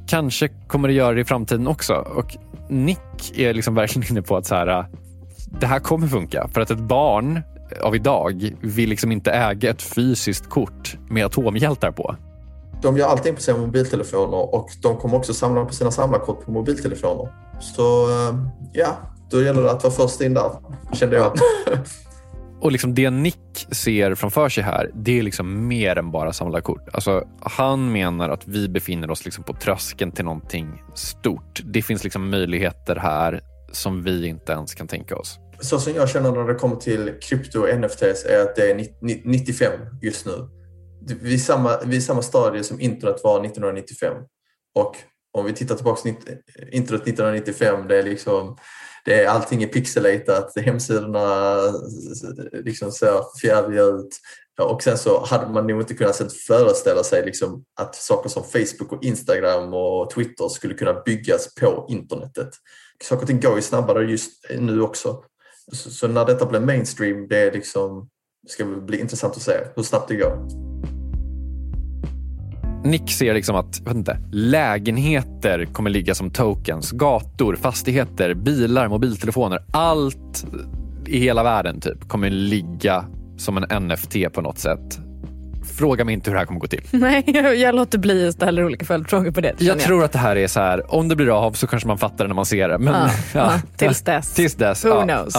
kanske 0.07 0.47
kommer 0.67 0.87
det 0.87 0.93
göra 0.93 1.13
det 1.13 1.21
i 1.21 1.25
framtiden 1.25 1.67
också. 1.67 1.93
Och 1.93 2.37
Nick 2.69 3.31
är 3.35 3.53
liksom 3.53 3.75
verkligen 3.75 4.11
inne 4.11 4.21
på 4.21 4.37
att 4.37 4.45
så 4.45 4.55
här, 4.55 4.85
det 5.59 5.65
här 5.65 5.79
kommer 5.79 6.07
funka. 6.07 6.47
För 6.53 6.61
att 6.61 6.71
ett 6.71 6.79
barn 6.79 7.41
av 7.81 7.95
idag 7.95 8.55
vill 8.61 8.89
liksom 8.89 9.11
inte 9.11 9.31
äga 9.31 9.69
ett 9.69 9.81
fysiskt 9.81 10.49
kort 10.49 10.97
med 11.09 11.25
atomhjältar 11.25 11.91
på. 11.91 12.15
De 12.81 12.97
gör 12.97 13.07
allting 13.07 13.35
på 13.35 13.41
sina 13.41 13.57
mobiltelefoner 13.57 14.55
och 14.55 14.69
de 14.81 14.97
kommer 14.97 15.17
också 15.17 15.33
samla 15.33 15.65
på 15.65 15.73
sina 15.73 15.91
samlarkort 15.91 16.45
på 16.45 16.51
mobiltelefoner. 16.51 17.33
Så 17.59 18.09
eh, 18.09 18.35
ja, 18.73 18.97
då 19.31 19.43
gäller 19.43 19.61
det 19.61 19.71
att 19.71 19.83
vara 19.83 19.93
först 19.93 20.21
in 20.21 20.33
där, 20.33 20.51
kände 20.93 21.15
jag. 21.15 21.33
Och 22.61 22.71
liksom 22.71 22.95
det 22.95 23.09
Nick 23.09 23.67
ser 23.71 24.15
framför 24.15 24.49
sig 24.49 24.63
här, 24.63 24.91
det 24.93 25.19
är 25.19 25.23
liksom 25.23 25.67
mer 25.67 25.97
än 25.97 26.11
bara 26.11 26.33
samla 26.33 26.61
kort. 26.61 26.89
Alltså, 26.93 27.27
han 27.41 27.91
menar 27.91 28.29
att 28.29 28.47
vi 28.47 28.69
befinner 28.69 29.11
oss 29.11 29.25
liksom 29.25 29.43
på 29.43 29.53
tröskeln 29.53 30.11
till 30.11 30.25
någonting 30.25 30.81
stort. 30.95 31.61
Det 31.63 31.81
finns 31.81 32.03
liksom 32.03 32.29
möjligheter 32.29 32.95
här 32.95 33.41
som 33.71 34.03
vi 34.03 34.27
inte 34.27 34.51
ens 34.51 34.73
kan 34.73 34.87
tänka 34.87 35.15
oss. 35.15 35.39
Så 35.59 35.79
som 35.79 35.93
jag 35.93 36.09
känner 36.09 36.31
när 36.31 36.47
det 36.47 36.55
kommer 36.55 36.75
till 36.75 37.13
krypto 37.21 37.59
och 37.59 37.79
NFTs 37.79 38.25
är 38.25 38.41
att 38.41 38.55
det 38.55 38.71
är 38.71 38.87
95 39.27 39.71
just 40.01 40.25
nu. 40.25 40.31
Vi 41.21 41.33
är 41.33 41.37
samma, 41.37 41.79
vi 41.85 41.97
är 41.97 42.01
samma 42.01 42.21
stadie 42.21 42.63
som 42.63 42.81
internet 42.81 43.21
var 43.23 43.45
1995. 43.45 44.13
Och 44.75 44.95
om 45.37 45.45
vi 45.45 45.53
tittar 45.53 45.75
tillbaka 45.75 46.01
till 46.01 46.15
internet 46.71 47.01
1995, 47.01 47.87
det 47.87 47.99
är 47.99 48.03
liksom 48.03 48.57
det 49.05 49.23
är, 49.23 49.27
allting 49.27 49.63
är 49.63 49.67
pixelatat, 49.67 50.53
hemsidorna 50.55 51.57
liksom 52.51 52.91
ser 52.91 53.39
fjärdiga 53.41 53.83
ut. 53.83 54.19
Och 54.61 54.83
sen 54.83 54.97
så 54.97 55.25
hade 55.25 55.53
man 55.53 55.67
nog 55.67 55.81
inte 55.81 55.93
kunnat 55.93 56.33
föreställa 56.33 57.03
sig 57.03 57.25
liksom 57.25 57.63
att 57.79 57.95
saker 57.95 58.29
som 58.29 58.43
Facebook 58.43 58.91
och 58.91 59.03
Instagram 59.03 59.73
och 59.73 60.09
Twitter 60.09 60.49
skulle 60.49 60.73
kunna 60.73 60.93
byggas 60.93 61.55
på 61.55 61.85
internetet. 61.89 62.49
Saker 63.03 63.21
och 63.21 63.27
ting 63.27 63.39
går 63.39 63.55
ju 63.55 63.61
snabbare 63.61 64.03
just 64.03 64.31
nu 64.59 64.81
också. 64.81 65.23
Så, 65.73 65.89
så 65.89 66.07
när 66.07 66.25
detta 66.25 66.45
blir 66.45 66.59
mainstream, 66.59 67.27
det 67.27 67.37
är 67.37 67.51
liksom, 67.51 68.09
ska 68.47 68.65
bli 68.65 68.99
intressant 68.99 69.35
att 69.35 69.41
se 69.41 69.59
hur 69.75 69.83
snabbt 69.83 70.07
det 70.07 70.15
går. 70.15 70.70
Nick 72.83 73.11
ser 73.11 73.33
liksom 73.33 73.55
att 73.55 73.81
vet 73.81 73.95
inte, 73.95 74.17
lägenheter 74.31 75.65
kommer 75.65 75.89
ligga 75.89 76.15
som 76.15 76.31
tokens. 76.31 76.91
Gator, 76.91 77.55
fastigheter, 77.55 78.33
bilar, 78.33 78.87
mobiltelefoner. 78.87 79.59
Allt 79.71 80.45
i 81.05 81.19
hela 81.19 81.43
världen 81.43 81.81
typ 81.81 82.09
kommer 82.09 82.29
ligga 82.29 83.05
som 83.37 83.57
en 83.57 83.87
NFT 83.87 84.15
på 84.33 84.41
något 84.41 84.57
sätt. 84.57 84.99
Fråga 85.77 86.05
mig 86.05 86.13
inte 86.13 86.29
hur 86.29 86.35
det 86.35 86.39
här 86.39 86.45
kommer 86.45 86.59
gå 86.59 86.67
till. 86.67 86.83
Nej, 86.91 87.23
jag 87.61 87.75
låter 87.75 87.97
bli 87.97 88.27
att 88.27 88.33
ställa 88.33 88.65
olika 88.65 88.85
följdfrågor 88.85 89.31
på 89.31 89.41
det. 89.41 89.53
Jag, 89.57 89.75
jag 89.75 89.79
tror 89.79 90.03
att 90.03 90.11
det 90.11 90.19
här 90.19 90.35
är 90.35 90.47
så 90.47 90.59
här, 90.59 90.95
om 90.95 91.07
det 91.07 91.15
blir 91.15 91.45
av 91.45 91.51
så 91.53 91.67
kanske 91.67 91.87
man 91.87 91.97
fattar 91.97 92.23
det 92.23 92.27
när 92.27 92.35
man 92.35 92.45
ser 92.45 92.69
det. 92.69 92.77
Men, 92.77 92.93
ja, 92.93 93.09
ja, 93.33 93.51
ja, 93.53 93.61
tills 93.77 94.01
dess. 94.01 94.33
Tills 94.35 94.55
dess. 94.55 94.85
Who 94.85 94.89
ja, 94.89 95.03
knows? 95.03 95.35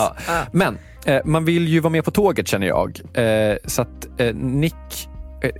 Men 0.53 0.79
eh, 1.05 1.21
man 1.25 1.45
vill 1.45 1.69
ju 1.69 1.81
vara 1.81 1.91
med 1.91 2.05
på 2.05 2.11
tåget 2.11 2.49
känner 2.49 2.67
jag. 2.67 3.01
Eh, 3.15 3.57
så 3.65 3.83
att 3.83 4.21
eh, 4.21 4.35
Nick 4.35 5.09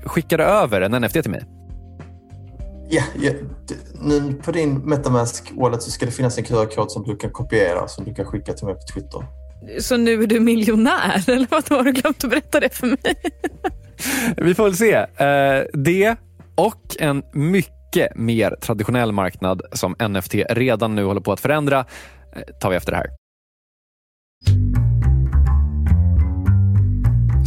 skickade 0.05 0.45
över 0.45 0.81
en 0.81 1.03
NFT 1.03 1.23
till 1.23 1.31
mig. 1.31 1.43
Ja, 2.95 3.03
ja, 3.21 3.33
nu 4.01 4.33
på 4.45 4.53
din 4.53 4.79
Metamask 4.79 5.53
wallet 5.55 5.83
så 5.83 5.91
ska 5.91 6.07
det 6.07 6.13
finnas 6.13 6.39
en 6.39 6.45
QR-kod 6.45 6.91
som 6.91 7.05
du 7.05 7.17
kan 7.17 7.31
kopiera 7.31 7.89
som 7.89 8.05
du 8.05 8.15
kan 8.15 8.25
skicka 8.25 8.53
till 8.53 8.67
mig 8.67 8.75
på 8.75 8.81
Twitter. 8.95 9.27
Så 9.81 9.97
nu 9.97 10.23
är 10.23 10.27
du 10.27 10.41
miljonär 10.41 11.31
eller 11.31 11.47
vad 11.51 11.69
har 11.69 11.85
du 11.85 11.93
glömt 11.93 12.25
att 12.25 12.31
berätta 12.31 12.61
det 12.61 12.69
för 12.75 12.87
mig? 12.87 13.15
Vi 14.37 14.55
får 14.55 14.65
väl 14.65 14.77
se. 14.77 14.95
Eh, 14.95 15.65
det 15.73 16.17
och 16.55 16.97
en 16.99 17.23
mycket 17.33 18.17
mer 18.17 18.57
traditionell 18.61 19.13
marknad 19.13 19.63
som 19.73 19.97
NFT 20.09 20.35
redan 20.35 20.95
nu 20.95 21.05
håller 21.05 21.21
på 21.21 21.33
att 21.33 21.41
förändra 21.41 21.79
eh, 22.37 22.43
tar 22.61 22.71
vi 22.71 22.77
efter 22.77 22.93
det 22.93 22.99
här. 22.99 23.07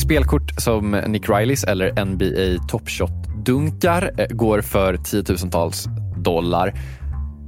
Spelkort 0.06 0.62
som 0.62 0.92
Nick 0.92 1.30
Rileys 1.30 1.64
eller 1.64 2.06
NBA 2.06 2.68
Top 2.68 2.90
Shot-dunkar 2.90 3.35
eh, 3.50 4.28
går 4.30 4.62
för 4.62 4.98
tiotusentals 4.98 5.88
dollar. 6.18 6.74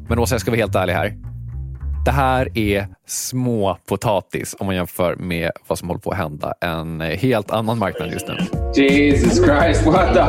Men 0.09 0.19
Åsa, 0.19 0.36
jag 0.36 0.41
ska 0.41 0.51
vara 0.51 0.59
helt 0.59 0.76
ärlig 0.76 0.93
här. 0.93 1.17
Det 2.05 2.11
här 2.11 2.57
är 2.57 2.88
små 3.07 3.78
potatis 3.89 4.55
om 4.59 4.65
man 4.65 4.76
jämför 4.76 5.15
med 5.15 5.51
vad 5.67 5.80
som 5.80 5.88
håller 5.88 6.01
på 6.01 6.11
att 6.11 6.17
hända 6.17 6.53
en 6.61 7.01
helt 7.01 7.51
annan 7.51 7.78
marknad 7.80 8.11
just 8.11 8.28
nu. 8.28 8.38
Jesus 8.84 9.45
Christ, 9.45 9.86
what 9.86 10.13
the 10.13 10.22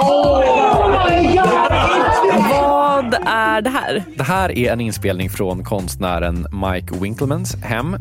Oh 0.00 0.40
my 1.08 1.36
God! 1.36 1.74
Vad 2.50 3.14
är 3.26 3.60
det 3.60 3.70
här? 3.70 4.04
Det 4.16 4.22
här 4.22 4.58
är 4.58 4.72
en 4.72 4.80
inspelning 4.80 5.30
från 5.30 5.64
konstnären 5.64 6.46
Mike 6.52 6.94
Winklemans 7.00 7.56
hem. 7.62 7.96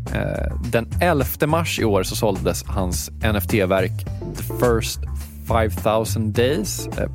Den 0.72 0.90
11 1.02 1.26
mars 1.48 1.80
i 1.80 1.86
år 1.86 2.04
så 2.04 2.16
såldes 2.16 2.64
hans 2.64 3.12
NFT-verk 3.12 4.06
The 4.38 4.44
First 4.44 5.00
5000 5.48 6.34
Days 6.34 6.88
eh, 6.88 7.04
eh, 7.04 7.10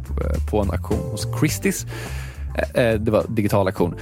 på 0.51 0.61
en 0.61 0.71
auktion 0.71 1.11
hos 1.11 1.27
Christie's. 1.27 1.87
Eh, 2.75 3.01
det 3.01 3.11
var 3.11 3.27
digital 3.37 3.67
auktion. 3.67 3.95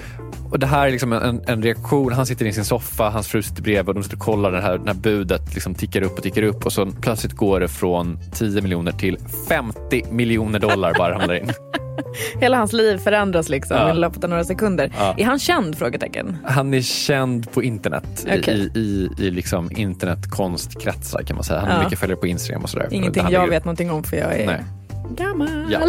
Och 0.51 0.59
det 0.59 0.67
här 0.67 0.87
är 0.87 0.91
liksom 0.91 1.13
en, 1.13 1.43
en, 1.47 1.63
reaktion. 1.63 2.13
Han 2.13 2.27
sitter 2.27 2.47
i 2.47 2.53
sin 2.53 2.65
soffa, 2.65 3.09
hans 3.11 3.29
fru 3.29 3.43
sitter 3.43 3.63
bredvid 3.63 3.89
och 3.89 3.95
de 3.95 4.03
sitter 4.03 4.17
och 4.17 4.23
kollar 4.23 4.53
det 4.53 4.61
här, 4.61 4.79
det 4.79 4.87
här 4.87 4.95
budet 4.95 5.55
liksom 5.55 5.75
tickar 5.75 6.03
upp 6.03 6.17
och 6.17 6.23
tickar 6.23 6.43
upp 6.43 6.67
och 6.67 6.73
så 6.73 6.87
plötsligt 7.01 7.33
går 7.33 7.61
det 7.61 7.69
från 7.69 8.19
10 8.33 8.63
miljoner 8.63 8.93
till 8.93 9.19
50 9.49 10.05
miljoner 10.11 10.59
dollar 10.59 10.95
bara 10.99 11.15
ramlar 11.19 11.35
in. 11.35 11.51
Hela 12.41 12.57
hans 12.57 12.73
liv 12.73 12.99
förändras 12.99 13.49
liksom 13.49 13.77
Ja. 13.77 13.91
i 13.91 13.95
loppet 13.95 14.25
av 14.25 14.31
några 14.31 14.45
sekunder. 14.45 14.93
Ja. 14.99 15.15
Är 15.19 15.25
han 15.25 15.39
känd? 15.39 15.79
Frågetecken. 15.79 16.37
Han 16.45 16.75
är 16.75 16.81
känd 16.81 17.53
på 17.53 17.63
internet, 17.63 18.27
i- 18.27 18.41
Okej. 18.41 18.71
i, 18.75 18.79
i, 18.79 19.09
i 19.27 19.31
liksom 19.31 19.71
internetkonstkretsar 19.77 21.23
kan 21.23 21.37
man 21.37 21.45
säga. 21.45 21.61
Han 21.61 21.69
har 21.69 21.77
Ja. 21.79 21.83
mycket 21.85 21.99
följare 21.99 22.21
på 22.21 22.27
Instagram 22.27 22.63
och 22.63 22.71
sådär. 22.71 22.89
Ingenting 22.91 23.23
jag 23.23 23.31
lägger 23.33 23.47
vet 23.51 23.65
någonting 23.65 23.91
om 23.91 24.03
för 24.05 24.17
jag 24.17 24.35
är 24.41 24.47
Nej. 24.47 24.65
Gammal. 25.11 25.73
Ja. 25.73 25.81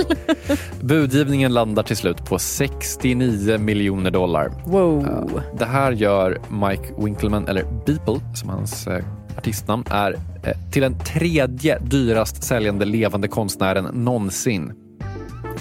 Budgivningen 0.81 1.53
landar 1.53 1.83
till 1.83 1.97
slut 1.97 2.25
på 2.25 2.39
69 2.39 3.57
miljoner 3.57 4.11
dollar. 4.11 4.51
Wow. 4.65 5.41
Det 5.57 5.65
här 5.65 5.91
gör 5.91 6.37
Mike 6.49 6.93
Winkleman, 6.97 7.47
eller 7.47 7.63
Beeple 7.85 8.19
som 8.35 8.49
hans 8.49 8.87
eh, 8.87 9.05
artistnamn 9.37 9.83
är, 9.89 10.13
eh, 10.43 10.71
till 10.71 10.81
den 10.81 10.99
tredje 10.99 11.79
dyrast 11.79 12.43
säljande 12.43 12.85
levande 12.85 13.27
konstnären 13.27 13.85
någonsin. 13.93 14.73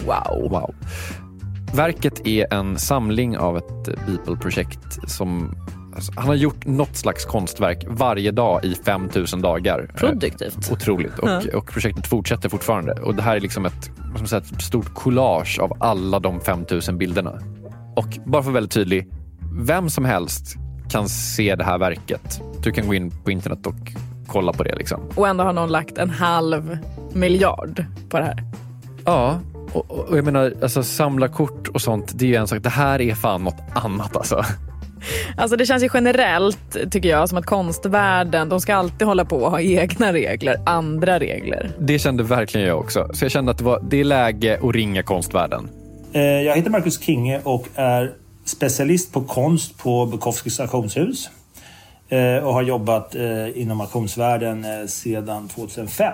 Wow. 0.06 0.50
wow. 0.50 0.74
Verket 1.74 2.26
är 2.26 2.54
en 2.54 2.78
samling 2.78 3.38
av 3.38 3.56
ett 3.56 3.88
eh, 3.88 3.94
Beeple-projekt 4.06 5.10
som 5.10 5.54
alltså, 5.96 6.12
han 6.16 6.26
har 6.26 6.34
gjort 6.34 6.66
något 6.66 6.96
slags 6.96 7.24
konstverk 7.24 7.84
varje 7.88 8.30
dag 8.30 8.64
i 8.64 8.74
5000 8.74 9.40
dagar. 9.42 9.90
Eh, 9.94 9.94
Produktivt. 10.00 10.72
Otroligt. 10.72 11.18
Och, 11.18 11.28
Ja. 11.28 11.40
och 11.54 11.66
projektet 11.66 12.06
fortsätter 12.06 12.48
fortfarande. 12.48 12.92
Och 12.92 13.14
Det 13.14 13.22
här 13.22 13.36
är 13.36 13.40
liksom 13.40 13.66
ett, 13.66 13.90
vad 13.98 14.18
man 14.18 14.26
säga, 14.26 14.42
ett 14.54 14.62
stort 14.62 14.94
collage 14.94 15.58
av 15.60 15.72
alla 15.80 16.18
de 16.18 16.40
5000 16.40 16.98
bilderna. 16.98 17.38
Och 17.96 18.06
bara 18.26 18.32
för 18.32 18.38
att 18.38 18.44
vara 18.46 18.54
väldigt 18.54 18.72
tydlig, 18.72 19.08
vem 19.60 19.90
som 19.90 20.04
helst 20.04 20.56
kan 20.90 21.08
se 21.08 21.54
det 21.56 21.64
här 21.64 21.78
verket. 21.78 22.40
Du 22.62 22.72
kan 22.72 22.86
gå 22.86 22.94
in 22.94 23.10
på 23.24 23.30
internet 23.30 23.66
och 23.66 23.92
kolla 24.26 24.52
på 24.52 24.62
det. 24.62 24.74
Liksom. 24.76 25.00
Och 25.14 25.28
ändå 25.28 25.44
har 25.44 25.52
någon 25.52 25.68
lagt 25.72 25.98
en 25.98 26.10
halv 26.10 26.78
miljard 27.12 27.84
på 28.08 28.18
det 28.18 28.24
här. 28.24 28.44
Ja, 29.04 29.40
och, 29.72 29.90
och 29.90 30.08
och 30.08 30.18
jag 30.18 30.24
menar 30.24 30.52
alltså, 30.62 30.82
samla 30.82 31.28
kort 31.28 31.68
och 31.68 31.80
sånt, 31.80 32.12
det 32.14 32.24
är 32.24 32.28
ju 32.28 32.34
en 32.34 32.46
sak. 32.48 32.62
Det 32.62 32.68
här 32.68 33.00
är 33.00 33.14
fan 33.14 33.44
något 33.44 33.62
annat 33.74 34.16
alltså. 34.16 34.44
Alltså 35.36 35.56
det 35.56 35.66
känns 35.66 35.82
ju 35.84 35.88
generellt, 35.94 36.76
tycker 36.90 37.08
jag, 37.08 37.28
som 37.28 37.38
att 37.38 37.46
konstvärlden, 37.46 38.48
de 38.48 38.60
ska 38.60 38.74
alltid 38.74 39.06
hålla 39.06 39.24
på 39.24 39.36
och 39.36 39.50
ha 39.50 39.60
egna 39.80 40.12
regler, 40.12 40.56
andra 40.66 41.18
regler. 41.18 41.70
Det 41.78 41.98
kände 41.98 42.22
verkligen 42.22 42.66
jag 42.66 42.78
också. 42.78 43.08
Så 43.12 43.24
jag 43.24 43.32
kände 43.32 43.50
att 43.50 43.58
det, 43.58 43.64
var, 43.64 43.80
det 43.90 44.00
är 44.00 44.04
läge 44.04 44.58
att 44.62 44.74
ringa 44.74 45.02
konstvärlden. 45.02 45.68
Eh, 46.12 46.22
Jag 46.22 46.56
heter 46.56 46.70
Marcus 46.70 47.00
Kinge 47.00 47.40
och 47.44 47.66
är 47.74 48.12
specialist 48.44 49.12
på 49.12 49.20
konst 49.22 49.78
på 49.78 50.06
Bukowskis 50.06 50.60
auktionshus. 50.60 51.30
Eh, 52.08 52.44
Och 52.44 52.54
har 52.54 52.62
jobbat 52.62 53.14
eh, 53.14 53.22
inom 53.62 53.80
auktionsvärlden 53.80 54.88
sedan 54.88 55.48
2005. 55.48 56.12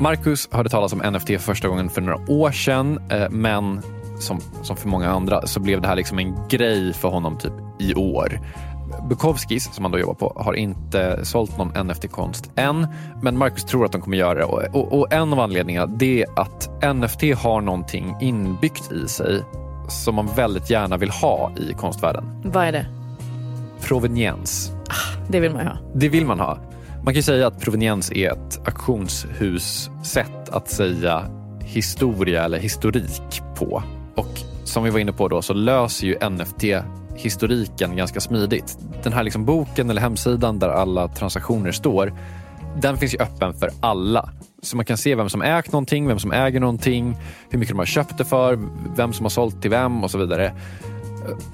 Marcus 0.00 0.48
hörde 0.52 0.68
talas 0.68 0.92
om 0.92 0.98
NFT 0.98 1.26
för 1.26 1.38
första 1.38 1.68
gången 1.68 1.90
för 1.90 2.00
några 2.00 2.30
år 2.32 2.50
sedan, 2.52 3.00
men 3.30 3.82
som, 4.18 4.40
som 4.62 4.76
för 4.76 4.88
många 4.88 5.10
andra 5.10 5.46
så 5.46 5.60
blev 5.60 5.80
det 5.80 5.88
här 5.88 5.96
liksom 5.96 6.18
en 6.18 6.48
grej 6.48 6.92
för 6.92 7.08
honom 7.08 7.38
typ 7.38 7.52
i 7.78 7.94
år. 7.94 8.40
Bukowskis, 9.08 9.74
som 9.74 9.84
han 9.84 9.92
då 9.92 9.98
jobbar 9.98 10.14
på, 10.14 10.42
har 10.42 10.54
inte 10.54 11.24
sålt 11.24 11.58
någon 11.58 11.86
NFT-konst 11.86 12.50
än, 12.56 12.86
men 13.22 13.38
Marcus 13.38 13.64
tror 13.64 13.84
att 13.84 13.92
de 13.92 14.00
kommer 14.00 14.16
göra 14.16 14.34
det. 14.34 14.44
Och, 14.44 14.62
och, 14.74 14.98
och 14.98 15.12
en 15.12 15.32
av 15.32 15.40
anledningarna 15.40 15.86
det 15.86 16.22
är 16.22 16.40
att 16.40 16.70
NFT 16.94 17.22
har 17.22 17.60
någonting 17.60 18.16
inbyggt 18.20 18.92
i 18.92 19.08
sig 19.08 19.42
som 19.88 20.14
man 20.14 20.28
väldigt 20.36 20.70
gärna 20.70 20.96
vill 20.96 21.10
ha 21.10 21.52
i 21.56 21.72
konstvärlden. 21.72 22.24
Vad 22.44 22.64
är 22.64 22.72
det? 22.72 22.86
Proveniens. 23.80 24.72
Det 25.28 25.40
vill 25.40 25.52
man 25.52 25.62
ju 25.62 25.68
ha. 25.68 25.76
Det 25.94 26.08
vill 26.08 26.26
man 26.26 26.40
ha. 26.40 26.58
Man 27.04 27.14
kan 27.14 27.22
säga 27.22 27.46
att 27.46 27.60
proveniens 27.60 28.12
är 28.12 28.32
ett 28.32 28.58
auktionshus 28.68 29.90
sätt 30.02 30.48
att 30.48 30.68
säga 30.68 31.24
historia 31.60 32.44
eller 32.44 32.58
historik 32.58 33.42
på. 33.56 33.82
Och 34.16 34.40
som 34.64 34.84
vi 34.84 34.90
var 34.90 34.98
inne 34.98 35.12
på 35.12 35.28
då 35.28 35.42
så 35.42 35.54
löser 35.54 36.06
ju 36.06 36.30
NFT 36.30 36.64
historiken 37.16 37.96
ganska 37.96 38.20
smidigt. 38.20 38.78
Den 39.02 39.12
här 39.12 39.22
liksom 39.22 39.44
boken 39.44 39.90
eller 39.90 40.00
hemsidan 40.00 40.58
där 40.58 40.68
alla 40.68 41.08
transaktioner 41.08 41.72
står, 41.72 42.14
den 42.80 42.96
finns 42.96 43.14
ju 43.14 43.18
öppen 43.18 43.54
för 43.54 43.70
alla. 43.80 44.30
Så 44.62 44.76
man 44.76 44.84
kan 44.84 44.96
se 44.96 45.14
vem 45.14 45.28
som 45.28 45.42
ägt 45.42 45.72
någonting, 45.72 46.08
vem 46.08 46.18
som 46.18 46.32
äger 46.32 46.60
någonting, 46.60 47.16
hur 47.50 47.58
mycket 47.58 47.74
de 47.74 47.78
har 47.78 47.86
köpt 47.86 48.18
det 48.18 48.24
för, 48.24 48.58
vem 48.96 49.12
som 49.12 49.24
har 49.24 49.30
sålt 49.30 49.62
till 49.62 49.70
vem 49.70 50.04
och 50.04 50.10
så 50.10 50.18
vidare. 50.18 50.52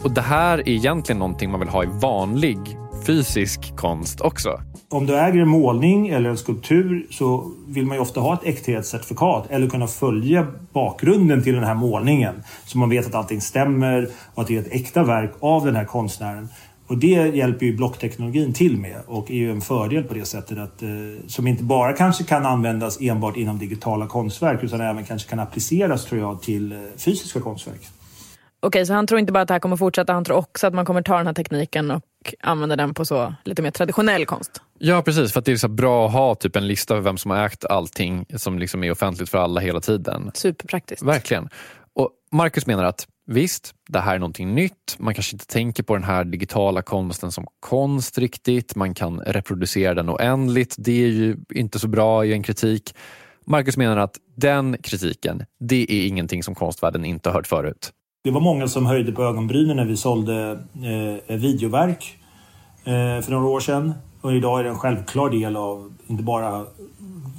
Och 0.03 0.11
det 0.11 0.21
här 0.21 0.59
är 0.59 0.69
egentligen 0.69 1.19
någonting 1.19 1.51
man 1.51 1.61
vill 1.61 1.69
ha 1.69 1.85
i 1.85 1.89
vanlig 1.93 2.59
fysisk 3.07 3.77
konst 3.77 4.21
också. 4.21 4.61
Om 4.93 5.07
du 5.07 5.19
äger 5.19 5.41
en 5.41 5.49
målning 5.49 6.09
eller 6.09 6.31
en 6.31 6.37
skulptur 6.37 7.07
så 7.11 7.53
vill 7.67 7.87
man 7.87 7.97
ju 7.97 8.01
ofta 8.01 8.21
ha 8.21 8.35
ett 8.35 8.45
äkthetscertifikat 8.45 9.47
eller 9.51 9.69
kunna 9.69 9.87
följa 9.87 10.47
bakgrunden 10.73 11.43
till 11.43 11.55
den 11.55 11.65
här 11.65 11.75
målningen. 11.75 12.43
Så 12.65 12.79
man 12.79 12.91
vet 12.91 13.07
att 13.07 13.15
allting 13.15 13.41
stämmer 13.41 14.09
och 14.35 14.43
att 14.43 14.49
det 14.49 14.57
är 14.57 14.61
ett 14.61 14.73
äkta 14.73 15.03
verk 15.03 15.33
av 15.41 15.65
den 15.65 15.77
här 15.77 15.85
konstnären. 15.85 16.49
Och 16.87 16.99
det 16.99 17.37
hjälper 17.37 17.67
ju 17.67 17.77
blockteknologin 17.77 18.53
till 18.53 18.77
med 18.77 19.01
och 19.07 19.31
är 19.31 19.35
ju 19.35 19.51
en 19.51 19.61
fördel 19.61 20.05
på 20.05 20.15
det 20.15 20.25
sättet 20.25 20.59
att 20.59 20.83
eh, 20.83 20.89
som 21.27 21.47
inte 21.47 21.65
bara 21.65 21.93
kanske 21.93 22.25
kan 22.25 22.47
användas 22.47 23.01
enbart 23.01 23.37
inom 23.37 23.59
digitala 23.59 24.07
konstverk 24.07 24.65
utan 24.65 24.81
även 24.81 25.05
kanske 25.05 25.31
kan 25.31 25.39
appliceras 25.39 26.05
tror 26.05 26.21
jag 26.21 26.43
till 26.43 26.73
eh, 26.73 26.79
fysiska 26.97 27.41
konstverk. 27.41 27.81
Okej, 28.61 28.87
så 28.87 28.93
han 28.93 29.07
tror 29.07 29.21
inte 29.21 29.33
bara 29.33 29.41
att 29.43 29.49
det 29.49 29.55
här 29.55 29.61
kommer 29.61 29.77
fortsätta, 29.77 30.13
han 30.13 30.25
tror 30.25 30.37
också 30.37 30.67
att 30.67 30.75
man 30.75 30.85
kommer 30.85 31.03
ta 31.03 31.17
den 31.17 31.27
här 31.27 31.35
tekniken 31.35 31.91
och 31.91 32.03
använda 32.41 32.77
den 32.77 32.95
på 32.95 33.05
så 33.05 33.35
lite 33.45 33.63
mer 33.63 33.71
traditionell 33.71 34.27
konst. 34.27 34.63
Ja, 34.83 35.03
precis. 35.03 35.33
För 35.33 35.39
att 35.39 35.45
det 35.45 35.53
är 35.53 35.57
så 35.57 35.69
bra 35.69 36.07
att 36.07 36.13
ha 36.13 36.35
typ 36.35 36.57
en 36.57 36.67
lista 36.67 36.95
över 36.95 37.05
vem 37.05 37.19
som 37.19 37.31
har 37.31 37.45
ägt 37.47 37.65
allting 37.65 38.27
som 38.37 38.59
liksom 38.59 38.85
är 38.85 38.91
offentligt 38.91 39.29
för 39.29 39.39
alla 39.39 39.61
hela 39.61 39.81
tiden. 39.81 40.31
Superpraktiskt. 40.35 41.03
Verkligen. 41.03 41.49
Och 41.95 42.11
Marcus 42.33 42.67
menar 42.67 42.85
att 42.85 43.07
visst, 43.27 43.75
det 43.89 44.01
här 44.01 44.15
är 44.15 44.19
någonting 44.19 44.55
nytt. 44.55 44.97
Man 44.99 45.15
kanske 45.15 45.35
inte 45.35 45.47
tänker 45.47 45.83
på 45.83 45.95
den 45.95 46.05
här 46.05 46.25
digitala 46.25 46.83
konsten 46.83 47.33
som 47.33 47.47
konst 47.61 48.19
riktigt. 48.19 48.77
Man 48.77 48.95
kan 48.95 49.21
reproducera 49.21 49.95
den 49.95 50.11
oändligt. 50.11 50.75
Det 50.79 51.05
är 51.05 51.09
ju 51.09 51.37
inte 51.55 51.79
så 51.79 51.89
bra 51.89 52.25
i 52.25 52.33
en 52.33 52.43
kritik. 52.43 52.95
Marcus 53.47 53.77
menar 53.77 53.97
att 53.97 54.17
den 54.37 54.77
kritiken, 54.83 55.45
det 55.61 55.83
är 55.93 56.07
ingenting 56.07 56.43
som 56.43 56.55
konstvärlden 56.55 57.05
inte 57.05 57.29
har 57.29 57.35
hört 57.35 57.47
förut. 57.47 57.93
Det 58.25 58.31
var 58.31 58.41
många 58.41 58.69
som 58.69 58.87
höjde 58.87 59.13
på 59.13 59.23
ögonbrynen 59.23 59.77
när 59.77 59.85
vi 59.85 59.97
sålde 59.97 60.51
eh, 61.29 61.37
videoverk 61.37 62.17
eh, 62.85 63.23
för 63.23 63.31
några 63.31 63.47
år 63.47 63.61
sedan. 63.61 63.95
Och 64.21 64.33
idag 64.33 64.61
är 64.61 64.65
det 64.65 64.71
en 64.71 64.79
självklar 64.79 65.31
del 65.31 65.57
av 65.57 65.93
inte 66.07 66.23
bara 66.23 66.65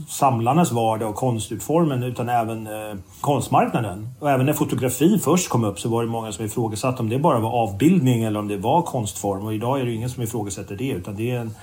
samlarnas 0.07 0.71
vardag 0.71 1.09
och 1.09 1.15
konstutformen 1.15 2.03
utan 2.03 2.29
även 2.29 2.67
eh, 2.67 2.95
konstmarknaden. 3.21 4.09
Och 4.19 4.29
även 4.29 4.45
när 4.45 4.53
fotografi 4.53 5.19
först 5.23 5.49
kom 5.49 5.63
upp 5.63 5.79
så 5.79 5.89
var 5.89 6.03
det 6.03 6.09
många 6.09 6.31
som 6.31 6.45
ifrågasatte 6.45 7.01
om 7.01 7.09
det 7.09 7.19
bara 7.19 7.39
var 7.39 7.49
avbildning 7.49 8.23
eller 8.23 8.39
om 8.39 8.47
det 8.47 8.57
var 8.57 8.81
konstform. 8.81 9.45
Och 9.45 9.53
idag 9.53 9.79
är 9.79 9.85
det 9.85 9.91
ingen 9.91 10.09
som 10.09 10.23
ifrågasätter 10.23 10.75
det 10.75 10.89
utan 10.89 11.15
det 11.15 11.31
är 11.31 11.39
en 11.39 11.53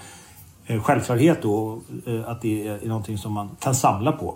eh, 0.67 0.83
självklarhet 0.83 1.43
då 1.43 1.81
eh, 2.07 2.29
att 2.29 2.43
det 2.43 2.67
är 2.67 2.89
någonting 2.89 3.19
som 3.19 3.33
man 3.33 3.51
kan 3.61 3.75
samla 3.75 4.13
på. 4.13 4.35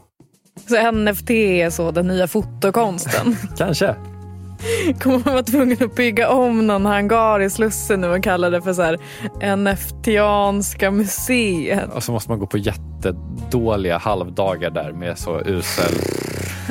Så 0.69 0.93
NFT 0.93 1.31
är 1.31 1.71
så 1.71 1.91
den 1.91 2.07
nya 2.07 2.29
fotokonsten. 2.29 3.37
Kanske. 3.57 3.97
Kommer 5.01 5.17
man 5.25 5.35
vara 5.35 5.43
tvungen 5.43 5.77
att 5.85 5.95
bygga 5.95 6.29
om 6.31 6.67
någon 6.67 6.87
hangar 6.87 7.41
i 7.43 7.51
Slussen 7.51 8.01
nu 8.01 8.09
och 8.09 8.23
kalla 8.23 8.51
det 8.51 8.63
för 8.63 8.73
så 8.73 8.83
här 8.83 8.99
NFTianska 9.57 10.91
museet? 10.91 11.91
Och 11.95 12.03
så 12.03 12.13
måste 12.13 12.31
man 12.31 12.39
gå 12.39 12.47
på 12.47 12.59
jättedåliga 12.59 13.99
halvdagar 13.99 14.71
där 14.71 14.93
med 14.93 15.19
så 15.19 15.41
usel... 15.41 15.93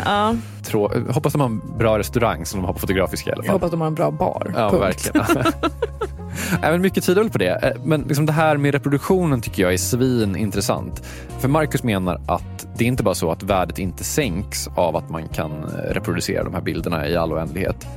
Ja, 0.05 0.35
Trå- 0.63 1.11
hoppas 1.11 1.33
de 1.33 1.41
har 1.41 1.47
en 1.49 1.61
bra 1.77 1.99
restaurang 1.99 2.45
som 2.45 2.59
de 2.59 2.65
har 2.65 2.73
på 2.73 2.79
Fotografiska 2.79 3.29
i 3.29 3.33
alla 3.33 3.43
jag 3.43 3.45
fall. 3.45 3.53
hoppas 3.55 3.71
de 3.71 3.81
har 3.81 3.87
en 3.87 3.95
bra 3.95 4.11
bar. 4.11 4.53
Ja, 4.55 4.69
Punkt. 4.69 4.81
verkligen. 5.13 5.43
Även 6.61 6.81
mycket 6.81 7.05
tyder 7.05 7.21
väl 7.21 7.31
på 7.31 7.37
det. 7.37 7.59
Eh, 7.63 7.81
Men 7.85 8.01
liksom 8.01 8.25
det 8.25 8.33
här 8.33 8.57
med 8.57 8.73
reproduktionen 8.73 9.41
tycker 9.41 9.63
jag 9.63 9.73
är 9.73 9.77
svinintressant. 9.77 11.03
För 11.39 11.47
Marcus 11.47 11.83
menar 11.83 12.21
att 12.27 12.60
det 12.81 12.85
är 12.85 12.87
inte 12.87 13.03
bara 13.03 13.15
så 13.15 13.31
att 13.31 13.43
värdet 13.43 13.79
inte 13.79 14.03
sänks 14.03 14.67
av 14.75 14.95
att 14.95 15.09
man 15.09 15.27
kan 15.27 15.51
eh, 15.51 15.93
reproducera 15.93 16.43
de 16.43 16.53
här 16.53 16.61
bilderna 16.61 17.07
i 17.07 17.15
all 17.15 17.33
oändlighet. 17.33 17.87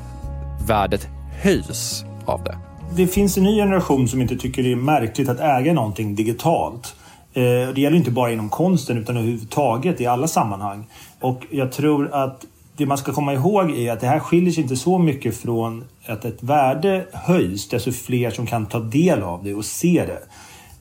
Värdet 0.66 1.08
höjs 1.42 2.04
av 2.24 2.44
det. 2.44 2.58
Det 2.96 3.06
finns 3.06 3.38
en 3.38 3.44
ny 3.44 3.56
generation 3.56 4.08
som 4.08 4.22
inte 4.22 4.36
tycker 4.36 4.62
det 4.62 4.72
är 4.72 4.76
märkligt 4.76 5.28
att 5.28 5.40
äga 5.40 5.72
någonting 5.72 6.14
digitalt. 6.14 6.94
Eh, 7.34 7.42
det 7.74 7.78
gäller 7.80 7.96
inte 7.96 8.10
bara 8.10 8.32
inom 8.32 8.48
konsten 8.48 8.98
utan 8.98 9.16
överhuvudtaget 9.16 10.00
i 10.00 10.06
alla 10.06 10.28
sammanhang. 10.28 10.86
Och 11.20 11.42
jag 11.50 11.72
tror 11.72 12.14
att 12.14 12.44
det 12.76 12.86
man 12.86 12.98
ska 12.98 13.12
komma 13.12 13.34
ihåg 13.34 13.70
är 13.70 13.92
att 13.92 14.00
det 14.00 14.06
här 14.06 14.20
skiljer 14.20 14.52
sig 14.52 14.62
inte 14.62 14.76
så 14.76 14.98
mycket 14.98 15.36
från 15.36 15.84
att 16.06 16.24
ett 16.24 16.42
värde 16.42 17.06
höjs 17.12 17.68
desto 17.68 17.92
fler 17.92 18.30
som 18.30 18.46
kan 18.46 18.66
ta 18.66 18.80
del 18.80 19.22
av 19.22 19.44
det 19.44 19.54
och 19.54 19.64
se 19.64 20.06
det. 20.06 20.22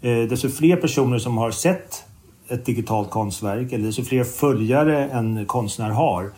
Eh, 0.09 0.27
desto 0.27 0.49
fler 0.49 0.75
personer 0.75 1.19
som 1.19 1.37
har 1.37 1.51
sett 1.51 2.03
ett 2.47 2.65
digitalt 2.65 3.09
konstverk 3.09 3.71
eller 3.71 3.85
desto 3.85 4.03
fler 4.03 4.23
följare 4.23 5.05
en 5.09 5.45
konstnär 5.45 5.89
har 5.89 6.31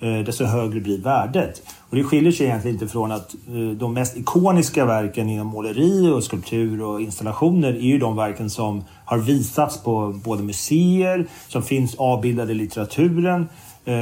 eh, 0.00 0.18
desto 0.24 0.44
högre 0.44 0.80
blir 0.80 0.98
värdet. 0.98 1.62
Och 1.90 1.96
det 1.96 2.04
skiljer 2.04 2.32
sig 2.32 2.46
egentligen 2.46 2.74
inte 2.76 2.88
från 2.88 3.12
att 3.12 3.34
eh, 3.34 3.76
de 3.76 3.94
mest 3.94 4.16
ikoniska 4.16 4.84
verken 4.84 5.28
inom 5.28 5.46
måleri 5.46 6.08
och 6.08 6.24
skulptur 6.24 6.82
och 6.82 7.00
installationer 7.00 7.72
är 7.72 7.80
ju 7.80 7.98
de 7.98 8.16
verken 8.16 8.50
som 8.50 8.84
har 9.04 9.18
visats 9.18 9.82
på 9.82 10.20
både 10.24 10.42
museer, 10.42 11.26
som 11.48 11.62
finns 11.62 11.94
avbildade 11.94 12.52
i 12.52 12.54
litteraturen. 12.54 13.48
Eh, 13.84 13.94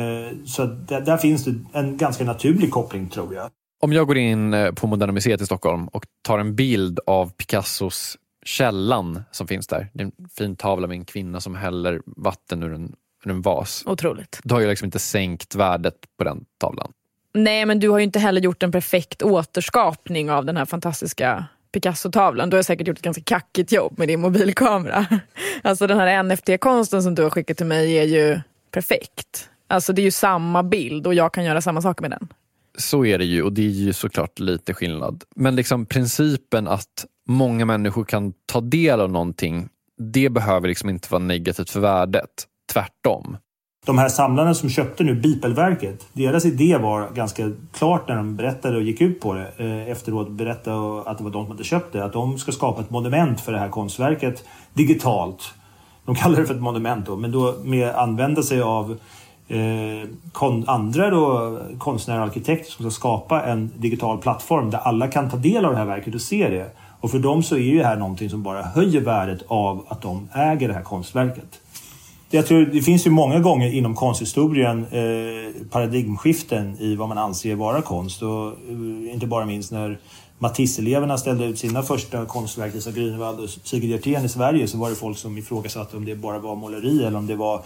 så 0.44 0.64
där, 0.64 1.16
finns 1.16 1.44
det 1.44 1.54
en 1.72 1.96
ganska 1.96 2.24
naturlig 2.24 2.70
koppling 2.70 3.08
tror 3.08 3.34
jag. 3.34 3.50
Om 3.82 3.92
jag 3.92 4.06
går 4.06 4.16
in 4.16 4.72
på 4.76 4.86
Moderna 4.86 5.12
Museet 5.12 5.40
i 5.40 5.46
Stockholm 5.46 5.88
och 5.88 6.04
tar 6.22 6.38
en 6.38 6.54
bild 6.54 6.98
av 7.06 7.30
Picassos 7.30 8.16
Källan 8.46 9.22
som 9.30 9.46
finns 9.46 9.66
där. 9.66 9.88
Det 9.92 10.02
är 10.02 10.04
en 10.04 10.28
fin 10.36 10.56
tavla 10.56 10.86
med 10.86 10.94
en 10.94 11.04
kvinna 11.04 11.40
som 11.40 11.54
häller 11.54 12.00
vatten 12.06 12.62
ur 12.62 12.74
en, 12.74 12.96
ur 13.24 13.30
en 13.30 13.42
vas. 13.42 13.82
Otroligt. 13.86 14.40
Då 14.42 14.54
har 14.54 14.60
jag 14.60 14.68
liksom 14.68 14.84
inte 14.84 14.98
sänkt 14.98 15.54
värdet 15.54 15.94
på 16.18 16.24
den 16.24 16.44
tavlan. 16.58 16.92
Nej, 17.34 17.66
men 17.66 17.80
du 17.80 17.88
har 17.88 17.98
ju 17.98 18.04
inte 18.04 18.18
heller 18.18 18.40
gjort 18.40 18.62
en 18.62 18.72
perfekt 18.72 19.22
återskapning 19.22 20.30
av 20.30 20.44
den 20.44 20.56
här 20.56 20.64
fantastiska 20.64 21.44
Picasso-tavlan. 21.72 22.50
Du 22.50 22.56
har 22.56 22.62
säkert 22.62 22.88
gjort 22.88 22.98
ett 22.98 23.04
ganska 23.04 23.22
kackigt 23.22 23.72
jobb 23.72 23.98
med 23.98 24.08
din 24.08 24.20
mobilkamera. 24.20 25.06
Alltså 25.62 25.86
den 25.86 25.98
här 25.98 26.22
NFT-konsten 26.22 27.02
som 27.02 27.14
du 27.14 27.22
har 27.22 27.30
skickat 27.30 27.56
till 27.56 27.66
mig 27.66 27.98
är 27.98 28.04
ju 28.04 28.40
perfekt. 28.70 29.50
Alltså 29.68 29.92
det 29.92 30.02
är 30.02 30.04
ju 30.04 30.10
samma 30.10 30.62
bild 30.62 31.06
och 31.06 31.14
jag 31.14 31.34
kan 31.34 31.44
göra 31.44 31.60
samma 31.60 31.82
saker 31.82 32.02
med 32.02 32.10
den. 32.10 32.28
Så 32.78 33.04
är 33.04 33.18
det 33.18 33.24
ju 33.24 33.42
och 33.42 33.52
det 33.52 33.62
är 33.62 33.70
ju 33.70 33.92
såklart 33.92 34.38
lite 34.38 34.74
skillnad. 34.74 35.24
Men 35.36 35.56
liksom 35.56 35.86
principen 35.86 36.68
att 36.68 37.06
många 37.26 37.64
människor 37.64 38.04
kan 38.04 38.32
ta 38.46 38.60
del 38.60 39.00
av 39.00 39.10
någonting, 39.10 39.68
det 40.12 40.30
behöver 40.30 40.68
liksom 40.68 40.90
inte 40.90 41.08
vara 41.10 41.22
negativt 41.22 41.70
för 41.70 41.80
värdet. 41.80 42.46
Tvärtom. 42.72 43.36
De 43.86 43.98
här 43.98 44.08
samlarna 44.08 44.54
som 44.54 44.70
köpte 44.70 45.04
nu 45.04 45.14
Bipelverket, 45.14 46.06
deras 46.12 46.44
idé 46.44 46.78
var 46.78 47.10
ganska 47.14 47.52
klart 47.72 48.08
när 48.08 48.16
de 48.16 48.36
berättade 48.36 48.76
och 48.76 48.82
gick 48.82 49.00
ut 49.00 49.20
på 49.20 49.34
det 49.34 49.52
eh, 49.56 49.90
efteråt 49.90 50.30
berättade 50.30 51.02
att 51.10 51.18
det 51.18 51.24
var 51.24 51.30
de 51.30 51.44
som 51.44 51.50
hade 51.50 51.64
köpt 51.64 51.92
det, 51.92 52.04
att 52.04 52.12
de 52.12 52.38
ska 52.38 52.52
skapa 52.52 52.80
ett 52.80 52.90
monument 52.90 53.40
för 53.40 53.52
det 53.52 53.58
här 53.58 53.68
konstverket 53.68 54.44
digitalt. 54.74 55.54
De 56.04 56.14
kallar 56.14 56.40
det 56.40 56.46
för 56.46 56.54
ett 56.54 56.60
monument 56.60 57.06
då, 57.06 57.16
men 57.16 57.32
då 57.32 57.54
med 57.64 57.94
använda 57.94 58.42
sig 58.42 58.60
av 58.60 58.98
eh, 59.48 60.08
kon, 60.32 60.64
andra 60.68 61.10
då, 61.10 61.58
konstnärer 61.78 62.20
och 62.20 62.26
arkitekter 62.26 62.70
som 62.72 62.90
ska 62.90 63.00
skapa 63.00 63.42
en 63.42 63.70
digital 63.76 64.18
plattform 64.18 64.70
där 64.70 64.78
alla 64.78 65.08
kan 65.08 65.30
ta 65.30 65.36
del 65.36 65.64
av 65.64 65.72
det 65.72 65.78
här 65.78 65.86
verket 65.86 66.14
och 66.14 66.20
se 66.20 66.48
det. 66.48 66.70
Och 67.06 67.12
för 67.12 67.18
dem 67.18 67.42
så 67.42 67.54
är 67.54 67.60
ju 67.60 67.78
det 67.78 67.84
här 67.84 67.96
någonting 67.96 68.30
som 68.30 68.42
bara 68.42 68.62
höjer 68.62 69.00
värdet 69.00 69.42
av 69.46 69.86
att 69.88 70.02
de 70.02 70.28
äger 70.34 70.68
det 70.68 70.74
här 70.74 70.82
konstverket. 70.82 71.60
Jag 72.30 72.46
tror 72.46 72.66
det 72.66 72.82
finns 72.82 73.06
ju 73.06 73.10
många 73.10 73.38
gånger 73.38 73.72
inom 73.72 73.94
konsthistorien 73.94 74.86
eh, 74.90 75.68
paradigmskiften 75.70 76.76
i 76.80 76.96
vad 76.96 77.08
man 77.08 77.18
anser 77.18 77.54
vara 77.54 77.82
konst. 77.82 78.22
Och, 78.22 78.46
eh, 78.46 79.14
inte 79.14 79.26
bara 79.26 79.46
minst 79.46 79.72
när 79.72 79.98
Matisse-eleverna 80.38 81.18
ställde 81.18 81.44
ut 81.44 81.58
sina 81.58 81.82
första 81.82 82.24
konstverk, 82.24 82.74
Lisa 82.74 82.90
Grünewald 82.90 83.42
och 83.42 83.50
Sigrid 83.50 83.90
Hjertén 83.90 84.24
i 84.24 84.28
Sverige, 84.28 84.68
så 84.68 84.78
var 84.78 84.90
det 84.90 84.96
folk 84.96 85.18
som 85.18 85.38
ifrågasatte 85.38 85.96
om 85.96 86.04
det 86.04 86.14
bara 86.14 86.38
var 86.38 86.56
måleri 86.56 87.04
eller 87.04 87.18
om 87.18 87.26
det 87.26 87.36
var 87.36 87.62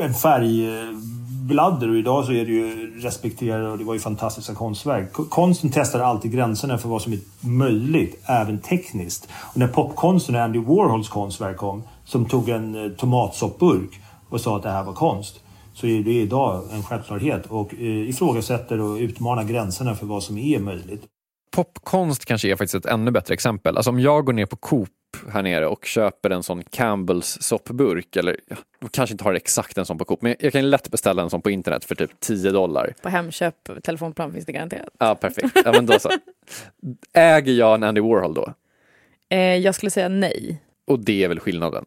en 0.00 0.14
färgbladder 0.14 1.88
och 1.88 1.96
idag 1.96 2.24
så 2.24 2.32
är 2.32 2.44
det 2.44 2.52
ju 2.52 3.00
respekterade 3.00 3.68
och 3.68 3.78
det 3.78 3.84
var 3.84 3.94
ju 3.94 4.00
fantastiska 4.00 4.54
konstverk. 4.54 5.12
Konsten 5.12 5.70
testar 5.74 6.00
alltid 6.00 6.32
gränserna 6.32 6.78
för 6.78 6.88
vad 6.88 7.02
som 7.02 7.12
är 7.12 7.18
möjligt, 7.40 8.22
även 8.26 8.58
tekniskt. 8.58 9.28
Och 9.52 9.56
när 9.56 9.68
popkonsten 9.68 10.34
och 10.34 10.40
Andy 10.40 10.58
Warhols 10.58 11.08
konstverk 11.08 11.56
kom, 11.56 11.82
som 12.04 12.24
tog 12.24 12.48
en 12.48 12.84
eh, 12.84 12.90
tomatsoppburk 12.90 14.00
och 14.28 14.40
sa 14.40 14.56
att 14.56 14.62
det 14.62 14.70
här 14.70 14.84
var 14.84 14.92
konst, 14.92 15.40
så 15.74 15.86
är 15.86 16.02
det 16.02 16.20
idag 16.20 16.62
en 16.72 16.82
självklarhet 16.82 17.46
och 17.46 17.74
eh, 17.74 18.08
ifrågasätter 18.08 18.80
och 18.80 18.96
utmanar 18.96 19.44
gränserna 19.44 19.94
för 19.94 20.06
vad 20.06 20.22
som 20.22 20.38
är 20.38 20.58
möjligt. 20.58 21.02
Popkonst 21.56 22.24
kanske 22.24 22.52
är 22.52 22.56
faktiskt 22.56 22.74
ett 22.74 22.92
ännu 22.92 23.10
bättre 23.10 23.34
exempel. 23.34 23.76
Alltså 23.76 23.90
om 23.90 24.00
jag 24.00 24.24
går 24.24 24.32
ner 24.32 24.46
på 24.46 24.56
Coop 24.56 24.88
här 25.32 25.42
nere 25.42 25.66
och 25.66 25.84
köper 25.84 26.30
en 26.30 26.42
sån 26.42 26.62
Campbells 26.62 27.38
soppburk, 27.40 28.16
eller 28.16 28.36
ja, 28.48 28.56
de 28.80 28.88
kanske 28.88 29.14
inte 29.14 29.24
har 29.24 29.34
exakt 29.34 29.78
en 29.78 29.84
sån 29.84 29.98
på 29.98 30.04
Coop, 30.04 30.22
men 30.22 30.34
jag 30.40 30.52
kan 30.52 30.70
lätt 30.70 30.90
beställa 30.90 31.22
en 31.22 31.30
sån 31.30 31.42
på 31.42 31.50
internet 31.50 31.84
för 31.84 31.94
typ 31.94 32.20
10 32.20 32.50
dollar. 32.50 32.94
På 33.02 33.08
Hemköp, 33.08 33.82
telefonplan 33.82 34.32
finns 34.32 34.46
det 34.46 34.52
garanterat. 34.52 34.88
Ja, 34.98 35.14
perfekt. 35.14 35.56
Ja, 35.64 35.72
men 35.72 35.86
då 35.86 35.98
så. 35.98 36.10
Äger 37.12 37.52
jag 37.52 37.74
en 37.74 37.82
Andy 37.82 38.00
Warhol 38.00 38.34
då? 38.34 38.52
Eh, 39.28 39.38
jag 39.38 39.74
skulle 39.74 39.90
säga 39.90 40.08
nej. 40.08 40.62
Och 40.86 40.98
det 40.98 41.24
är 41.24 41.28
väl 41.28 41.40
skillnaden? 41.40 41.84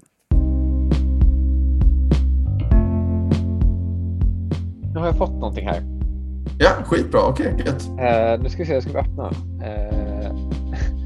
Nu 4.93 4.99
har 4.99 5.05
jag 5.05 5.17
fått 5.17 5.33
någonting 5.33 5.67
här. 5.67 5.81
Ja, 6.59 6.69
skitbra. 6.85 7.21
Okej, 7.21 7.53
okay, 7.53 7.65
gött. 7.65 7.87
Uh, 7.87 8.43
nu 8.43 8.49
ska 8.49 8.57
vi 8.57 8.65
se, 8.65 8.73
jag 8.73 8.83
ska 8.83 8.91
vi 8.91 8.99
öppna. 8.99 9.29
Uh... 9.29 11.00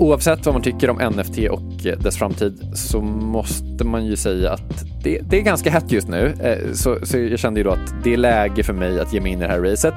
Oavsett 0.00 0.46
vad 0.46 0.54
man 0.54 0.62
tycker 0.62 0.90
om 0.90 0.96
NFT 0.96 1.38
och 1.50 1.62
dess 2.02 2.16
framtid 2.16 2.70
så 2.74 3.00
måste 3.00 3.84
man 3.84 4.06
ju 4.06 4.16
säga 4.16 4.52
att 4.52 4.84
det, 5.02 5.20
det 5.22 5.38
är 5.38 5.42
ganska 5.42 5.70
hett 5.70 5.92
just 5.92 6.08
nu. 6.08 6.34
Uh, 6.44 6.72
så, 6.72 6.98
så, 7.02 7.18
jag 7.18 7.38
kände 7.38 7.60
ju 7.60 7.64
då 7.64 7.70
att 7.70 7.94
det 8.04 8.12
är 8.12 8.16
läge 8.16 8.62
för 8.62 8.72
mig 8.72 9.00
att 9.00 9.12
ge 9.12 9.20
mig 9.20 9.32
in 9.32 9.38
i 9.38 9.42
det 9.42 9.48
här 9.48 9.60
racet. 9.60 9.94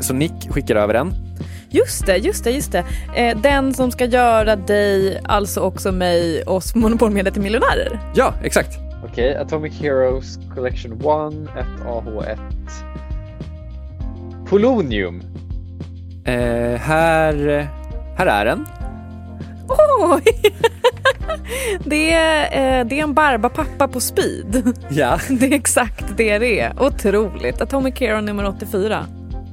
Så 0.00 0.14
Nick 0.14 0.50
skickar 0.50 0.76
över 0.76 0.94
en. 0.94 1.14
Just 1.70 2.06
det, 2.06 2.16
just 2.16 2.44
det, 2.44 2.50
just 2.50 2.72
det. 2.72 2.84
Den 3.42 3.74
som 3.74 3.90
ska 3.90 4.04
göra 4.04 4.56
dig, 4.56 5.20
alltså 5.24 5.60
också 5.60 5.92
mig, 5.92 6.42
oss 6.42 6.74
Monopolmedia 6.74 7.32
till 7.32 7.42
miljonärer. 7.42 8.00
Ja, 8.14 8.34
exakt. 8.42 8.78
Okej, 9.04 9.30
okay, 9.30 9.42
Atomic 9.42 9.80
Heroes 9.80 10.38
Collection 10.54 10.92
1, 10.92 11.00
1AH1. 11.02 12.38
Polonium. 14.48 15.22
Eh, 16.24 16.34
här, 16.80 17.68
här 18.16 18.26
är 18.26 18.44
den. 18.44 18.66
Oj! 19.98 20.54
det, 21.84 22.12
är, 22.12 22.80
eh, 22.80 22.86
det 22.86 22.98
är 22.98 23.02
en 23.02 23.14
Barbapappa 23.14 23.88
på 23.88 24.00
speed. 24.00 24.74
Ja. 24.88 25.18
Det 25.30 25.46
är 25.46 25.52
exakt 25.52 26.04
det 26.16 26.38
det 26.38 26.60
är. 26.60 26.82
Otroligt. 26.82 27.60
Atomic 27.60 28.00
Hero 28.00 28.20
nummer 28.20 28.48
84. 28.48 29.06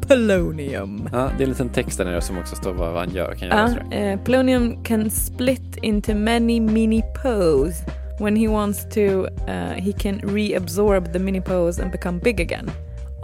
Polonium. 0.07 1.09
Ja, 1.11 1.29
det 1.37 1.43
är 1.43 1.45
en 1.45 1.49
liten 1.49 1.69
text 1.69 1.97
där 1.97 2.05
nere 2.05 2.21
som 2.21 2.37
också 2.37 2.55
står 2.55 2.73
vad 2.73 2.93
han 2.95 3.09
gör. 3.09 3.35
Kan 3.35 3.47
jag 3.47 3.69
ja, 3.91 3.97
eh, 3.97 4.19
polonium 4.19 4.83
can 4.83 5.11
split 5.11 5.77
into 5.81 6.15
many 6.15 6.59
mini 6.59 7.03
pose. 7.23 7.85
When 8.19 8.35
he 8.35 8.47
wants 8.47 8.89
to, 8.89 9.01
uh, 9.01 9.73
he 9.77 9.91
can 9.91 10.19
reabsorb 10.19 11.13
the 11.13 11.19
mini 11.19 11.41
pose 11.41 11.83
and 11.83 11.91
become 11.91 12.19
big 12.19 12.41
again. 12.41 12.71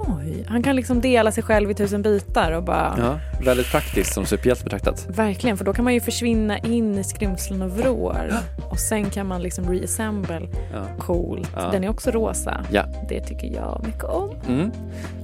Oj, 0.08 0.46
han 0.48 0.64
kan 0.64 0.76
liksom 0.76 1.02
dela 1.02 1.32
sig 1.32 1.44
själv 1.44 1.72
i 1.72 1.74
tusen 1.74 2.02
bitar 2.02 2.52
och 2.52 2.64
bara... 2.64 2.96
Ja, 2.98 3.20
väldigt 3.46 3.72
praktiskt 3.72 4.14
som 4.14 4.26
superhjälte 4.26 4.64
betraktat. 4.64 5.06
Verkligen, 5.10 5.58
för 5.58 5.66
då 5.66 5.74
kan 5.74 5.84
man 5.84 5.94
ju 5.94 6.02
försvinna 6.02 6.58
in 6.58 6.98
i 6.98 7.04
skrymslen 7.04 7.62
och 7.62 7.72
vrår. 7.72 8.34
Och 8.70 8.80
sen 8.80 9.10
kan 9.10 9.28
man 9.28 9.42
liksom 9.42 9.72
reassemble. 9.72 10.48
Ja. 10.74 10.86
Coolt. 11.00 11.50
Ja. 11.56 11.70
Den 11.72 11.84
är 11.84 11.90
också 11.90 12.12
rosa. 12.12 12.66
Ja. 12.72 12.86
Det 13.10 13.22
tycker 13.22 13.48
jag 13.48 13.82
mycket 13.86 14.04
om. 14.04 14.36
Mm. 14.48 14.72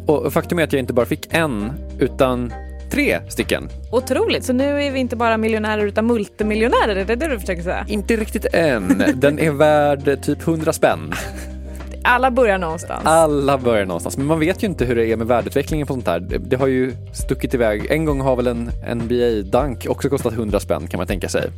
Och 0.05 0.33
faktum 0.33 0.59
är 0.59 0.63
att 0.63 0.73
jag 0.73 0.79
inte 0.79 0.93
bara 0.93 1.05
fick 1.05 1.33
en, 1.33 1.71
utan 1.99 2.53
tre 2.91 3.19
stycken. 3.29 3.69
Otroligt, 3.91 4.45
så 4.45 4.53
nu 4.53 4.81
är 4.81 4.91
vi 4.91 4.99
inte 4.99 5.15
bara 5.15 5.37
miljonärer 5.37 5.85
utan 5.85 6.07
multimiljonärer, 6.07 6.95
är 6.95 7.05
det 7.05 7.15
det 7.15 7.27
du 7.27 7.39
försöker 7.39 7.63
säga? 7.63 7.85
Inte 7.87 8.15
riktigt 8.15 8.45
än. 8.53 9.03
Den 9.15 9.39
är 9.39 9.51
värd 9.51 10.21
typ 10.21 10.47
100 10.47 10.73
spänn. 10.73 11.13
Alla 12.03 12.31
börjar 12.31 12.57
någonstans. 12.57 13.01
Alla 13.05 13.57
börjar 13.57 13.85
någonstans, 13.85 14.17
men 14.17 14.25
man 14.25 14.39
vet 14.39 14.63
ju 14.63 14.67
inte 14.67 14.85
hur 14.85 14.95
det 14.95 15.05
är 15.05 15.17
med 15.17 15.27
värdeutvecklingen 15.27 15.87
på 15.87 15.93
sånt 15.93 16.07
här. 16.07 16.19
Det 16.19 16.55
har 16.55 16.67
ju 16.67 16.93
stuckit 17.13 17.53
iväg. 17.53 17.85
En 17.89 18.05
gång 18.05 18.21
har 18.21 18.35
väl 18.35 18.47
en 18.47 18.71
NBA-dunk 18.95 19.87
också 19.89 20.09
kostat 20.09 20.33
100 20.33 20.59
spänn 20.59 20.87
kan 20.87 20.97
man 20.97 21.07
tänka 21.07 21.29
sig. 21.29 21.49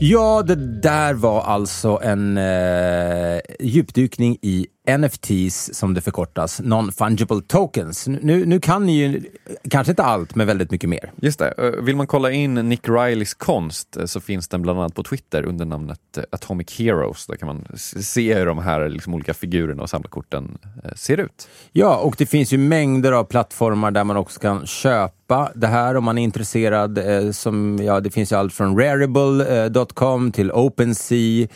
Ja, 0.00 0.42
det 0.42 0.80
där 0.80 1.14
var 1.14 1.42
alltså 1.42 2.00
en 2.02 2.38
eh, 2.38 3.40
djupdykning 3.60 4.38
i 4.42 4.66
NFTs 4.88 5.74
som 5.74 5.94
det 5.94 6.00
förkortas, 6.00 6.60
Non-Fungible 6.60 7.42
Tokens. 7.42 8.06
Nu, 8.06 8.46
nu 8.46 8.60
kan 8.60 8.86
ni 8.86 8.96
ju 8.96 9.22
kanske 9.70 9.92
inte 9.92 10.02
allt, 10.02 10.34
men 10.34 10.46
väldigt 10.46 10.70
mycket 10.70 10.90
mer. 10.90 11.12
Just 11.16 11.38
det. 11.38 11.54
Eh, 11.58 11.84
vill 11.84 11.96
man 11.96 12.06
kolla 12.06 12.30
in 12.30 12.54
Nick 12.54 12.88
Rileys 12.88 13.34
konst 13.34 13.96
eh, 13.96 14.04
så 14.04 14.20
finns 14.20 14.48
den 14.48 14.62
bland 14.62 14.78
annat 14.78 14.94
på 14.94 15.02
Twitter 15.02 15.46
under 15.46 15.64
namnet 15.64 16.18
eh, 16.18 16.24
Atomic 16.30 16.78
Heroes. 16.78 17.26
Där 17.26 17.36
kan 17.36 17.46
man 17.46 17.66
se 17.76 18.34
hur 18.34 18.46
de 18.46 18.58
här 18.58 18.88
liksom, 18.88 19.14
olika 19.14 19.34
figurerna 19.34 19.82
och 19.82 19.90
samlarkorten 19.90 20.58
ser 20.96 21.20
ut. 21.20 21.48
Ja, 21.72 21.96
och 21.96 22.14
det 22.18 22.26
finns 22.26 22.52
ju 22.52 22.58
mängder 22.58 23.12
av 23.12 23.24
plattformar 23.24 23.90
där 23.90 24.04
man 24.04 24.16
också 24.16 24.40
kan 24.40 24.66
köpa 24.66 25.50
det 25.54 25.66
här 25.66 25.96
om 25.96 26.04
man 26.04 26.18
är 26.18 26.22
intresserad. 26.22 26.98
Som, 27.32 27.78
ja, 27.82 28.00
det 28.00 28.10
finns 28.10 28.32
ju 28.32 28.36
allt 28.36 28.52
från 28.52 28.78
rarible.com 28.78 30.32
till 30.32 30.52
OpenSea 30.52 31.48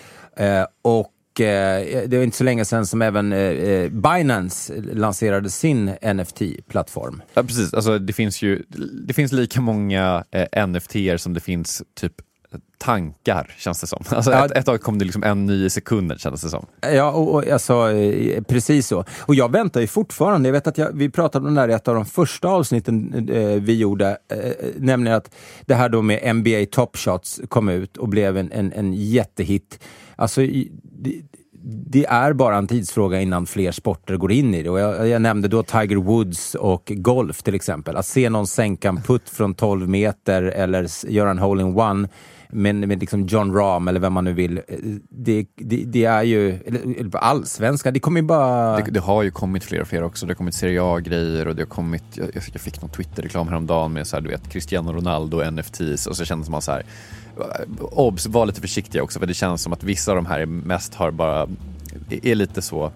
och 0.83 1.12
Eh, 1.41 2.09
det 2.09 2.17
var 2.17 2.23
inte 2.23 2.37
så 2.37 2.45
länge 2.45 2.65
sedan 2.65 2.87
som 2.87 3.03
även 3.03 3.33
eh, 3.33 3.39
eh 3.39 3.91
Binance 3.91 4.83
lanserade 4.93 5.51
sin 5.51 5.91
NFT-plattform. 5.91 7.23
Ja, 7.35 7.43
precis. 7.43 7.75
Alltså, 7.75 7.99
det 7.99 8.13
finns 8.13 8.43
ju 8.43 8.63
det 9.07 9.15
finns 9.15 9.33
lika 9.33 9.61
många 9.61 10.25
eh, 10.31 10.67
NFT 10.67 10.97
som 11.17 11.35
det 11.35 11.41
finns 11.41 11.83
typ 11.95 12.15
tankar, 12.79 13.55
känns 13.59 13.81
det 13.81 13.87
som. 13.87 14.05
Alltså 14.09 14.31
Ja. 14.31 14.45
ett, 14.47 14.51
ett 14.53 14.67
tag 14.67 14.81
kom 14.81 14.99
det 14.99 15.05
liksom 15.05 15.23
en 15.23 15.47
ny 15.47 15.65
i 15.65 15.71
sekunden, 15.71 16.19
kändes 16.19 16.43
det 16.43 16.49
som. 16.49 16.67
Ja, 16.95 17.11
och, 17.13 17.35
och 17.35 17.47
alltså, 17.49 17.91
eh, 17.93 18.43
precis 18.43 18.87
så. 18.87 19.05
Och 19.21 19.35
jag 19.35 19.53
väntar 19.53 19.81
ju 19.81 19.87
fortfarande. 19.87 20.49
Jag 20.49 20.53
vet 20.53 20.67
att 20.67 20.79
jag, 20.79 20.91
vi 20.95 21.11
pratade 21.11 21.49
om 21.49 21.55
det 21.55 21.61
här 21.61 21.69
i 21.69 21.73
ett 21.73 21.89
av 21.89 21.95
de 21.95 22.05
första 22.05 22.49
avsnitten 22.49 23.29
eh, 23.33 23.63
vi 23.63 23.77
gjorde, 23.79 24.17
eh, 24.33 24.53
nämligen 24.77 25.17
att 25.17 25.31
det 25.67 25.75
här 25.75 25.89
då 25.89 26.03
med 26.03 26.37
NBA 26.37 26.67
Top 26.71 26.97
Shots 26.97 27.41
kom 27.49 27.69
ut 27.69 27.97
och 27.97 28.09
blev 28.09 28.37
en, 28.37 28.53
en, 28.53 28.73
en 28.73 28.93
jättehit. 28.95 29.79
Alltså, 30.17 30.43
i- 30.43 30.73
det, 30.83 31.23
det 31.87 32.05
är 32.05 32.33
bara 32.33 32.57
en 32.57 32.67
tidsfråga 32.67 33.21
innan 33.21 33.47
fler 33.47 33.73
sporter 33.73 34.17
går 34.17 34.33
in 34.33 34.55
i 34.55 34.63
det. 34.63 34.71
Och 34.71 34.81
jag, 34.81 35.09
jag 35.09 35.23
nämnde 35.23 35.49
då 35.49 35.63
Tiger 35.63 35.97
Woods 35.97 36.55
och 36.55 36.93
golf 36.97 37.43
till 37.43 37.55
exempel. 37.55 37.97
Att 37.97 38.07
se 38.07 38.31
någon 38.31 38.47
sänka 38.47 38.89
en 38.89 39.03
putt 39.03 39.29
från 39.31 39.55
12 39.55 39.89
meter 39.89 40.43
eller 40.43 41.07
göra 41.11 41.31
en 41.31 41.39
hole-in-one 41.39 42.09
men 42.55 42.81
med 42.81 43.01
liksom 43.01 43.27
John 43.27 43.55
Rahm 43.55 43.89
eller 43.89 44.01
vem 44.01 44.13
man 44.13 44.25
nu 44.25 44.33
vill. 44.33 44.59
Eh, 44.59 44.63
det, 45.09 45.47
det, 45.57 45.85
det 45.87 46.05
är 46.05 46.23
ju, 46.23 46.59
eller, 46.67 47.17
allsvenska, 47.17 47.91
det 47.91 48.01
kommer 48.01 48.21
ju 48.21 48.27
bara... 48.27 48.77
Det, 48.77 48.91
det 48.91 49.01
har 49.01 49.23
ju 49.23 49.31
kommit 49.31 49.65
fler 49.65 49.81
och 49.81 49.89
fler 49.89 50.03
också. 50.03 50.27
Det 50.27 50.31
har 50.31 50.37
kommit 50.37 50.55
Serie 50.55 50.83
A-grejer 50.83 51.49
och 51.49 51.57
det 51.57 51.63
har 51.63 51.67
kommit, 51.67 52.05
jag, 52.15 52.29
jag 52.53 52.61
fick 52.61 52.83
någon 52.83 52.91
Twitter-reklam 52.91 53.49
häromdagen 53.49 53.93
med 53.93 54.07
så 54.07 54.17
här, 54.17 54.21
du 54.21 54.29
vet, 54.29 54.49
Cristiano 54.49 54.93
Ronaldo 54.93 55.37
och 55.37 55.53
NFTs 55.53 56.07
och 56.07 56.17
så 56.17 56.25
kändes 56.25 56.49
man 56.49 56.63
så 56.63 56.73
här, 56.73 56.83
obs, 57.81 58.27
var 58.27 58.47
lite 58.47 58.61
försiktiga 58.61 59.03
också 59.03 59.19
för 59.19 59.27
det 59.27 59.35
känns 59.35 59.63
som 59.63 59.73
att 59.73 59.85
vissa 59.85 60.13
av 60.13 60.17
de 60.17 60.27
här 60.27 60.41
är 60.41 60.47
mest 60.47 60.95
har 60.95 61.11
bara, 61.11 61.49
är, 62.23 62.35
lite 62.35 62.63
så, 62.63 62.93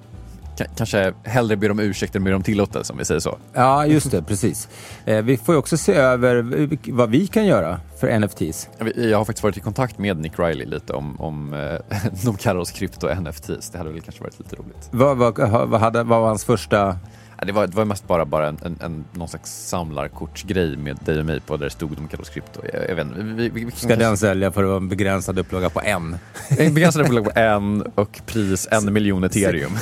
kanske 0.76 1.14
hellre 1.24 1.56
ber 1.56 1.70
om 1.70 1.80
ursäkt 1.80 2.16
än 2.16 2.24
ber 2.24 2.34
om 2.34 2.42
tillåtelse 2.42 2.92
om 2.92 2.98
vi 2.98 3.04
säger 3.04 3.20
så. 3.20 3.38
Ja, 3.52 3.86
just 3.86 4.10
det, 4.10 4.22
precis. 4.22 4.68
Eh, 5.04 5.22
vi 5.22 5.36
får 5.36 5.54
ju 5.54 5.58
också 5.58 5.76
se 5.76 5.94
över 5.94 6.68
vad 6.92 7.10
vi 7.10 7.26
kan 7.26 7.46
göra 7.46 7.80
för 8.00 8.18
NFTs. 8.18 8.68
Jag 8.96 9.18
har 9.18 9.24
faktiskt 9.24 9.42
varit 9.42 9.56
i 9.56 9.60
kontakt 9.60 9.98
med 9.98 10.16
Nick 10.16 10.38
Riley 10.38 10.66
lite 10.66 10.92
om, 10.92 11.20
om 11.20 11.54
eh, 11.54 11.98
Nokaros 12.24 12.70
krypto 12.70 13.06
och 13.06 13.22
NFTs. 13.22 13.70
Det 13.70 13.78
hade 13.78 13.92
väl 13.92 14.00
kanske 14.00 14.22
varit 14.22 14.38
lite 14.38 14.56
roligt. 14.56 14.88
Vad, 14.90 15.16
vad, 15.16 15.38
vad, 15.68 15.80
hade, 15.80 16.02
vad 16.02 16.20
var 16.20 16.28
hans 16.28 16.44
första... 16.44 16.98
Det 17.42 17.52
var, 17.52 17.66
det 17.66 17.76
var 17.76 17.84
mest 17.84 18.06
bara, 18.08 18.24
bara 18.24 18.48
en, 18.48 18.58
en, 18.64 18.78
en, 18.82 19.04
någon 19.12 19.28
slags 19.28 19.68
samlarkortsgrej 19.68 20.76
med 20.76 20.96
dig 21.04 21.18
och 21.18 21.26
mig 21.26 21.40
på 21.40 21.56
där 21.56 21.64
det 21.64 21.70
stod 21.70 22.00
Nokaros 22.00 22.28
krypto. 22.28 22.60
Jag, 22.72 22.90
jag 22.90 22.94
vet 22.96 23.06
inte, 23.06 23.20
vi, 23.22 23.48
vi, 23.48 23.64
vi, 23.64 23.70
Ska 23.70 23.96
den 23.96 24.16
sälja 24.16 24.52
för 24.52 24.76
en 24.76 24.88
begränsad 24.88 25.38
upplaga 25.38 25.70
på 25.70 25.80
en? 25.84 26.16
En 26.58 26.74
begränsad 26.74 27.02
upplaga 27.02 27.22
på 27.30 27.38
en 27.40 27.82
och 27.94 28.20
pris 28.26 28.68
en 28.70 28.92
miljon 28.92 29.24
ethereum. 29.24 29.72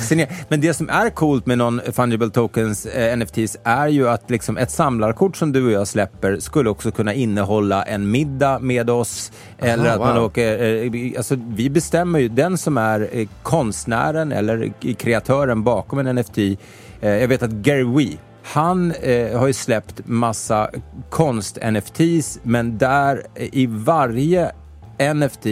Men 0.47 0.61
det 0.61 0.73
som 0.73 0.89
är 0.89 1.09
coolt 1.09 1.45
med 1.45 1.57
non-fungible 1.57 2.29
tokens, 2.31 2.85
eh, 2.85 3.17
NFTs, 3.17 3.57
är 3.63 3.87
ju 3.87 4.09
att 4.09 4.29
liksom 4.29 4.57
ett 4.57 4.71
samlarkort 4.71 5.35
som 5.37 5.51
du 5.51 5.65
och 5.65 5.71
jag 5.71 5.87
släpper 5.87 6.39
skulle 6.39 6.69
också 6.69 6.91
kunna 6.91 7.13
innehålla 7.13 7.83
en 7.83 8.11
middag 8.11 8.59
med 8.59 8.89
oss. 8.89 9.31
Eller 9.57 9.85
Aha, 9.85 9.93
att 9.93 9.99
man 9.99 10.15
wow. 10.15 10.23
åker... 10.25 10.63
Eh, 10.63 10.89
vi- 10.91 11.13
alltså, 11.17 11.35
vi 11.47 11.69
bestämmer 11.69 12.19
ju, 12.19 12.27
den 12.27 12.57
som 12.57 12.77
är 12.77 13.09
eh, 13.11 13.27
konstnären 13.43 14.31
eller 14.31 14.67
k- 14.81 14.93
kreatören 14.99 15.63
bakom 15.63 15.99
en 15.99 16.15
NFT. 16.15 16.37
Eh, 17.01 17.09
jag 17.09 17.27
vet 17.27 17.43
att 17.43 17.51
Gary 17.51 17.83
Wee, 17.83 18.17
han 18.43 18.91
eh, 18.91 19.39
har 19.39 19.47
ju 19.47 19.53
släppt 19.53 20.01
massa 20.05 20.69
konst-NFTs, 21.09 22.39
men 22.43 22.77
där 22.77 23.25
eh, 23.35 23.49
i 23.51 23.65
varje 23.65 24.51
NFT 25.13 25.45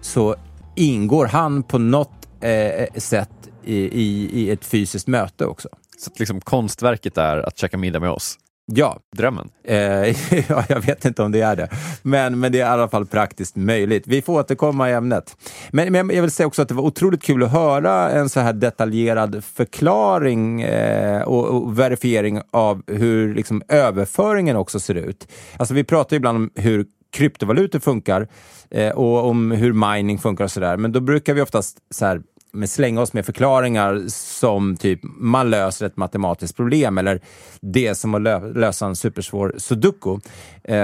så 0.00 0.36
ingår 0.74 1.26
han 1.26 1.62
på 1.62 1.78
något 1.78 2.28
eh, 2.40 2.86
sätt 2.96 3.30
i, 3.64 3.76
i, 3.76 4.30
i 4.32 4.50
ett 4.50 4.64
fysiskt 4.64 5.06
möte 5.06 5.46
också. 5.46 5.68
Så 5.98 6.10
att 6.10 6.18
liksom 6.18 6.40
konstverket 6.40 7.18
är 7.18 7.36
att 7.36 7.58
käka 7.58 7.78
middag 7.78 8.00
med 8.00 8.10
oss. 8.10 8.38
Ja. 8.72 8.98
Drömmen. 9.16 9.48
Eh, 9.64 9.76
ja, 10.48 10.64
jag 10.68 10.80
vet 10.80 11.04
inte 11.04 11.22
om 11.22 11.32
det 11.32 11.40
är 11.40 11.56
det, 11.56 11.68
men, 12.02 12.40
men 12.40 12.52
det 12.52 12.60
är 12.60 12.66
i 12.66 12.68
alla 12.68 12.88
fall 12.88 13.06
praktiskt 13.06 13.56
möjligt. 13.56 14.06
Vi 14.06 14.22
får 14.22 14.40
återkomma 14.40 14.90
i 14.90 14.92
ämnet. 14.92 15.36
Men, 15.70 15.92
men 15.92 16.10
jag 16.10 16.22
vill 16.22 16.30
säga 16.30 16.46
också 16.46 16.62
att 16.62 16.68
det 16.68 16.74
var 16.74 16.82
otroligt 16.82 17.22
kul 17.22 17.42
att 17.42 17.52
höra 17.52 18.10
en 18.10 18.28
så 18.28 18.40
här 18.40 18.52
detaljerad 18.52 19.44
förklaring 19.44 20.62
eh, 20.62 21.22
och, 21.22 21.44
och 21.44 21.78
verifiering 21.78 22.40
av 22.50 22.82
hur 22.86 23.34
liksom, 23.34 23.62
överföringen 23.68 24.56
också 24.56 24.80
ser 24.80 24.94
ut. 24.94 25.28
Alltså, 25.56 25.74
vi 25.74 25.84
pratar 25.84 26.14
ju 26.14 26.18
ibland 26.18 26.36
om 26.36 26.50
hur 26.54 26.86
kryptovalutor 27.12 27.78
funkar 27.78 28.28
eh, 28.70 28.90
och 28.90 29.28
om 29.28 29.50
hur 29.50 29.72
mining 29.72 30.18
funkar 30.18 30.44
och 30.44 30.50
sådär, 30.50 30.76
men 30.76 30.92
då 30.92 31.00
brukar 31.00 31.34
vi 31.34 31.40
oftast 31.40 31.78
så 31.90 32.06
här, 32.06 32.20
med 32.56 32.70
slänga 32.70 33.00
oss 33.00 33.12
med 33.12 33.26
förklaringar 33.26 34.02
som 34.08 34.76
typ 34.76 35.00
man 35.02 35.50
löser 35.50 35.86
ett 35.86 35.96
matematiskt 35.96 36.56
problem 36.56 36.98
eller 36.98 37.20
det 37.60 37.86
är 37.86 37.94
som 37.94 38.14
att 38.14 38.22
lö 38.22 38.52
lösa 38.52 38.86
en 38.86 38.96
supersvår 38.96 39.54
sudoku. 39.58 40.18
Eh, 40.64 40.76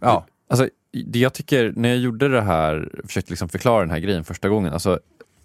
ja. 0.00 0.26
Alltså, 0.48 0.68
det 1.06 1.18
jag 1.18 1.34
tycker, 1.34 1.72
när 1.76 1.88
jag 1.88 1.98
gjorde 1.98 2.28
det 2.28 2.42
här, 2.42 2.88
försökte 3.06 3.32
liksom 3.32 3.48
förklara 3.48 3.80
den 3.80 3.90
här 3.90 3.98
grejen 3.98 4.24
första 4.24 4.48
gången, 4.48 4.72
alltså 4.72 5.00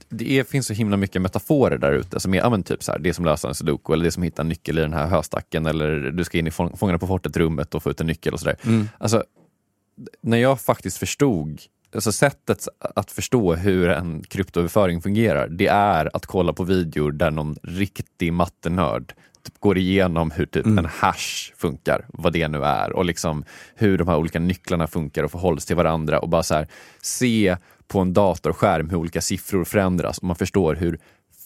det 0.10 0.40
är, 0.40 0.44
finns 0.44 0.68
så 0.68 0.74
himla 0.74 0.98
mycket 0.98 1.22
metaforer 1.22 1.78
där 1.78 1.92
ute 1.92 2.20
som 2.20 2.34
är 2.34 2.38
ja, 2.38 2.50
men 2.50 2.64
typ 2.64 2.84
så 2.84 2.92
här, 2.92 3.00
det 3.00 3.14
som 3.14 3.26
löser 3.26 3.48
en 3.48 3.56
sudoku 3.56 3.94
eller 3.94 4.06
det 4.06 4.12
som 4.12 4.24
hittar 4.24 4.44
en 4.44 4.50
nyckel 4.50 4.78
i 4.78 4.82
den 4.82 4.94
här 4.94 5.08
höstacken 5.08 5.66
eller 5.66 6.12
du 6.12 6.24
ska 6.24 6.38
in 6.38 6.48
i 6.48 6.50
fång- 6.50 6.78
Fångarna 6.78 7.00
på 7.00 7.08
fortet-rummet 7.08 7.76
och 7.76 7.84
få 7.84 7.90
ut 7.92 8.02
en 8.02 8.08
nyckel 8.08 8.34
och 8.34 8.40
sådär. 8.40 8.56
Mm. 8.66 8.90
Alltså, 8.98 9.24
när 10.22 10.38
jag 10.38 10.62
faktiskt 10.62 10.98
förstod 10.98 11.62
Alltså 11.98 12.12
sättet 12.12 12.68
att 12.96 13.12
förstå 13.12 13.56
hur 13.56 13.90
en 13.90 14.24
kryptoöverföring 14.24 15.02
fungerar, 15.02 15.48
det 15.48 15.68
är 15.68 16.10
att 16.16 16.26
kolla 16.26 16.54
på 16.54 16.64
videor 16.64 17.12
där 17.12 17.32
någon 17.32 17.56
riktig 17.64 18.34
mattenörd 18.34 19.14
typ 19.44 19.60
går 19.60 19.78
igenom 19.78 20.32
hur 20.32 20.46
typ 20.46 20.66
Mm. 20.66 20.78
en 20.78 20.86
hash 20.86 21.54
funkar, 21.58 22.06
vad 22.14 22.34
det 22.34 22.48
nu 22.48 22.64
är, 22.64 22.94
och 22.94 23.06
liksom 23.06 23.44
hur 23.76 23.98
de 23.98 24.08
här 24.08 24.18
olika 24.18 24.40
nycklarna 24.40 24.88
funkar 24.88 25.24
och 25.24 25.32
förhålls 25.32 25.66
till 25.66 25.76
varandra 25.76 26.20
och 26.20 26.30
bara 26.30 26.44
så 26.44 26.56
här, 26.56 26.68
se 27.02 27.58
på 27.88 28.00
en 28.00 28.14
datorskärm 28.14 28.90
hur 28.90 28.98
olika 28.98 29.22
siffror 29.22 29.64
förändras 29.66 30.18
och 30.18 30.24
man 30.24 30.36
förstår 30.36 30.76
hur 30.76 31.00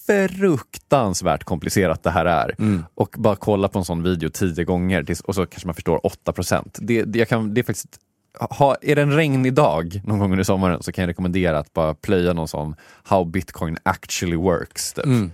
fruktansvärt 0.08 1.44
komplicerat 1.44 2.04
det 2.04 2.10
här 2.12 2.26
är. 2.26 2.56
Mm. 2.60 2.84
Och 2.96 3.16
bara 3.18 3.36
kolla 3.36 3.68
på 3.68 3.80
en 3.80 3.86
sån 3.86 4.04
video 4.04 4.30
tio 4.30 4.64
gånger 4.64 5.04
tills, 5.04 5.22
och 5.22 5.36
så 5.36 5.46
kanske 5.46 5.68
man 5.68 5.76
förstår 5.76 6.06
8 6.06 6.32
procent. 6.34 6.78
Det, 6.82 7.04
det, 7.04 7.20
jag 7.20 7.28
kan- 7.28 7.54
det 7.54 7.62
är 7.62 7.64
faktiskt 7.64 7.98
ha, 8.40 8.76
är 8.82 8.96
det 8.96 9.02
en 9.02 9.16
regnig 9.16 9.54
dag 9.54 10.02
någon 10.04 10.20
gång 10.20 10.32
under 10.32 10.44
sommaren 10.44 10.84
så 10.84 10.92
kan 10.92 11.02
jag 11.02 11.10
rekommendera 11.10 11.60
att 11.60 11.74
bara 11.74 11.94
plöja 11.94 12.34
någon 12.34 12.48
sån 12.48 12.76
How 13.04 13.26
Bitcoin 13.26 13.78
actually 13.84 14.36
works. 14.36 14.94
Typ. 14.94 15.06
Mm. 15.06 15.32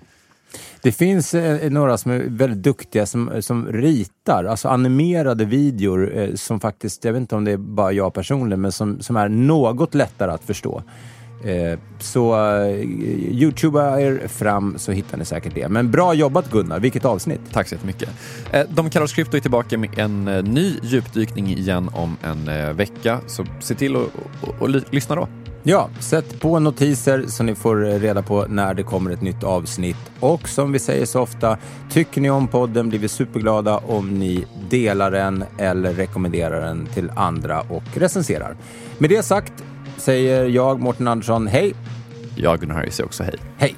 Det 0.82 0.92
finns 0.92 1.34
eh, 1.34 1.66
eh 1.66 1.72
några 1.72 1.98
som 1.98 2.12
är 2.12 2.24
väldigt 2.28 2.64
duktiga 2.64 3.06
som, 3.06 3.30
eh, 3.30 3.40
som 3.40 3.68
ritar, 3.68 4.44
alltså 4.44 4.68
animerade 4.68 5.46
videor 5.46 6.18
eh, 6.18 6.34
som 6.36 6.60
faktiskt, 6.60 7.06
jag 7.06 7.14
vet 7.14 7.20
inte 7.20 7.36
om 7.36 7.46
det 7.46 7.52
är 7.52 7.58
bara 7.58 7.92
jag 7.92 8.14
personligen, 8.14 8.62
men 8.62 8.72
som, 8.72 9.02
som 9.02 9.18
är 9.18 9.30
något 9.30 9.94
lättare 9.94 10.32
att 10.32 10.44
förstå. 10.44 10.84
Eh, 11.44 11.80
så 12.00 12.36
eh, 12.62 12.82
youtuba 13.32 14.00
er 14.02 14.28
fram 14.28 14.74
så 14.78 14.92
hittar 14.92 15.18
ni 15.18 15.26
säkert 15.26 15.56
det. 15.56 15.70
Men 15.70 15.92
bra 15.92 16.14
jobbat 16.14 16.52
Gunnar, 16.52 16.80
vilket 16.80 17.06
avsnitt! 17.06 17.42
Tack 17.52 17.68
så 17.68 17.76
jättemycket. 17.76 18.10
Eh, 18.52 18.62
De 18.70 18.90
kallar 18.90 19.04
oss 19.04 19.14
Krypto 19.14 19.38
är 19.38 19.42
tillbaka 19.42 19.78
med 19.78 20.00
en 20.00 20.26
ny 20.26 20.74
djupdykning 20.84 21.48
igen 21.48 21.90
om 21.94 22.18
en 22.24 22.76
vecka. 22.78 23.20
Så 23.28 23.46
se 23.60 23.76
till 23.76 23.96
att 23.96 24.02
och, 24.42 24.56
och, 24.62 24.70
ly- 24.70 24.84
lyssna 24.92 25.16
då. 25.16 25.28
Ja, 25.64 25.90
sätt 26.00 26.40
på 26.40 26.60
notiser 26.60 27.24
så 27.28 27.44
ni 27.44 27.56
får 27.56 27.76
reda 27.76 28.22
på 28.22 28.46
när 28.50 28.74
det 28.74 28.84
kommer 28.84 29.12
ett 29.12 29.22
nytt 29.22 29.44
avsnitt. 29.44 29.98
Och 30.20 30.50
som 30.50 30.72
vi 30.72 30.80
säger 30.80 31.06
så 31.06 31.22
ofta, 31.22 31.58
tycker 31.92 32.22
ni 32.22 32.30
om 32.30 32.48
podden 32.48 32.90
blir 32.90 33.00
vi 33.00 33.08
superglada 33.08 33.78
om 33.78 34.10
ni 34.20 34.46
delar 34.70 35.12
den 35.12 35.44
eller 35.58 35.94
rekommenderar 35.94 36.62
den 36.66 36.86
till 36.94 37.12
andra 37.16 37.62
och 37.62 37.84
recenserar. 37.94 38.56
Med 38.98 39.10
det 39.10 39.24
sagt 39.24 39.54
säger 39.98 40.46
jag, 40.46 40.80
Mårten 40.80 41.08
Andersson, 41.08 41.48
hej! 41.48 41.74
Jag, 42.36 42.60
Gunnar 42.60 42.76
Harry, 42.76 42.92
säger 42.92 43.06
också 43.06 43.24
hej. 43.24 43.36
Hej! 43.58 43.76